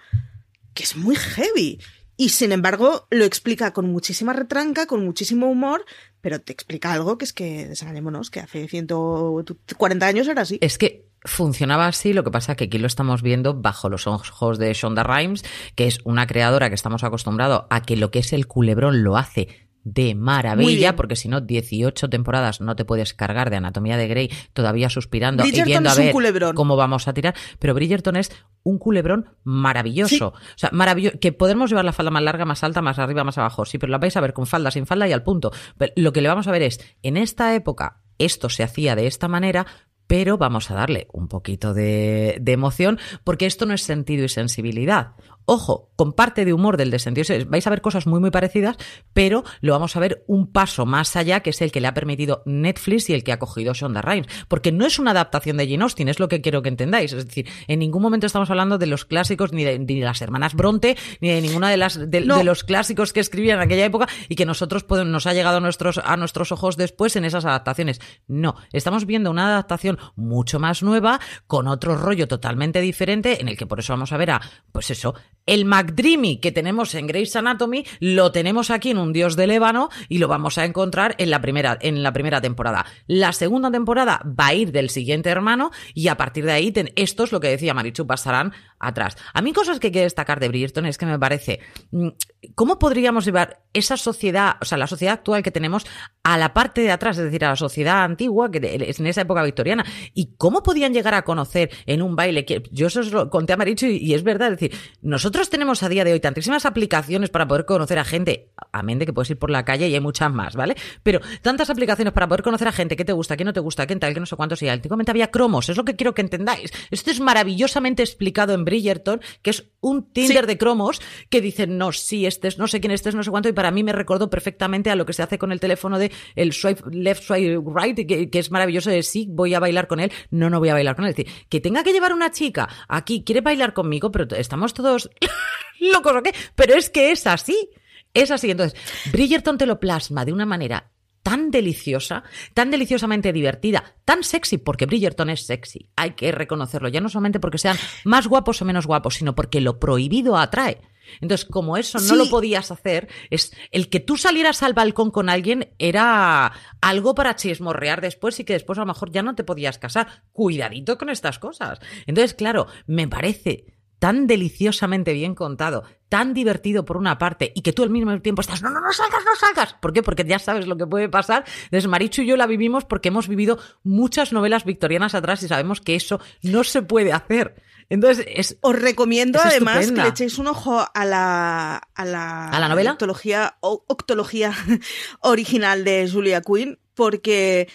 que 0.75 0.85
es 0.85 0.95
muy 0.95 1.17
heavy. 1.17 1.81
Y 2.17 2.29
sin 2.29 2.53
embargo, 2.53 3.09
lo 3.11 3.25
explica 3.25 3.73
con 3.73 3.91
muchísima 3.91 4.33
retranca, 4.33 4.87
con 4.87 5.05
muchísimo 5.05 5.51
humor, 5.51 5.85
pero 6.21 6.41
te 6.41 6.53
explica 6.53 6.93
algo 6.93 7.19
que 7.19 7.25
es 7.25 7.33
que, 7.33 7.67
desanimémonos, 7.67 8.31
que 8.31 8.39
hace 8.39 8.69
140 8.69 10.07
años 10.07 10.29
era 10.29 10.43
así. 10.43 10.59
Es 10.61 10.79
que 10.79 11.09
funcionaba 11.25 11.89
así, 11.89 12.13
lo 12.13 12.23
que 12.23 12.31
pasa 12.31 12.55
que 12.55 12.65
aquí 12.65 12.79
lo 12.79 12.87
estamos 12.87 13.23
viendo 13.23 13.61
bajo 13.61 13.89
los 13.89 14.07
ojos 14.07 14.57
de 14.59 14.73
Shonda 14.73 15.03
Rhimes, 15.03 15.45
que 15.75 15.89
es 15.89 15.99
una 16.05 16.29
creadora 16.29 16.69
que 16.69 16.77
estamos 16.77 17.03
acostumbrados 17.03 17.65
a 17.71 17.83
que 17.83 17.97
lo 17.97 18.13
que 18.13 18.21
es 18.21 18.33
el 18.33 18.47
culebrón 18.47 19.03
lo 19.03 19.17
hace 19.17 19.69
de 19.85 20.15
maravilla, 20.15 20.95
porque 20.97 21.17
si 21.17 21.29
no, 21.29 21.41
18 21.41 22.11
temporadas 22.11 22.61
no 22.61 22.77
te 22.77 22.85
puedes 22.85 23.15
cargar 23.15 23.51
de 23.51 23.57
Anatomía 23.57 23.97
de 23.97 24.09
Grey 24.09 24.31
todavía 24.53 24.91
suspirando 24.91 25.45
y 25.45 25.63
viendo 25.63 25.91
a 25.91 25.95
ver 25.95 26.15
cómo 26.55 26.77
vamos 26.77 27.09
a 27.09 27.15
tirar. 27.15 27.35
Pero 27.59 27.75
Bridgerton 27.75 28.17
es 28.17 28.31
un 28.63 28.79
culebrón 28.79 29.31
maravilloso. 29.45 30.29
O 30.29 30.59
sea, 30.59 30.71
maravilloso. 30.73 31.19
Que 31.19 31.33
podemos 31.33 31.71
llevar 31.71 31.85
la 31.85 31.93
falda 31.93 32.11
más 32.11 32.23
larga, 32.23 32.45
más 32.45 32.63
alta, 32.63 32.83
más 32.83 32.99
arriba, 32.99 33.25
más 33.25 33.39
abajo. 33.39 33.65
Sí, 33.65 33.79
pero 33.79 33.91
la 33.91 33.99
vais 33.99 34.17
a 34.17 34.21
ver 34.21 34.33
con 34.33 34.47
falda, 34.47 34.71
sin 34.71 34.87
falda 34.87 35.09
y 35.09 35.13
al 35.13 35.23
punto. 35.23 35.53
lo 35.97 36.13
que 36.13 36.21
le 36.21 36.29
vamos 36.29 36.47
a 36.47 36.53
ver 36.53 36.63
es, 36.63 36.81
en 37.03 37.17
esta 37.17 37.55
época, 37.55 38.03
esto 38.19 38.49
se 38.49 38.63
hacía 38.63 38.95
de 38.97 39.07
esta 39.07 39.29
manera, 39.29 39.67
pero 40.07 40.39
vamos 40.39 40.71
a 40.71 40.75
darle 40.75 41.07
un 41.13 41.29
poquito 41.29 41.73
de, 41.73 42.39
de, 42.41 42.53
emoción 42.53 42.99
porque 43.23 43.47
esto 43.47 43.65
no 43.65 43.75
es 43.75 43.83
sentido 43.83 44.25
y 44.25 44.29
sensibilidad. 44.29 45.13
Ojo, 45.45 45.91
con 45.97 46.13
parte 46.13 46.45
de 46.45 46.53
humor 46.53 46.77
del 46.77 46.91
descendido. 46.91 47.27
Vais 47.49 47.67
a 47.67 47.71
ver 47.71 47.81
cosas 47.81 48.07
muy, 48.07 48.21
muy 48.21 48.31
parecidas, 48.31 48.77
pero 49.13 49.45
lo 49.61 49.73
vamos 49.73 49.97
a 49.97 50.01
ver 50.01 50.25
un 50.27 50.51
paso 50.53 50.87
más 50.87 51.17
allá, 51.17 51.41
que 51.41 51.51
es 51.51 51.61
el 51.61 51.73
que 51.73 51.81
le 51.81 51.89
ha 51.89 51.95
permitido 51.95 52.43
Netflix 52.47 53.11
y 53.11 53.15
el 53.15 53.25
que 53.25 53.33
ha 53.33 53.39
cogido 53.39 53.75
Shonda 53.75 54.01
Rhimes. 54.01 54.29
Porque 54.49 54.73
no 54.73 54.87
es 54.87 54.99
una 54.99 55.11
adaptación 55.11 55.57
de 55.57 55.69
Jane 55.69 55.83
Austen, 55.83 56.09
es 56.09 56.21
lo 56.21 56.29
que 56.29 56.41
quiero 56.41 56.63
que 56.63 56.69
entendáis. 56.69 57.13
Es 57.13 57.27
decir, 57.27 57.49
en 57.67 57.81
ningún 57.81 58.03
momento 58.03 58.27
estamos 58.27 58.51
hablando 58.51 58.79
de 58.79 58.87
los 58.87 59.05
clásicos, 59.05 59.53
ni 59.53 59.65
de, 59.65 60.01
las 60.01 60.23
hermanas 60.23 60.55
Bronte, 60.55 60.97
ni 61.21 61.31
de 61.31 61.41
ninguna 61.41 61.69
de 61.69 61.77
las 61.77 62.11
de, 62.11 62.21
los 62.21 62.65
clásicos 62.65 63.13
que 63.13 63.21
escribían 63.21 63.59
en 63.59 63.65
aquella 63.65 63.85
época 63.85 64.09
y 64.29 64.37
que 64.37 64.47
nosotros 64.47 64.87
nos 64.89 65.27
ha 65.27 65.35
llegado 65.35 65.59
a 65.59 65.61
nuestros, 65.61 65.99
a 65.99 66.17
nuestros 66.17 66.53
ojos 66.53 66.77
después 66.77 67.17
en 67.17 67.25
esas 67.25 67.45
adaptaciones. 67.45 68.01
No, 68.27 68.57
estamos 68.73 69.07
viendo 69.07 69.31
una 69.31 69.49
adaptación 69.49 69.99
mucho 70.17 70.59
más 70.59 70.83
nueva, 70.83 71.21
con 71.47 71.69
otro 71.69 71.97
rollo 71.97 72.29
totalmente 72.29 72.81
diferente, 72.81 73.41
en 73.41 73.49
el 73.49 73.57
que 73.57 73.67
por 73.67 73.81
eso 73.81 73.93
vamos 73.93 74.13
a 74.13 74.17
ver 74.17 74.31
a, 74.31 74.41
pues 74.73 74.91
eso, 74.91 75.15
el 75.51 75.65
McDreamy 75.65 76.37
que 76.37 76.53
tenemos 76.53 76.95
en 76.95 77.09
Grey's 77.09 77.35
Anatomy 77.35 77.85
lo 77.99 78.31
tenemos 78.31 78.71
aquí 78.71 78.91
en 78.91 78.99
Un 78.99 79.13
Dios 79.13 79.35
de 79.35 79.53
Ébano 79.53 79.89
y 80.09 80.19
lo 80.19 80.29
vamos 80.29 80.59
a 80.59 80.65
encontrar 80.65 81.17
en 81.19 81.29
la 81.29 81.41
primera, 81.41 81.77
en 81.81 82.05
la 82.05 82.13
primera 82.13 82.41
temporada. 82.41 82.87
La 83.09 83.33
segunda 83.33 83.69
temporada 83.69 84.23
va 84.25 84.47
a 84.47 84.55
ir 84.55 84.71
del 84.71 84.91
siguiente 84.91 85.29
hermano 85.29 85.73
y 85.93 86.07
a 86.07 86.17
partir 86.17 86.45
de 86.45 86.53
ahí, 86.53 86.73
esto 86.95 87.25
es 87.25 87.33
lo 87.33 87.41
que 87.41 87.49
decía 87.49 87.75
Marichu, 87.75 88.07
pasarán 88.07 88.53
atrás. 88.81 89.17
A 89.35 89.43
mí 89.43 89.53
cosas 89.53 89.79
que 89.79 89.93
quiero 89.93 90.05
destacar 90.05 90.41
de 90.41 90.49
Bridgerton 90.49 90.87
es 90.87 90.99
que 90.99 91.07
me 91.07 91.19
parece, 91.19 91.61
mm, 91.93 92.09
¿cómo 92.55 92.79
podríamos 92.79 93.25
llevar 93.27 93.61
esa 93.73 93.97
sociedad, 93.97 94.57
o 94.61 94.65
sea, 94.65 94.79
la 94.79 94.87
sociedad 94.87 95.15
actual 95.15 95.43
que 95.43 95.51
tenemos 95.51 95.87
a 96.25 96.39
la 96.39 96.53
parte 96.55 96.81
de 96.81 96.91
atrás, 96.91 97.19
es 97.19 97.25
decir, 97.25 97.45
a 97.45 97.51
la 97.51 97.57
sociedad 97.57 98.03
antigua, 98.03 98.51
que 98.51 98.87
es 98.89 98.99
en 98.99 99.07
esa 99.07 99.21
época 99.21 99.43
victoriana? 99.43 99.85
¿Y 100.15 100.35
cómo 100.37 100.63
podían 100.63 100.93
llegar 100.95 101.15
a 101.15 101.23
conocer 101.23 101.71
en 101.87 102.03
un 102.03 102.17
baile? 102.17 102.45
Que 102.45 102.63
yo 102.73 102.87
eso 102.87 103.03
lo 103.03 103.31
conté 103.31 103.53
a 103.53 103.57
Marichu 103.57 103.87
y, 103.87 104.15
es 104.15 104.23
verdad, 104.23 104.53
es 104.53 104.59
decir, 104.59 104.79
nosotros 105.03 105.51
tenemos 105.51 105.83
a 105.83 105.89
día 105.89 106.05
de 106.05 106.13
hoy 106.13 106.21
tantísimas 106.21 106.65
aplicaciones 106.65 107.31
para 107.31 107.47
poder 107.47 107.67
conocer 107.67 107.99
a 107.99 108.05
gente, 108.05 108.51
amén 108.73 108.99
de 108.99 109.07
que 109.07 109.13
puedes 109.13 109.31
ir 109.31 109.39
por 109.39 109.51
la 109.51 109.65
calle 109.65 109.89
y 109.89 109.95
hay 109.95 110.01
muchas 110.01 110.33
más, 110.33 110.57
¿vale? 110.57 110.75
Pero 111.03 111.21
tantas 111.43 111.69
aplicaciones 111.71 112.13
para 112.15 112.27
poder 112.27 112.43
conocer 112.43 112.69
a 112.69 112.73
gente, 112.73 112.97
qué 112.97 113.05
te 113.05 113.13
gusta, 113.13 113.37
qué 113.37 113.45
no 113.45 113.53
te 113.53 113.61
gusta, 113.61 113.87
qué 113.87 113.97
tal, 113.97 114.15
qué 114.15 114.21
no 114.21 114.27
sé 114.27 114.37
cuántos, 114.37 114.63
y 114.63 114.69
antiguamente 114.69 115.11
había 115.11 115.31
cromos, 115.31 115.69
es 115.69 115.77
lo 115.77 115.85
que 115.85 115.97
quiero 115.97 116.15
que 116.15 116.23
entendáis. 116.23 116.73
Esto 116.91 117.11
es 117.11 117.21
maravillosamente 117.21 118.03
explicado 118.03 118.55
en 118.55 118.65
Bridgerton, 118.71 119.21
que 119.43 119.51
es 119.51 119.65
un 119.81 120.13
Tinder 120.13 120.47
de 120.47 120.57
cromos 120.57 121.01
que 121.29 121.41
dicen, 121.41 121.77
no, 121.77 121.93
sí, 121.93 122.27
este 122.27 122.49
es, 122.49 122.59
no 122.59 122.69
sé 122.69 122.81
quién 122.81 122.93
este 122.93 123.09
es, 123.09 123.15
no 123.15 123.23
sé 123.23 123.31
cuánto, 123.31 123.49
y 123.49 123.53
para 123.53 123.71
mí 123.71 123.83
me 123.83 123.93
recordó 123.93 124.31
perfectamente 124.31 124.91
a 124.91 124.97
lo 124.97 125.05
que 125.05 125.13
se 125.13 125.23
hace 125.23 125.39
con 125.39 125.53
el 125.53 125.61
teléfono 125.61 125.99
de 125.99 126.13
el 126.37 126.53
swipe 126.53 126.83
left, 126.91 127.25
swipe 127.25 127.61
right, 127.75 128.07
que, 128.07 128.31
que 128.31 128.39
es 128.39 128.51
maravilloso 128.51 128.91
de 128.91 129.03
sí, 129.03 129.27
voy 129.29 129.55
a 129.55 129.61
bailar 129.61 129.89
con 129.89 130.01
él, 130.01 130.13
no, 130.31 130.49
no 130.51 130.61
voy 130.61 130.69
a 130.69 130.75
bailar 130.75 130.97
con 130.97 131.05
él. 131.05 131.11
Es 131.11 131.17
decir, 131.17 131.33
que 131.49 131.61
tenga 131.61 131.83
que 131.83 131.93
llevar 131.93 132.13
una 132.13 132.31
chica 132.31 132.69
aquí, 132.89 133.25
quiere 133.25 133.41
bailar 133.41 133.73
conmigo, 133.73 134.13
pero 134.13 134.27
estamos 134.37 134.73
todos 134.73 135.11
locos 135.81 136.15
o 136.15 136.23
qué, 136.23 136.33
pero 136.55 136.75
es 136.75 136.91
que 136.91 137.11
es 137.11 137.27
así. 137.27 137.71
Es 138.13 138.31
así. 138.31 138.51
Entonces, 138.51 138.79
Bridgerton 139.13 139.59
te 139.59 139.67
lo 139.67 139.79
plasma 139.79 140.25
de 140.25 140.33
una 140.33 140.47
manera 140.47 140.91
tan 141.23 141.51
deliciosa, 141.51 142.25
tan 142.55 142.71
deliciosamente 142.71 143.33
divertida, 143.33 143.97
tan 144.05 144.25
sexy, 144.25 144.59
porque 144.59 144.87
Bridgerton 144.87 145.31
es 145.31 145.47
sexy, 145.47 145.89
hay 145.97 146.13
que 146.13 146.33
reconocerlo, 146.33 146.89
ya 146.89 147.01
no 147.01 147.09
solamente 147.09 147.41
porque 147.41 147.59
sean 147.59 147.77
más 148.05 148.27
guapos 148.27 148.63
o 148.63 148.65
menos 148.65 148.87
guapos, 148.87 149.17
sino 149.17 149.35
porque 149.35 149.61
lo 149.61 149.79
prohibido 149.79 150.37
atrae. 150.37 150.81
Entonces, 151.21 151.47
como 151.47 151.77
eso 151.77 151.99
no 151.99 152.15
lo 152.15 152.29
podías 152.29 152.71
hacer, 152.71 153.09
es 153.31 153.53
el 153.73 153.89
que 153.89 154.01
tú 154.01 154.17
salieras 154.17 154.63
al 154.63 154.75
balcón 154.75 155.11
con 155.11 155.29
alguien 155.29 155.75
era 155.79 156.53
algo 156.81 157.15
para 157.15 157.35
chismorrear 157.37 158.01
después 158.01 158.39
y 158.39 158.45
que 158.45 158.53
después 158.53 158.79
a 158.79 158.83
lo 158.83 158.87
mejor 158.87 159.11
ya 159.11 159.23
no 159.23 159.35
te 159.35 159.43
podías 159.43 159.79
casar. 159.79 160.23
Cuidadito 160.33 160.99
con 160.99 161.09
estas 161.09 161.39
cosas. 161.39 161.81
Entonces, 162.07 162.35
claro, 162.35 162.67
me 162.87 163.09
parece 163.09 163.80
tan 164.01 164.27
deliciosamente 164.27 165.13
bien 165.13 165.35
contado, 165.35 165.85
tan 166.09 166.35
divertido 166.35 166.85
por 166.85 166.97
una 166.97 167.19
parte 167.19 167.53
y 167.55 167.61
que 167.61 167.73
tú 167.73 167.85
al 167.85 167.91
mismo 167.91 168.19
tiempo 168.21 168.41
estás, 168.41 168.63
no, 168.63 168.71
no, 168.71 168.81
no 168.81 168.93
salgas, 168.93 169.23
no 169.25 169.37
salgas. 169.37 169.75
¿Por 169.75 169.93
qué? 169.93 170.03
Porque 170.03 170.25
ya 170.25 170.39
sabes 170.39 170.67
lo 170.67 170.77
que 170.77 170.87
puede 170.87 171.09
pasar. 171.09 171.45
Entonces, 171.65 171.87
Marichu 171.87 172.23
y 172.23 172.27
yo 172.27 172.37
la 172.37 172.47
vivimos 172.47 172.85
porque 172.87 173.09
hemos 173.09 173.29
vivido 173.29 173.59
muchas 173.85 174.33
novelas 174.33 174.65
victorianas 174.65 175.15
atrás 175.15 175.43
y 175.43 175.49
sabemos 175.49 175.83
que 175.83 175.95
eso 175.95 176.19
no 176.43 176.65
se 176.65 176.83
puede 176.83 177.13
hacer. 177.13 177.63
Entonces, 177.91 178.25
es, 178.27 178.57
os 178.63 178.81
recomiendo 178.81 179.39
además 179.45 179.87
que 179.87 180.01
le 180.01 180.09
echéis 180.09 180.39
un 180.39 180.47
ojo 180.47 180.83
a 180.93 181.05
la, 181.05 181.77
a 181.95 182.05
la, 182.07 182.49
¿A 182.49 182.59
la 182.59 182.69
novela 182.69 182.93
octología, 182.93 183.59
octología 183.61 184.55
original 185.21 185.85
de 185.85 186.09
Julia 186.11 186.41
Quinn, 186.41 186.79
porque 186.95 187.69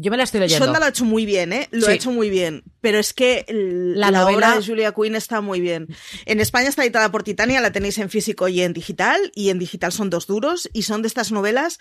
yo 0.00 0.10
me 0.10 0.16
la 0.16 0.24
estoy 0.24 0.40
leyendo. 0.40 0.64
Sonda 0.64 0.78
lo 0.78 0.86
ha 0.86 0.88
hecho 0.88 1.04
muy 1.04 1.26
bien, 1.26 1.52
¿eh? 1.52 1.68
Lo 1.70 1.86
ha 1.86 1.92
hecho 1.92 2.10
muy 2.10 2.30
bien. 2.30 2.62
Pero 2.80 2.98
es 2.98 3.12
que 3.12 3.44
la, 3.48 4.10
novela 4.10 4.56
de 4.56 4.64
Julia 4.64 4.92
Quinn 4.92 5.14
está 5.14 5.40
muy 5.40 5.60
bien. 5.60 5.88
En 6.26 6.40
España 6.40 6.68
está 6.68 6.82
editada 6.82 7.10
por 7.10 7.22
Titania, 7.22 7.60
la 7.60 7.72
tenéis 7.72 7.98
en 7.98 8.10
físico 8.10 8.48
y 8.48 8.60
en 8.62 8.72
digital. 8.72 9.32
Y 9.34 9.50
en 9.50 9.58
digital 9.58 9.92
son 9.92 10.10
dos 10.10 10.26
duros. 10.26 10.68
Y 10.72 10.82
son 10.82 11.02
de 11.02 11.08
estas 11.08 11.32
novelas 11.32 11.78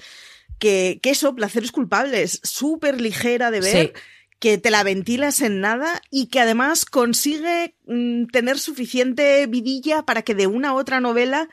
que, 0.60 1.00
que 1.02 1.12
eso, 1.12 1.36
placeres 1.36 1.72
culpables, 1.72 2.40
súper 2.44 3.02
ligera 3.02 3.52
de 3.52 3.62
ver. 3.62 3.94
que 4.40 4.58
te 4.58 4.72
la 4.72 4.84
ventilas 4.84 5.42
en 5.42 5.60
nada 5.60 6.02
y 6.10 6.28
que 6.28 6.40
además 6.40 6.86
consigue 6.86 7.76
mm, 7.88 8.28
tener 8.28 8.58
suficiente 8.58 9.46
vidilla 9.48 10.04
para 10.04 10.22
que 10.22 10.34
de 10.34 10.48
una 10.48 10.74
u 10.74 10.78
otra 10.78 11.02
novela 11.02 11.50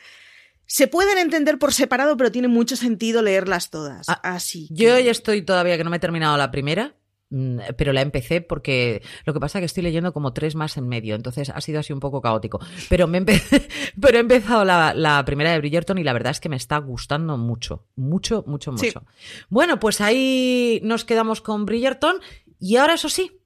se 0.66 0.88
pueden 0.88 1.18
entender 1.18 1.58
por 1.58 1.72
separado, 1.72 2.16
pero 2.16 2.32
tiene 2.32 2.48
mucho 2.48 2.76
sentido 2.76 3.22
leerlas 3.22 3.70
todas. 3.70 4.08
Ah, 4.08 4.20
así. 4.22 4.68
Yo 4.70 4.98
ya 4.98 5.10
estoy 5.10 5.42
todavía 5.42 5.76
que 5.76 5.84
no 5.84 5.90
me 5.90 5.96
he 5.96 6.00
terminado 6.00 6.36
la 6.36 6.50
primera, 6.50 6.96
mm, 7.30 7.58
pero 7.76 7.92
la 7.92 8.02
empecé 8.02 8.40
porque 8.40 9.02
lo 9.24 9.32
que 9.32 9.40
pasa 9.40 9.58
es 9.58 9.62
que 9.62 9.66
estoy 9.66 9.84
leyendo 9.84 10.12
como 10.12 10.32
tres 10.32 10.56
más 10.56 10.76
en 10.76 10.88
medio, 10.88 11.14
entonces 11.14 11.50
ha 11.50 11.60
sido 11.60 11.80
así 11.80 11.92
un 11.92 12.00
poco 12.00 12.20
caótico. 12.20 12.60
Pero, 12.88 13.06
me 13.06 13.22
pero 14.00 14.16
he 14.16 14.20
empezado 14.20 14.64
la, 14.64 15.22
primera 15.24 15.52
de 15.52 15.58
Bridgerton 15.58 15.98
y 15.98 16.04
la 16.04 16.12
verdad 16.12 16.32
es 16.32 16.40
que 16.40 16.48
me 16.48 16.56
está 16.56 16.78
gustando 16.78 17.36
mucho, 17.36 17.86
mucho, 17.94 18.42
mucho, 18.46 18.72
mucho. 18.72 19.04
Bueno, 19.48 19.78
pues 19.78 20.00
ahí 20.00 20.80
nos 20.82 21.04
quedamos 21.04 21.40
con 21.40 21.64
Bridgerton 21.64 22.16
y 22.58 22.76
ahora 22.76 22.94
eso 22.94 23.08
sí, 23.08 23.40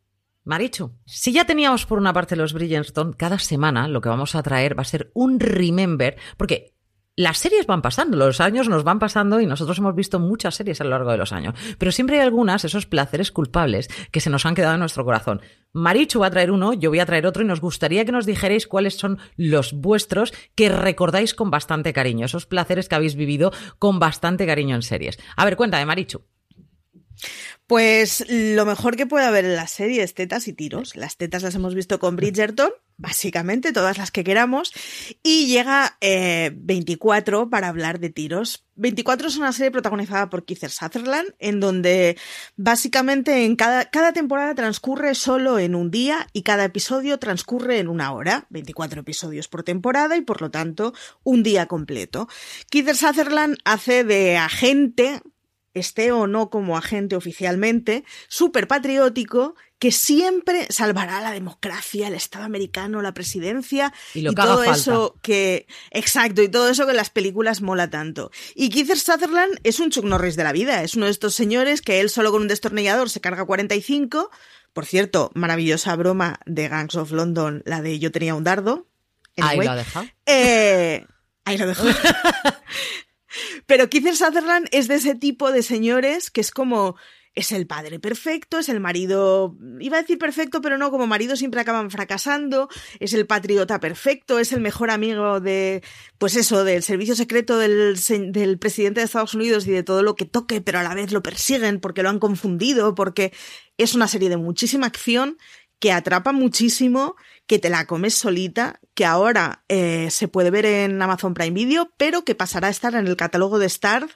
Marichu, 0.45 0.93
si 1.05 1.33
ya 1.33 1.45
teníamos 1.45 1.85
por 1.85 1.99
una 1.99 2.15
parte 2.15 2.35
los 2.35 2.55
Bridgerton, 2.55 3.13
cada 3.13 3.39
semana 3.39 3.89
lo 3.89 4.01
que 4.01 4.09
vamos 4.09 4.35
a 4.35 4.43
traer 4.43 4.77
va 4.77 4.83
a 4.83 4.87
ser 4.87 5.11
un 5.13 5.39
remember, 5.39 6.17
porque 6.39 6.73
las 7.17 7.39
series 7.39 7.67
van 7.67 7.83
pasando, 7.83 8.17
los 8.17 8.41
años 8.41 8.69
nos 8.69 8.85
van 8.85 8.99
pasando 8.99 9.41
y 9.41 9.47
nosotros 9.47 9.79
hemos 9.79 9.95
visto 9.95 10.19
muchas 10.19 10.55
series 10.55 10.81
a 10.81 10.85
lo 10.85 10.91
largo 10.91 11.11
de 11.11 11.19
los 11.19 11.33
años, 11.33 11.55
pero 11.79 11.93
siempre 11.93 12.17
hay 12.17 12.23
algunas, 12.23 12.65
esos 12.65 12.87
placeres 12.87 13.31
culpables, 13.31 13.89
que 14.11 14.21
se 14.21 14.31
nos 14.31 14.47
han 14.47 14.55
quedado 14.55 14.75
en 14.75 14.81
nuestro 14.81 15.05
corazón. 15.05 15.43
Marichu 15.73 16.21
va 16.21 16.29
a 16.29 16.31
traer 16.31 16.51
uno, 16.51 16.73
yo 16.73 16.91
voy 16.91 17.01
a 17.01 17.07
traer 17.07 17.27
otro 17.27 17.43
y 17.43 17.47
nos 17.47 17.61
gustaría 17.61 18.05
que 18.05 18.13
nos 18.13 18.27
dijerais 18.27 18.67
cuáles 18.67 18.97
son 18.97 19.19
los 19.37 19.73
vuestros 19.73 20.33
que 20.55 20.69
recordáis 20.69 21.35
con 21.35 21.51
bastante 21.51 21.93
cariño, 21.93 22.27
esos 22.27 22.47
placeres 22.47 22.89
que 22.89 22.95
habéis 22.95 23.17
vivido 23.17 23.53
con 23.79 23.99
bastante 23.99 24.47
cariño 24.47 24.75
en 24.77 24.83
series. 24.83 25.19
A 25.37 25.45
ver, 25.45 25.57
cuéntame, 25.57 25.87
Marichu. 25.87 26.23
Pues 27.71 28.25
lo 28.29 28.67
mejor 28.67 28.97
que 28.97 29.07
puede 29.07 29.27
haber 29.27 29.45
en 29.45 29.55
la 29.55 29.69
serie 29.69 30.03
es 30.03 30.13
tetas 30.13 30.49
y 30.49 30.53
tiros. 30.53 30.97
Las 30.97 31.17
tetas 31.17 31.45
las 31.45 31.55
hemos 31.55 31.77
visto 31.77 32.01
con 32.01 32.17
Bridgerton, 32.17 32.73
básicamente, 32.97 33.73
todas 33.73 33.97
las 33.97 34.11
que 34.11 34.25
queramos. 34.25 34.73
Y 35.23 35.47
llega 35.47 35.97
24 36.01 37.43
eh, 37.43 37.47
para 37.49 37.69
hablar 37.69 38.01
de 38.01 38.11
tiros. 38.11 38.67
24 38.75 39.29
es 39.29 39.37
una 39.37 39.53
serie 39.53 39.71
protagonizada 39.71 40.29
por 40.31 40.45
Keith 40.45 40.67
Sutherland, 40.67 41.33
en 41.39 41.61
donde 41.61 42.19
básicamente 42.57 43.45
en 43.45 43.55
cada, 43.55 43.89
cada 43.89 44.13
temporada 44.13 44.53
transcurre 44.57 45.15
solo 45.15 45.61
en 45.61 45.77
un 45.77 45.93
día 45.93 46.27
y 46.33 46.43
cada 46.43 46.65
episodio 46.65 47.21
transcurre 47.21 47.79
en 47.79 47.87
una 47.87 48.13
hora. 48.13 48.49
24 48.51 49.03
episodios 49.03 49.47
por 49.47 49.63
temporada 49.63 50.17
y 50.17 50.23
por 50.23 50.43
lo 50.43 50.51
tanto 50.51 50.93
un 51.23 51.45
día 51.45 51.67
completo. 51.67 52.27
Keith 52.69 52.93
Sutherland 52.95 53.59
hace 53.65 54.03
de 54.03 54.39
agente 54.39 55.23
esté 55.75 56.13
o 56.13 56.27
no 56.27 56.51
como 56.51 56.77
agente 56.77 57.17
oficialmente, 57.17 58.05
súper 58.29 58.67
patriótico, 58.67 59.55
que 59.79 59.93
siempre 59.93 60.67
salvará 60.69 61.21
la 61.23 61.33
democracia, 61.33 62.09
el 62.09 62.15
Estado 62.15 62.45
americano, 62.45 63.01
la 63.01 63.15
presidencia 63.15 63.93
y, 64.15 64.33
todo 64.35 64.63
eso 64.63 65.17
que. 65.23 65.67
Exacto, 65.91 66.43
y 66.43 66.49
todo 66.49 66.69
eso 66.69 66.85
que 66.85 66.91
en 66.91 66.99
las 66.99 67.11
películas 67.11 67.63
mola 67.63 67.89
tanto. 67.89 68.31
Y 68.55 68.69
Keith 68.69 68.95
Sutherland 68.95 69.59
es 69.65 69.81
un 69.81 69.91
Chuck 69.91 70.05
Norris 70.05 70.37
de 70.37 70.45
la 70.45 70.53
vida, 70.53 70.83
es 70.83 70.95
uno 70.95 71.07
de 71.07 71.13
estos 71.13 71.35
señores 71.35 71.81
que 71.81 72.01
él 72.01 72.11
solo 72.11 72.31
con 72.31 72.43
un 72.43 72.49
destornillador 72.49 73.09
se 73.09 73.21
carga 73.23 73.45
45. 73.45 74.31
Por 74.73 74.87
cierto, 74.87 75.31
maravillosa 75.35 75.97
broma 75.97 76.41
de 76.47 76.69
Gangs 76.69 76.95
of 76.97 77.11
London, 77.11 77.63
la 77.65 77.81
de 77.81 77.99
Yo 77.99 78.13
tenía 78.13 78.35
un 78.35 78.45
dardo. 78.45 78.87
ahí 79.39 79.59
lo 79.59 79.71
ha 79.71 79.77
dejado. 79.77 80.07
Eh, 80.27 81.07
ahí 81.45 81.57
lo 81.57 81.67
dejo. 81.67 81.85
Pero 83.71 83.89
Keith 83.89 84.15
Sutherland 84.15 84.67
es 84.73 84.89
de 84.89 84.97
ese 84.97 85.15
tipo 85.15 85.53
de 85.53 85.63
señores 85.63 86.33
que 86.33 86.41
es 86.41 86.51
como 86.51 86.97
es 87.37 87.53
el 87.53 87.69
padre 87.69 88.01
perfecto, 88.01 88.59
es 88.59 88.69
el 88.69 88.81
marido, 88.81 89.57
iba 89.79 89.97
a 89.97 90.01
decir 90.01 90.19
perfecto, 90.19 90.61
pero 90.61 90.77
no, 90.77 90.91
como 90.91 91.07
marido 91.07 91.37
siempre 91.37 91.61
acaban 91.61 91.89
fracasando, 91.89 92.69
es 92.99 93.13
el 93.13 93.29
patriota 93.29 93.79
perfecto, 93.79 94.41
es 94.41 94.51
el 94.51 94.61
mejor 94.61 94.91
amigo 94.91 95.39
de, 95.39 95.85
pues 96.19 96.35
eso, 96.35 96.65
del 96.65 96.83
servicio 96.83 97.15
secreto 97.15 97.59
del, 97.59 97.97
del, 98.33 98.59
presidente 98.59 98.99
de 98.99 99.05
Estados 99.05 99.35
Unidos 99.35 99.69
y 99.69 99.71
de 99.71 99.85
todo 99.85 100.03
lo 100.03 100.17
que 100.17 100.25
toque, 100.25 100.61
pero 100.61 100.81
a 100.81 100.83
la 100.83 100.97
vez 100.97 101.13
lo 101.13 101.23
persiguen 101.23 101.79
porque 101.79 102.03
lo 102.03 102.09
han 102.09 102.19
confundido, 102.19 102.97
porque 102.97 103.33
es 103.79 103.95
una 103.95 104.09
serie 104.09 104.31
de 104.31 104.37
muchísima 104.37 104.89
acción 104.89 105.39
que 105.79 105.93
atrapa 105.93 106.33
muchísimo, 106.33 107.15
que 107.51 107.59
te 107.59 107.69
la 107.69 107.85
comes 107.85 108.15
solita, 108.15 108.79
que 108.95 109.05
ahora 109.05 109.65
eh, 109.67 110.09
se 110.13 110.29
puede 110.29 110.53
ver 110.53 110.67
en 110.67 111.03
Amazon 111.03 111.35
Prime 111.35 111.51
Video, 111.51 111.91
pero 111.97 112.23
que 112.23 112.37
pasará 112.37 112.69
a 112.69 112.71
estar 112.71 112.95
en 112.95 113.09
el 113.09 113.17
catálogo 113.17 113.59
de 113.59 113.67
Star 113.67 114.07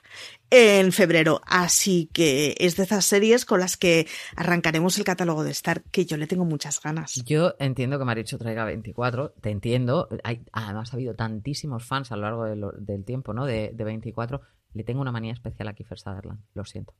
en 0.51 0.93
febrero. 0.93 1.41
Así 1.45 2.09
que 2.13 2.55
es 2.59 2.77
de 2.77 2.83
esas 2.83 3.03
series 3.03 3.43
con 3.43 3.59
las 3.59 3.75
que 3.75 4.07
arrancaremos 4.37 4.97
el 4.97 5.03
catálogo 5.03 5.43
de 5.43 5.51
Star, 5.51 5.83
que 5.91 6.05
yo 6.05 6.15
le 6.15 6.27
tengo 6.27 6.45
muchas 6.45 6.79
ganas. 6.81 7.15
Yo 7.25 7.55
entiendo 7.59 7.99
que 7.99 8.05
Maricho 8.05 8.37
traiga 8.37 8.63
24, 8.63 9.31
te 9.41 9.49
entiendo. 9.49 10.07
Hay, 10.23 10.45
además 10.53 10.93
ha 10.93 10.95
habido 10.95 11.13
tantísimos 11.13 11.83
fans 11.83 12.13
a 12.13 12.15
lo 12.15 12.21
largo 12.21 12.71
del 12.77 13.03
tiempo, 13.03 13.33
¿no? 13.33 13.45
De, 13.45 13.73
24. 13.77 14.39
Le 14.75 14.85
tengo 14.85 15.01
una 15.01 15.11
manía 15.11 15.33
especial 15.33 15.67
a 15.67 15.73
Kiefer 15.73 15.99
Sutherland, 15.99 16.39
lo 16.53 16.63
siento. 16.63 16.93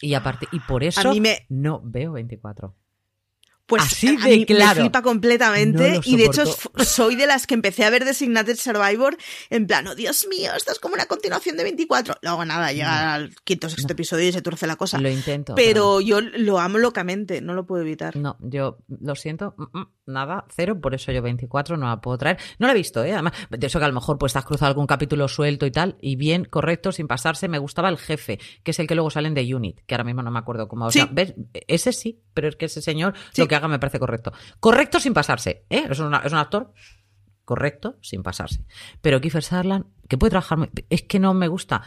Y 0.00 0.14
aparte, 0.14 0.46
y 0.52 0.60
por 0.60 0.84
eso 0.84 1.12
no 1.48 1.80
veo 1.82 2.12
24. 2.12 2.76
Pues 3.66 3.82
Así 3.82 4.14
de 4.16 4.36
mí 4.36 4.44
claro. 4.44 4.76
me 4.76 4.80
flipa 4.82 5.00
completamente 5.00 6.00
y 6.04 6.16
de 6.16 6.26
hecho 6.26 6.44
soy 6.84 7.16
de 7.16 7.26
las 7.26 7.46
que 7.46 7.54
empecé 7.54 7.84
a 7.84 7.90
ver 7.90 8.04
Designated 8.04 8.56
Survivor 8.56 9.16
en 9.50 9.66
plan, 9.66 9.86
oh 9.86 9.94
Dios 9.94 10.26
mío, 10.28 10.50
esto 10.54 10.72
es 10.72 10.78
como 10.78 10.94
una 10.94 11.06
continuación 11.06 11.56
de 11.56 11.62
24. 11.64 12.16
Luego 12.22 12.44
nada, 12.44 12.72
llega 12.72 13.14
al 13.14 13.34
quinto 13.44 13.68
sexto 13.68 13.92
episodio 13.92 14.28
y 14.28 14.32
se 14.32 14.42
turce 14.42 14.66
la 14.66 14.76
cosa. 14.76 14.98
Lo 14.98 15.08
intento. 15.08 15.54
Pero, 15.54 16.00
yo 16.00 16.20
lo 16.20 16.58
amo 16.58 16.78
locamente, 16.78 17.40
no 17.40 17.54
lo 17.54 17.66
puedo 17.66 17.82
evitar. 17.82 18.16
No, 18.16 18.36
yo 18.40 18.78
lo 18.88 19.14
siento, 19.14 19.54
mm, 19.56 19.78
mm, 19.78 19.86
nada, 20.06 20.44
cero, 20.54 20.80
por 20.80 20.94
eso 20.94 21.12
yo 21.12 21.22
24 21.22 21.76
no 21.76 21.88
la 21.88 22.00
puedo 22.00 22.18
traer. 22.18 22.38
No 22.58 22.66
la 22.66 22.72
he 22.72 22.76
visto, 22.76 23.02
¿eh? 23.04 23.12
Además, 23.12 23.32
de 23.50 23.66
eso 23.66 23.78
que 23.78 23.84
a 23.84 23.88
lo 23.88 23.94
mejor 23.94 24.18
pues 24.18 24.36
has 24.36 24.44
cruzado 24.44 24.68
algún 24.68 24.86
capítulo 24.86 25.28
suelto 25.28 25.66
y 25.66 25.70
tal, 25.70 25.96
y 26.00 26.16
bien, 26.16 26.44
correcto, 26.44 26.92
sin 26.92 27.06
pasarse. 27.06 27.48
Me 27.48 27.58
gustaba 27.58 27.88
el 27.88 27.98
jefe, 27.98 28.38
que 28.62 28.72
es 28.72 28.78
el 28.78 28.86
que 28.86 28.94
luego 28.94 29.10
salen 29.10 29.34
de 29.34 29.54
Unit, 29.54 29.80
que 29.86 29.94
ahora 29.94 30.04
mismo 30.04 30.22
no 30.22 30.30
me 30.30 30.38
acuerdo 30.38 30.68
cómo. 30.68 30.86
O 30.86 30.90
sea, 30.90 31.08
¿ves? 31.10 31.34
Ese 31.66 31.92
sí, 31.92 32.22
pero 32.34 32.48
es 32.48 32.56
que 32.56 32.66
ese 32.66 32.82
señor 32.82 33.14
lo 33.36 33.48
que 33.48 33.53
haga 33.54 33.68
me 33.68 33.78
parece 33.78 33.98
correcto. 33.98 34.32
Correcto 34.60 35.00
sin 35.00 35.14
pasarse, 35.14 35.66
¿eh? 35.70 35.86
Es, 35.90 35.98
un 35.98 36.14
actor 36.14 36.72
correcto 37.44 37.98
sin 38.00 38.22
pasarse. 38.22 38.64
Pero 39.00 39.20
Kiefer 39.20 39.42
Sutherland, 39.42 39.86
que 40.08 40.18
puede 40.18 40.30
trabajar, 40.30 40.70
es 40.90 41.02
que 41.02 41.18
no 41.18 41.34
me 41.34 41.48
gusta. 41.48 41.82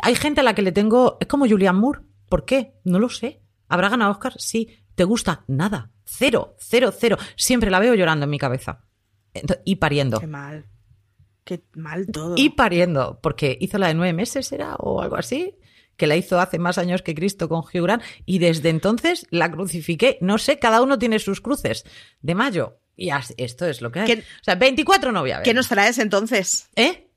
hay 0.00 0.14
gente 0.14 0.40
a 0.40 0.44
la 0.44 0.54
que 0.54 0.62
le 0.62 0.72
tengo, 0.72 1.18
es 1.20 1.26
como 1.26 1.48
Julian 1.48 1.76
Moore. 1.76 2.00
¿Por 2.28 2.44
qué? 2.44 2.74
No 2.84 2.98
lo 2.98 3.08
sé. 3.08 3.42
¿Habrá 3.68 3.88
ganado 3.88 4.12
Oscar? 4.12 4.34
Sí. 4.38 4.78
¿Te 4.94 5.04
gusta? 5.04 5.44
Nada. 5.48 5.90
Cero, 6.04 6.56
cero, 6.58 6.92
cero. 6.96 7.16
Siempre 7.36 7.70
la 7.70 7.78
veo 7.78 7.94
llorando 7.94 8.24
en 8.24 8.30
mi 8.30 8.38
cabeza. 8.38 8.84
Y 9.64 9.76
pariendo. 9.76 10.20
Qué 10.20 10.26
mal. 10.26 10.66
Qué 11.44 11.64
mal 11.74 12.06
todo. 12.06 12.34
Y 12.36 12.50
pariendo, 12.50 13.18
porque 13.20 13.56
hizo 13.60 13.78
la 13.78 13.88
de 13.88 13.94
nueve 13.94 14.12
meses, 14.12 14.52
¿era? 14.52 14.76
O 14.76 15.02
algo 15.02 15.16
así 15.16 15.58
que 16.02 16.08
la 16.08 16.16
hizo 16.16 16.40
hace 16.40 16.58
más 16.58 16.78
años 16.78 17.00
que 17.00 17.14
Cristo 17.14 17.48
con 17.48 17.60
Hugh 17.60 17.84
Grant, 17.84 18.02
y 18.26 18.40
desde 18.40 18.70
entonces 18.70 19.24
la 19.30 19.52
crucifiqué. 19.52 20.18
No 20.20 20.36
sé, 20.36 20.58
cada 20.58 20.82
uno 20.82 20.98
tiene 20.98 21.20
sus 21.20 21.40
cruces. 21.40 21.84
De 22.22 22.34
mayo. 22.34 22.80
Y 22.96 23.10
esto 23.36 23.66
es 23.66 23.80
lo 23.80 23.92
que 23.92 24.00
hay. 24.00 24.12
o 24.12 24.44
sea, 24.44 24.56
24 24.56 25.12
no 25.12 25.20
voy 25.20 25.30
a 25.30 25.36
ver. 25.36 25.44
¿Qué 25.44 25.54
nos 25.54 25.68
traes 25.68 25.98
entonces? 25.98 26.68
¿Eh? 26.74 27.08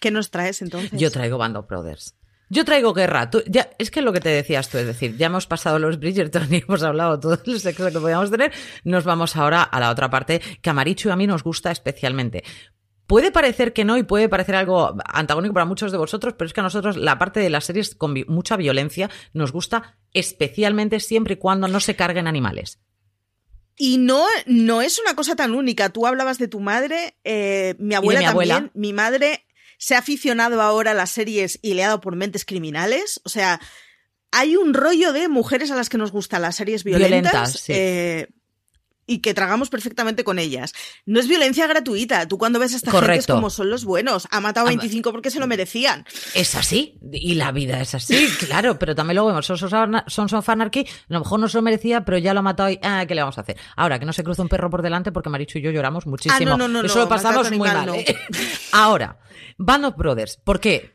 ¿Qué 0.00 0.12
nos 0.12 0.30
traes 0.30 0.62
entonces? 0.62 0.92
Yo 0.92 1.10
traigo 1.10 1.38
Band 1.38 1.56
of 1.56 1.66
Brothers. 1.66 2.14
Yo 2.50 2.64
traigo 2.64 2.94
guerra. 2.94 3.28
ya, 3.48 3.68
es 3.78 3.90
que 3.90 3.98
es 3.98 4.04
lo 4.04 4.12
que 4.12 4.20
te 4.20 4.28
decías 4.28 4.68
tú, 4.68 4.78
es 4.78 4.86
decir, 4.86 5.16
ya 5.16 5.26
hemos 5.26 5.48
pasado 5.48 5.80
los 5.80 5.98
Bridgerton 5.98 6.46
y 6.54 6.58
hemos 6.58 6.84
hablado 6.84 7.18
todo 7.18 7.36
el 7.44 7.58
sexo 7.58 7.84
que 7.90 7.98
podíamos 7.98 8.30
tener. 8.30 8.52
Nos 8.84 9.02
vamos 9.02 9.34
ahora 9.34 9.64
a 9.64 9.80
la 9.80 9.90
otra 9.90 10.08
parte 10.08 10.40
que 10.62 10.70
a 10.70 10.72
Marichu 10.72 11.08
y 11.08 11.10
a 11.10 11.16
mí 11.16 11.26
nos 11.26 11.42
gusta 11.42 11.72
especialmente. 11.72 12.44
Puede 13.08 13.32
parecer 13.32 13.72
que 13.72 13.86
no 13.86 13.96
y 13.96 14.02
puede 14.02 14.28
parecer 14.28 14.54
algo 14.54 14.94
antagónico 15.06 15.54
para 15.54 15.64
muchos 15.64 15.92
de 15.92 15.96
vosotros, 15.96 16.34
pero 16.36 16.46
es 16.46 16.52
que 16.52 16.60
a 16.60 16.62
nosotros 16.62 16.98
la 16.98 17.18
parte 17.18 17.40
de 17.40 17.48
las 17.48 17.64
series 17.64 17.94
con 17.94 18.14
mucha 18.28 18.58
violencia 18.58 19.08
nos 19.32 19.50
gusta 19.50 19.96
especialmente 20.12 21.00
siempre 21.00 21.32
y 21.32 21.36
cuando 21.38 21.68
no 21.68 21.80
se 21.80 21.96
carguen 21.96 22.26
animales. 22.26 22.80
Y 23.78 23.96
no, 23.96 24.26
no 24.44 24.82
es 24.82 24.98
una 24.98 25.16
cosa 25.16 25.36
tan 25.36 25.54
única. 25.54 25.88
Tú 25.88 26.06
hablabas 26.06 26.36
de 26.36 26.48
tu 26.48 26.60
madre, 26.60 27.16
eh, 27.24 27.76
mi 27.78 27.94
abuela 27.94 28.20
también. 28.20 28.70
Mi 28.74 28.92
madre 28.92 29.46
se 29.78 29.94
ha 29.94 30.00
aficionado 30.00 30.60
ahora 30.60 30.90
a 30.90 30.94
las 30.94 31.10
series 31.10 31.58
y 31.62 31.72
le 31.72 31.84
ha 31.84 31.86
dado 31.86 32.02
por 32.02 32.14
mentes 32.14 32.44
criminales. 32.44 33.22
O 33.24 33.30
sea, 33.30 33.58
hay 34.32 34.54
un 34.56 34.74
rollo 34.74 35.14
de 35.14 35.28
mujeres 35.28 35.70
a 35.70 35.76
las 35.76 35.88
que 35.88 35.96
nos 35.96 36.12
gustan 36.12 36.42
las 36.42 36.56
series 36.56 36.84
violentas. 36.84 37.64
Eh, 37.68 38.28
y 39.08 39.18
que 39.18 39.34
tragamos 39.34 39.70
perfectamente 39.70 40.22
con 40.22 40.38
ellas. 40.38 40.74
No 41.06 41.18
es 41.18 41.26
violencia 41.26 41.66
gratuita. 41.66 42.28
Tú 42.28 42.38
cuando 42.38 42.60
ves 42.60 42.74
a 42.74 42.76
esta 42.76 42.92
gente 42.92 43.16
es 43.16 43.26
como 43.26 43.50
son 43.50 43.70
los 43.70 43.84
buenos. 43.84 44.28
Ha 44.30 44.40
matado 44.40 44.66
a 44.66 44.68
25 44.68 45.10
porque 45.10 45.30
se 45.30 45.40
lo 45.40 45.48
merecían. 45.48 46.04
Es 46.34 46.54
así. 46.54 46.98
Y 47.10 47.34
la 47.34 47.50
vida 47.50 47.80
es 47.80 47.94
así, 47.94 48.28
claro. 48.46 48.78
Pero 48.78 48.94
también 48.94 49.16
luego 49.16 49.28
vemos 49.28 49.46
Sons 49.46 50.32
of 50.32 50.48
Anarchy. 50.48 50.80
A 50.80 51.14
lo 51.14 51.20
mejor 51.20 51.40
no 51.40 51.48
se 51.48 51.56
lo 51.56 51.62
merecía, 51.62 52.04
pero 52.04 52.18
ya 52.18 52.34
lo 52.34 52.40
ha 52.40 52.42
matado 52.42 52.70
y 52.70 52.78
ah, 52.82 53.04
¿qué 53.08 53.14
le 53.14 53.22
vamos 53.22 53.38
a 53.38 53.40
hacer? 53.40 53.56
Ahora, 53.76 53.98
que 53.98 54.04
no 54.04 54.12
se 54.12 54.22
cruza 54.22 54.42
un 54.42 54.48
perro 54.48 54.68
por 54.68 54.82
delante 54.82 55.10
porque 55.10 55.30
Marichu 55.30 55.58
y 55.58 55.62
yo 55.62 55.70
lloramos 55.70 56.06
muchísimo. 56.06 56.52
Ah, 56.52 56.56
no, 56.56 56.68
no, 56.68 56.68
no, 56.68 56.82
Eso 56.82 56.98
lo 56.98 57.08
pasamos 57.08 57.50
muy 57.50 57.66
mal. 57.66 57.88
¿eh? 57.94 58.14
Ahora, 58.72 59.18
Band 59.56 59.86
of 59.86 59.96
Brothers. 59.96 60.36
¿Por 60.36 60.60
qué? 60.60 60.92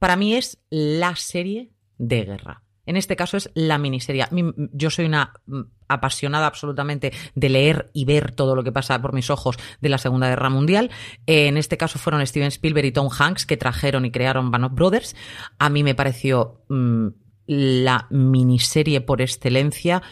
Para 0.00 0.16
mí 0.16 0.34
es 0.34 0.58
la 0.68 1.14
serie 1.14 1.70
de 1.96 2.24
guerra. 2.24 2.64
En 2.86 2.96
este 2.96 3.16
caso 3.16 3.36
es 3.36 3.50
la 3.54 3.78
miniserie. 3.78 4.26
Yo 4.72 4.90
soy 4.90 5.04
una 5.06 5.32
mm, 5.46 5.60
apasionada 5.88 6.46
absolutamente 6.46 7.12
de 7.34 7.48
leer 7.48 7.90
y 7.92 8.04
ver 8.04 8.32
todo 8.32 8.56
lo 8.56 8.64
que 8.64 8.72
pasa 8.72 9.00
por 9.00 9.12
mis 9.12 9.30
ojos 9.30 9.56
de 9.80 9.88
la 9.88 9.98
Segunda 9.98 10.28
Guerra 10.28 10.50
Mundial. 10.50 10.90
En 11.26 11.56
este 11.56 11.76
caso 11.76 11.98
fueron 11.98 12.26
Steven 12.26 12.48
Spielberg 12.48 12.86
y 12.86 12.92
Tom 12.92 13.08
Hanks 13.16 13.46
que 13.46 13.56
trajeron 13.56 14.04
y 14.04 14.10
crearon 14.10 14.50
Band 14.50 14.74
Brothers. 14.74 15.14
A 15.58 15.68
mí 15.68 15.82
me 15.82 15.94
pareció 15.94 16.64
mm, 16.68 17.08
la 17.46 18.06
miniserie 18.10 19.00
por 19.00 19.20
excelencia 19.20 20.02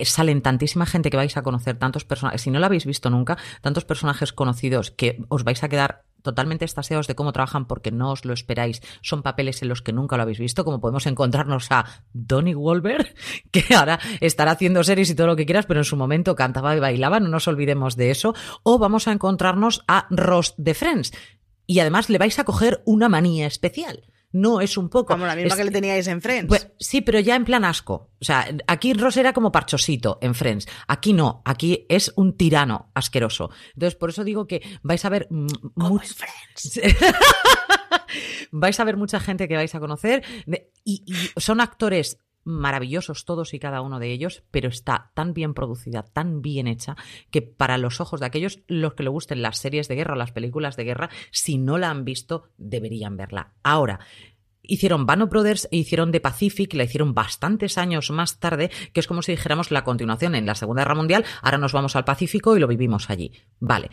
salen 0.00 0.42
tantísima 0.42 0.86
gente 0.86 1.10
que 1.10 1.16
vais 1.16 1.36
a 1.36 1.42
conocer, 1.42 1.78
tantos 1.78 2.04
personajes, 2.04 2.42
si 2.42 2.50
no 2.50 2.58
la 2.58 2.66
habéis 2.66 2.84
visto 2.84 3.10
nunca, 3.10 3.38
tantos 3.60 3.84
personajes 3.84 4.32
conocidos 4.32 4.90
que 4.90 5.24
os 5.28 5.44
vais 5.44 5.62
a 5.62 5.68
quedar 5.68 6.04
totalmente 6.24 6.64
estaseados 6.64 7.06
de 7.06 7.14
cómo 7.14 7.32
trabajan 7.32 7.66
porque 7.66 7.92
no 7.92 8.10
os 8.10 8.24
lo 8.24 8.32
esperáis. 8.32 8.80
Son 9.02 9.22
papeles 9.22 9.62
en 9.62 9.68
los 9.68 9.82
que 9.82 9.92
nunca 9.92 10.16
lo 10.16 10.22
habéis 10.22 10.40
visto, 10.40 10.64
como 10.64 10.80
podemos 10.80 11.06
encontrarnos 11.06 11.70
a 11.70 11.84
Donnie 12.12 12.54
Wolver, 12.54 13.14
que 13.52 13.74
ahora 13.74 14.00
estará 14.20 14.52
haciendo 14.52 14.82
series 14.82 15.10
y 15.10 15.14
todo 15.14 15.28
lo 15.28 15.36
que 15.36 15.46
quieras, 15.46 15.66
pero 15.66 15.80
en 15.80 15.84
su 15.84 15.96
momento 15.96 16.34
cantaba 16.34 16.76
y 16.76 16.80
bailaba, 16.80 17.20
no 17.20 17.28
nos 17.28 17.46
olvidemos 17.46 17.94
de 17.94 18.10
eso. 18.10 18.34
O 18.62 18.78
vamos 18.78 19.06
a 19.06 19.12
encontrarnos 19.12 19.84
a 19.86 20.06
Ross 20.10 20.54
de 20.56 20.74
Friends. 20.74 21.12
Y 21.66 21.78
además 21.78 22.10
le 22.10 22.18
vais 22.18 22.38
a 22.38 22.44
coger 22.44 22.82
una 22.86 23.08
manía 23.08 23.46
especial 23.46 24.02
no 24.34 24.60
es 24.60 24.76
un 24.76 24.88
poco. 24.88 25.14
Como 25.14 25.26
la 25.26 25.36
misma 25.36 25.56
que 25.56 25.64
le 25.64 25.70
teníais 25.70 26.06
en 26.08 26.20
Friends. 26.20 26.48
Pues, 26.48 26.70
sí, 26.78 27.00
pero 27.00 27.20
ya 27.20 27.36
en 27.36 27.44
plan 27.44 27.64
asco. 27.64 28.10
O 28.20 28.24
sea, 28.24 28.46
aquí 28.66 28.92
Ross 28.92 29.16
era 29.16 29.32
como 29.32 29.52
parchosito 29.52 30.18
en 30.20 30.34
Friends. 30.34 30.66
Aquí 30.88 31.12
no, 31.12 31.40
aquí 31.44 31.86
es 31.88 32.12
un 32.16 32.36
tirano 32.36 32.90
asqueroso. 32.94 33.50
Entonces, 33.74 33.94
por 33.94 34.10
eso 34.10 34.24
digo 34.24 34.46
que 34.46 34.60
vais 34.82 35.04
a 35.04 35.08
ver. 35.08 35.28
Friends. 35.28 36.80
vais 38.50 38.78
a 38.80 38.84
ver 38.84 38.96
mucha 38.96 39.20
gente 39.20 39.48
que 39.48 39.56
vais 39.56 39.74
a 39.74 39.80
conocer. 39.80 40.24
Y, 40.84 41.04
y 41.06 41.40
son 41.40 41.60
actores 41.60 42.18
maravillosos 42.44 43.24
todos 43.24 43.54
y 43.54 43.58
cada 43.58 43.80
uno 43.80 43.98
de 43.98 44.12
ellos, 44.12 44.42
pero 44.50 44.68
está 44.68 45.10
tan 45.14 45.34
bien 45.34 45.54
producida, 45.54 46.02
tan 46.02 46.42
bien 46.42 46.66
hecha, 46.66 46.96
que 47.30 47.42
para 47.42 47.78
los 47.78 48.00
ojos 48.00 48.20
de 48.20 48.26
aquellos 48.26 48.60
los 48.66 48.94
que 48.94 49.02
le 49.02 49.10
gusten 49.10 49.42
las 49.42 49.58
series 49.58 49.88
de 49.88 49.96
guerra 49.96 50.14
o 50.14 50.18
las 50.18 50.32
películas 50.32 50.76
de 50.76 50.84
guerra, 50.84 51.10
si 51.30 51.58
no 51.58 51.78
la 51.78 51.90
han 51.90 52.04
visto, 52.04 52.48
deberían 52.56 53.16
verla. 53.16 53.52
Ahora, 53.62 54.00
Hicieron 54.66 55.04
Bano 55.04 55.26
Brothers 55.26 55.68
e 55.70 55.76
hicieron 55.76 56.10
The 56.10 56.20
Pacific, 56.20 56.72
la 56.72 56.84
hicieron 56.84 57.12
bastantes 57.12 57.76
años 57.76 58.10
más 58.10 58.40
tarde, 58.40 58.70
que 58.94 59.00
es 59.00 59.06
como 59.06 59.20
si 59.20 59.32
dijéramos 59.32 59.70
la 59.70 59.84
continuación 59.84 60.34
en 60.34 60.46
la 60.46 60.54
Segunda 60.54 60.82
Guerra 60.82 60.94
Mundial, 60.94 61.24
ahora 61.42 61.58
nos 61.58 61.74
vamos 61.74 61.96
al 61.96 62.04
Pacífico 62.04 62.56
y 62.56 62.60
lo 62.60 62.66
vivimos 62.66 63.10
allí. 63.10 63.30
Vale. 63.60 63.90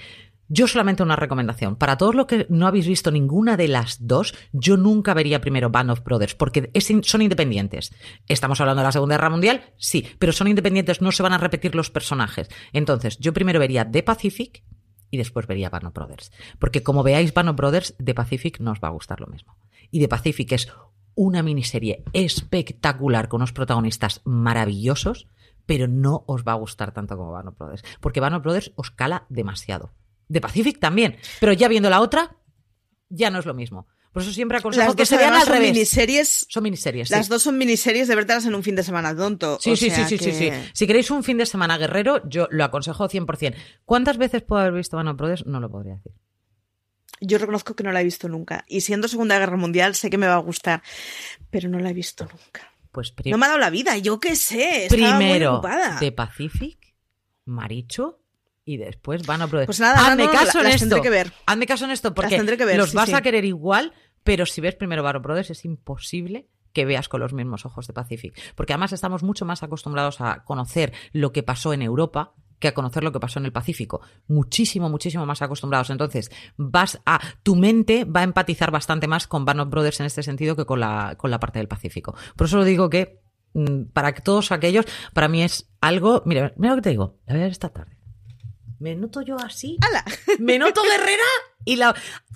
Yo 0.54 0.68
solamente 0.68 1.02
una 1.02 1.16
recomendación. 1.16 1.78
Para 1.78 1.96
todos 1.96 2.14
los 2.14 2.26
que 2.26 2.46
no 2.50 2.68
habéis 2.68 2.86
visto 2.86 3.10
ninguna 3.10 3.56
de 3.56 3.70
las 3.70 4.06
dos, 4.06 4.36
yo 4.52 4.76
nunca 4.76 5.14
vería 5.14 5.40
primero 5.40 5.70
Band 5.70 5.92
of 5.92 6.04
Brothers, 6.04 6.36
porque 6.36 6.70
son 7.04 7.22
independientes. 7.22 7.94
¿Estamos 8.28 8.60
hablando 8.60 8.82
de 8.82 8.88
la 8.88 8.92
Segunda 8.92 9.16
Guerra 9.16 9.30
Mundial? 9.30 9.62
Sí, 9.78 10.06
pero 10.20 10.34
son 10.34 10.50
independientes, 10.50 11.00
no 11.00 11.14
se 11.14 11.24
van 11.24 11.32
a 11.32 11.38
repetir 11.38 11.74
los 11.74 11.90
personajes. 11.90 12.50
Entonces, 12.74 13.18
yo 13.20 13.32
primero 13.32 13.62
vería 13.62 13.90
The 13.90 14.04
Pacific 14.04 14.62
y 15.10 15.16
después 15.16 15.48
vería 15.48 15.70
Band 15.70 15.86
of 15.86 15.94
Brothers. 15.94 16.34
Porque 16.60 16.84
como 16.84 17.02
veáis 17.02 17.34
Band 17.34 17.48
of 17.48 17.56
Brothers, 17.56 17.96
The 18.04 18.14
Pacific 18.14 18.60
no 18.60 18.72
os 18.72 18.82
va 18.84 18.90
a 18.90 18.92
gustar 18.92 19.22
lo 19.22 19.28
mismo. 19.28 19.56
Y 19.90 20.02
The 20.02 20.10
Pacific 20.10 20.52
es 20.52 20.68
una 21.16 21.44
miniserie 21.44 22.04
espectacular 22.12 23.30
con 23.30 23.40
unos 23.40 23.54
protagonistas 23.54 24.20
maravillosos, 24.26 25.30
pero 25.66 25.88
no 25.88 26.26
os 26.28 26.44
va 26.44 26.52
a 26.52 26.56
gustar 26.56 26.92
tanto 26.92 27.16
como 27.16 27.32
Band 27.32 27.48
of 27.48 27.58
Brothers. 27.58 27.84
Porque 28.02 28.20
Band 28.20 28.36
of 28.36 28.44
Brothers 28.44 28.74
os 28.76 28.92
cala 28.92 29.26
demasiado 29.30 29.94
de 30.32 30.42
Pacific 30.42 30.80
también. 30.80 31.18
Pero 31.40 31.54
ya 31.54 31.68
viendo 31.68 31.90
la 31.90 32.02
otra, 32.02 32.38
ya 33.10 33.30
no 33.30 33.40
es 33.40 33.46
lo 33.46 33.54
mismo. 33.54 33.88
Por 34.14 34.24
eso 34.24 34.32
siempre 34.32 34.58
aconsejo 34.58 34.94
que 34.94 35.06
se 35.06 35.16
vean 35.16 35.34
al 35.34 35.46
son 35.46 35.62
Miniseries, 35.62 36.46
son 36.50 36.64
miniseries. 36.64 37.10
Las 37.12 37.30
dos 37.30 37.44
son 37.44 37.58
miniseries 37.58 38.10
de 38.10 38.16
verlas 38.16 38.46
en 38.46 38.56
un 38.56 38.64
fin 38.64 38.76
de 38.76 38.84
semana 38.84 39.16
tonto. 39.16 39.58
Sí, 39.62 39.78
sí, 39.78 39.90
sí, 39.90 40.04
sí, 40.06 40.18
sí, 40.18 40.32
sí. 40.34 40.52
Si 40.74 40.88
queréis 40.88 41.12
un 41.12 41.24
fin 41.24 41.38
de 41.38 41.46
semana 41.46 41.78
guerrero, 41.78 42.22
yo 42.28 42.48
lo 42.52 42.64
aconsejo 42.66 43.08
100%. 43.08 43.56
¿Cuántas 43.86 44.18
veces 44.18 44.42
puedo 44.42 44.62
haber 44.62 44.74
visto 44.74 44.98
Band 44.98 45.18
Brothers? 45.18 45.46
No 45.46 45.60
lo 45.62 45.70
podría 45.70 45.96
decir. 45.96 46.12
Yo 47.22 47.38
reconozco 47.38 47.76
que 47.76 47.84
no 47.84 47.92
la 47.92 48.02
he 48.02 48.04
visto 48.04 48.28
nunca. 48.28 48.66
Y 48.68 48.82
siendo 48.82 49.08
Segunda 49.08 49.38
Guerra 49.38 49.56
Mundial, 49.56 49.96
sé 49.96 50.10
que 50.10 50.18
me 50.18 50.28
va 50.28 50.36
a 50.36 50.40
gustar. 50.40 50.82
Pero 51.50 51.70
no 51.70 51.80
la 51.80 51.92
he 51.92 51.94
visto 51.94 52.26
nunca. 52.26 52.74
Pues 52.92 53.14
no 53.26 53.38
me 53.38 53.46
ha 53.46 53.50
dado 53.50 53.60
la 53.60 53.70
vida, 53.70 53.98
yo 53.98 54.20
qué 54.20 54.36
sé. 54.36 54.88
Primero, 54.90 55.62
de 56.02 56.12
Pacific, 56.12 56.96
Maricho 57.46 58.21
y 58.72 58.78
después 58.78 59.26
van 59.26 59.42
a 59.42 59.48
Pues 59.48 59.80
nada, 59.80 60.08
hazme 60.08 60.30
caso 60.30 60.62
en 60.62 60.68
esto. 60.68 61.02
Que 61.02 61.10
ver. 61.10 61.34
Hazme 61.46 61.66
caso 61.66 61.86
en 61.86 61.92
esto 61.92 62.14
porque 62.14 62.42
los 62.76 62.94
vas 62.94 63.14
a 63.14 63.22
querer 63.22 63.44
igual, 63.44 63.94
pero 64.24 64.46
si 64.46 64.62
ves 64.62 64.76
primero 64.76 65.04
Band 65.04 65.22
Brothers 65.22 65.50
es 65.50 65.66
imposible 65.66 66.48
que 66.74 66.86
veas 66.86 67.10
con 67.10 67.20
los 67.20 67.34
mismos 67.34 67.66
ojos 67.66 67.86
de 67.88 67.94
Pacific, 67.94 68.34
porque 68.56 68.72
además 68.72 68.94
estamos 68.94 69.24
mucho 69.24 69.46
más 69.46 69.62
acostumbrados 69.62 70.22
a 70.22 70.46
conocer 70.46 70.94
lo 71.12 71.34
que 71.34 71.44
pasó 71.44 71.74
en 71.74 71.82
Europa 71.82 72.34
que 72.60 72.68
a 72.68 72.74
conocer 72.76 73.04
lo 73.04 73.12
que 73.12 73.20
pasó 73.20 73.40
en 73.40 73.46
el 73.46 73.52
Pacífico. 73.52 74.02
Muchísimo, 74.28 74.88
muchísimo 74.88 75.26
más 75.26 75.42
acostumbrados. 75.42 75.90
Entonces, 75.90 76.30
vas 76.58 77.02
a. 77.08 77.20
Tu 77.42 77.56
mente 77.56 78.06
va 78.06 78.20
a 78.20 78.24
empatizar 78.24 78.70
bastante 78.70 79.08
más 79.08 79.26
con 79.26 79.46
Band 79.46 79.62
of 79.62 79.70
Brothers 79.70 80.00
en 80.00 80.06
este 80.06 80.22
sentido 80.22 80.56
que 80.56 80.66
con 80.66 80.80
la, 80.80 81.16
con 81.18 81.32
la 81.32 81.40
parte 81.40 81.58
del 81.58 81.68
Pacífico. 81.68 82.16
Por 82.36 82.46
eso 82.46 82.58
lo 82.58 82.64
digo 82.64 82.88
que 82.88 83.24
mm, 83.56 83.86
para 83.94 84.14
todos 84.14 84.52
aquellos, 84.52 84.86
para 85.12 85.28
mí 85.28 85.42
es 85.42 85.72
algo. 85.82 86.22
Mira, 86.28 86.54
mira 86.56 86.76
lo 86.76 86.78
que 86.78 86.84
te 86.84 86.90
digo. 86.92 87.18
La 87.26 87.34
voy 87.34 87.42
a 87.42 87.46
ver 87.46 87.52
esta 87.52 87.70
tarde 87.70 88.01
me 88.82 88.96
noto 88.96 89.22
yo 89.22 89.38
así. 89.38 89.78
¡Hala! 89.82 90.04
Me 90.40 90.58
noto 90.58 90.82
guerrera 90.82 91.24
y 91.64 91.76
la 91.76 91.96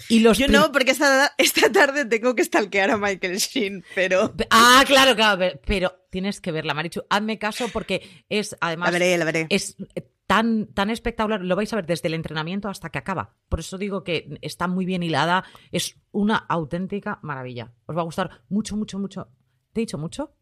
y 0.09 0.19
los 0.19 0.37
Yo 0.37 0.47
no, 0.47 0.71
porque 0.71 0.91
esta, 0.91 1.33
esta 1.39 1.71
tarde 1.71 2.05
tengo 2.05 2.35
que 2.35 2.43
stalkear 2.43 2.91
a 2.91 2.97
Michael 2.97 3.37
Sheen, 3.37 3.83
pero 3.95 4.31
Ah, 4.51 4.83
claro, 4.85 5.15
claro, 5.15 5.59
pero 5.65 6.05
tienes 6.11 6.41
que 6.41 6.51
verla, 6.51 6.75
Marichu. 6.75 7.01
Hazme 7.09 7.39
caso 7.39 7.67
porque 7.73 8.25
es 8.29 8.55
además 8.61 8.89
La 8.89 8.99
veré, 8.99 9.17
la 9.17 9.25
veré. 9.25 9.47
Es 9.49 9.75
tan 10.27 10.67
tan 10.67 10.91
espectacular, 10.91 11.41
lo 11.41 11.55
vais 11.55 11.73
a 11.73 11.77
ver 11.77 11.87
desde 11.87 12.09
el 12.09 12.13
entrenamiento 12.13 12.69
hasta 12.69 12.91
que 12.91 12.99
acaba. 12.99 13.35
Por 13.49 13.59
eso 13.59 13.79
digo 13.79 14.03
que 14.03 14.37
está 14.41 14.67
muy 14.67 14.85
bien 14.85 15.01
hilada, 15.01 15.45
es 15.71 15.97
una 16.11 16.37
auténtica 16.37 17.17
maravilla. 17.23 17.73
Os 17.87 17.97
va 17.97 18.01
a 18.01 18.05
gustar 18.05 18.43
mucho, 18.49 18.77
mucho, 18.77 18.99
mucho. 18.99 19.29
¿Te 19.73 19.81
he 19.81 19.83
dicho 19.83 19.97
mucho? 19.97 20.35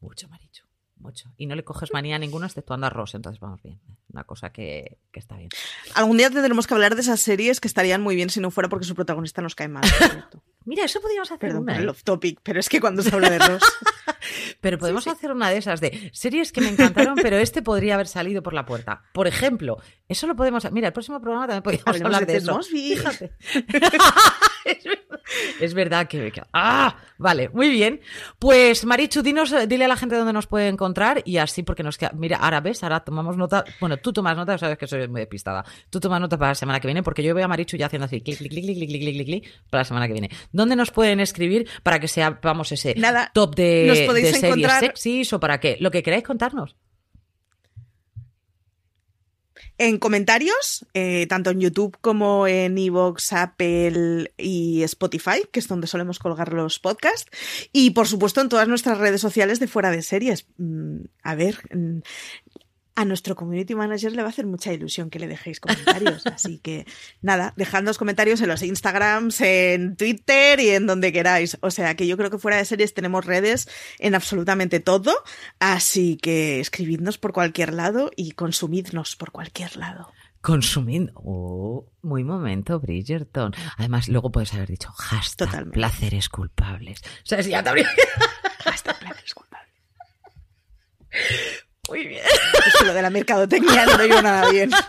Mucho, 0.00 0.28
Marichu 0.28 0.67
mucho. 1.00 1.30
Y 1.36 1.46
no 1.46 1.54
le 1.54 1.64
coges 1.64 1.92
manía 1.92 2.16
a 2.16 2.18
ninguno 2.18 2.46
exceptuando 2.46 2.86
a 2.86 2.90
Ross, 2.90 3.14
entonces 3.14 3.40
vamos 3.40 3.62
bien. 3.62 3.80
Una 4.12 4.24
cosa 4.24 4.50
que, 4.50 4.98
está 5.12 5.36
bien. 5.36 5.50
Algún 5.94 6.16
día 6.16 6.30
tendremos 6.30 6.66
que 6.66 6.74
hablar 6.74 6.94
de 6.94 7.02
esas 7.02 7.20
series 7.20 7.60
que 7.60 7.68
estarían 7.68 8.02
muy 8.02 8.16
bien 8.16 8.30
si 8.30 8.40
no 8.40 8.50
fuera 8.50 8.68
porque 8.68 8.86
su 8.86 8.94
protagonista 8.94 9.42
nos 9.42 9.54
cae 9.54 9.68
mal. 9.68 9.84
Mira, 10.64 10.84
eso 10.84 11.00
podríamos 11.00 11.28
hacer 11.30 11.38
Perdón 11.38 11.62
una. 11.62 11.78
el 11.78 11.84
¿eh? 11.84 11.88
off 11.88 12.04
topic, 12.04 12.40
pero 12.42 12.60
es 12.60 12.68
que 12.68 12.80
cuando 12.80 13.02
se 13.02 13.14
habla 13.14 13.30
de 13.30 13.38
Ross. 13.38 13.62
pero 14.60 14.78
podemos 14.78 15.06
hacer 15.06 15.32
una 15.32 15.50
de 15.50 15.56
esas 15.56 15.80
de 15.80 16.10
series 16.12 16.52
que 16.52 16.60
me 16.60 16.68
encantaron, 16.68 17.16
pero 17.16 17.36
este 17.36 17.62
podría 17.62 17.94
haber 17.94 18.06
salido 18.06 18.42
por 18.42 18.54
la 18.54 18.66
puerta. 18.66 19.02
Por 19.12 19.26
ejemplo, 19.26 19.78
eso 20.08 20.26
lo 20.26 20.36
podemos. 20.36 20.70
Mira, 20.72 20.88
el 20.88 20.92
próximo 20.92 21.20
programa 21.20 21.46
también 21.46 21.62
podríamos 21.62 22.00
hablar 22.02 22.26
de, 22.26 22.36
eso. 22.36 22.60
Fíjate. 22.62 23.32
es 24.64 24.84
verdad 25.74 26.06
que, 26.08 26.32
¡Ah! 26.52 26.96
Vale, 27.18 27.48
muy 27.48 27.68
bien. 27.68 28.00
Pues 28.38 28.84
Marichu, 28.84 29.22
dinos, 29.22 29.52
dile 29.68 29.84
a 29.86 29.88
la 29.88 29.96
gente 29.96 30.16
dónde 30.16 30.32
nos 30.32 30.46
puede 30.46 30.68
encontrar 30.68 31.22
y 31.24 31.38
así 31.38 31.64
porque 31.64 31.82
nos 31.82 31.98
queda... 31.98 32.12
Mira, 32.14 32.36
ahora 32.38 32.60
ves, 32.60 32.82
ahora 32.84 33.00
tomamos 33.00 33.36
nota... 33.36 33.64
Bueno, 33.80 33.96
tú 33.96 34.12
tomas 34.12 34.36
nota, 34.36 34.56
sabes 34.56 34.78
que 34.78 34.86
soy 34.86 35.08
muy 35.08 35.20
despistada. 35.20 35.64
Tú 35.90 35.98
tomas 35.98 36.20
nota 36.20 36.38
para 36.38 36.52
la 36.52 36.54
semana 36.54 36.78
que 36.78 36.86
viene 36.86 37.02
porque 37.02 37.22
yo 37.22 37.34
veo 37.34 37.44
a 37.44 37.48
Marichu 37.48 37.76
ya 37.76 37.86
haciendo 37.86 38.06
así, 38.06 38.20
clic, 38.20 38.38
clic, 38.38 38.52
clic, 38.52 38.64
clic, 38.64 38.76
clic, 38.76 38.88
clic, 38.88 39.14
clic, 39.14 39.26
clic, 39.26 39.62
para 39.68 39.80
la 39.80 39.84
semana 39.84 40.06
que 40.06 40.12
viene. 40.12 40.30
¿Dónde 40.52 40.76
nos 40.76 40.90
pueden 40.92 41.20
escribir 41.20 41.68
para 41.82 41.98
que 41.98 42.06
sepamos 42.06 42.70
ese 42.70 42.94
Nada, 42.96 43.30
top 43.34 43.54
de, 43.56 44.06
de 44.14 44.32
series 44.32 44.72
sexys 44.72 45.32
o 45.32 45.40
para 45.40 45.58
qué? 45.58 45.76
Lo 45.80 45.90
que 45.90 46.02
queráis 46.02 46.22
contarnos. 46.22 46.76
En 49.78 49.98
comentarios, 49.98 50.86
eh, 50.94 51.26
tanto 51.28 51.50
en 51.50 51.60
YouTube 51.60 51.96
como 52.00 52.46
en 52.46 52.78
Evox, 52.78 53.32
Apple 53.32 54.32
y 54.36 54.82
Spotify, 54.82 55.42
que 55.52 55.60
es 55.60 55.68
donde 55.68 55.86
solemos 55.86 56.18
colgar 56.18 56.52
los 56.52 56.78
podcasts, 56.78 57.30
y 57.72 57.90
por 57.90 58.08
supuesto 58.08 58.40
en 58.40 58.48
todas 58.48 58.68
nuestras 58.68 58.98
redes 58.98 59.20
sociales 59.20 59.60
de 59.60 59.68
fuera 59.68 59.90
de 59.90 60.02
series. 60.02 60.46
Mm, 60.58 61.02
a 61.22 61.34
ver, 61.34 61.58
mm, 61.74 62.00
a 62.98 63.04
nuestro 63.04 63.36
community 63.36 63.76
manager 63.76 64.10
le 64.10 64.22
va 64.22 64.26
a 64.26 64.30
hacer 64.30 64.44
mucha 64.44 64.72
ilusión 64.72 65.08
que 65.08 65.20
le 65.20 65.28
dejéis 65.28 65.60
comentarios. 65.60 66.26
Así 66.26 66.58
que 66.58 66.84
nada, 67.22 67.54
dejadnos 67.56 67.96
comentarios 67.96 68.40
en 68.40 68.48
los 68.48 68.60
Instagrams, 68.64 69.40
en 69.40 69.94
Twitter 69.94 70.58
y 70.58 70.70
en 70.70 70.88
donde 70.88 71.12
queráis. 71.12 71.58
O 71.60 71.70
sea 71.70 71.94
que 71.94 72.08
yo 72.08 72.16
creo 72.16 72.28
que 72.28 72.38
fuera 72.38 72.56
de 72.56 72.64
series 72.64 72.94
tenemos 72.94 73.24
redes 73.24 73.68
en 74.00 74.16
absolutamente 74.16 74.80
todo. 74.80 75.14
Así 75.60 76.16
que 76.16 76.58
escribidnos 76.58 77.18
por 77.18 77.32
cualquier 77.32 77.72
lado 77.72 78.10
y 78.16 78.32
consumidnos 78.32 79.14
por 79.14 79.30
cualquier 79.30 79.76
lado. 79.76 80.12
Consumiendo. 80.40 81.12
Oh, 81.14 81.92
muy 82.02 82.24
momento, 82.24 82.80
Bridgerton. 82.80 83.54
Además, 83.76 84.08
luego 84.08 84.32
puedes 84.32 84.52
haber 84.54 84.70
dicho 84.70 84.90
hashtag 84.90 85.46
Totalmente. 85.46 85.74
placeres 85.74 86.28
culpables. 86.28 87.00
O 87.22 87.26
sea, 87.26 87.44
si 87.44 87.50
ya 87.50 87.62
te 87.62 87.68
habría... 87.68 87.88
hashtag 88.64 88.98
placeres 88.98 89.34
culpables. 89.34 89.68
Muy 91.88 92.06
bien. 92.06 92.22
Lo 92.84 92.94
de 92.94 93.02
la 93.02 93.10
mercadotecnia 93.10 93.86
no 93.86 94.04
iba 94.04 94.22
nada 94.22 94.50
bien. 94.50 94.70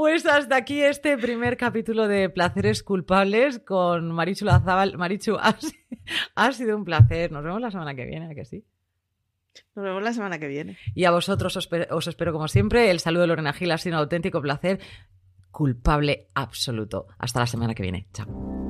Pues 0.00 0.24
hasta 0.24 0.56
aquí 0.56 0.80
este 0.80 1.18
primer 1.18 1.58
capítulo 1.58 2.08
de 2.08 2.30
Placeres 2.30 2.82
Culpables 2.82 3.58
con 3.58 4.10
Marichu 4.12 4.46
Lazábal. 4.46 4.96
Marichu, 4.96 5.36
ha, 6.34 6.52
sido 6.52 6.74
un 6.74 6.86
placer. 6.86 7.30
Nos 7.30 7.44
vemos 7.44 7.60
la 7.60 7.70
semana 7.70 7.94
que 7.94 8.06
viene, 8.06 8.30
¿a 8.30 8.34
que 8.34 8.46
sí? 8.46 8.64
Nos 9.74 9.84
vemos 9.84 10.02
la 10.02 10.14
semana 10.14 10.38
que 10.38 10.48
viene. 10.48 10.78
Y 10.94 11.04
a 11.04 11.10
vosotros 11.10 11.54
os, 11.54 12.06
espero 12.08 12.32
como 12.32 12.48
siempre. 12.48 12.90
El 12.90 13.00
saludo 13.00 13.22
de 13.22 13.26
Lorena 13.26 13.52
Gil 13.52 13.72
ha 13.72 13.76
sido 13.76 13.96
un 13.96 14.00
auténtico 14.00 14.40
placer. 14.40 14.80
Culpable 15.50 16.28
absoluto. 16.34 17.08
Hasta 17.18 17.40
la 17.40 17.46
semana 17.46 17.74
que 17.74 17.82
viene. 17.82 18.08
Chao. 18.14 18.69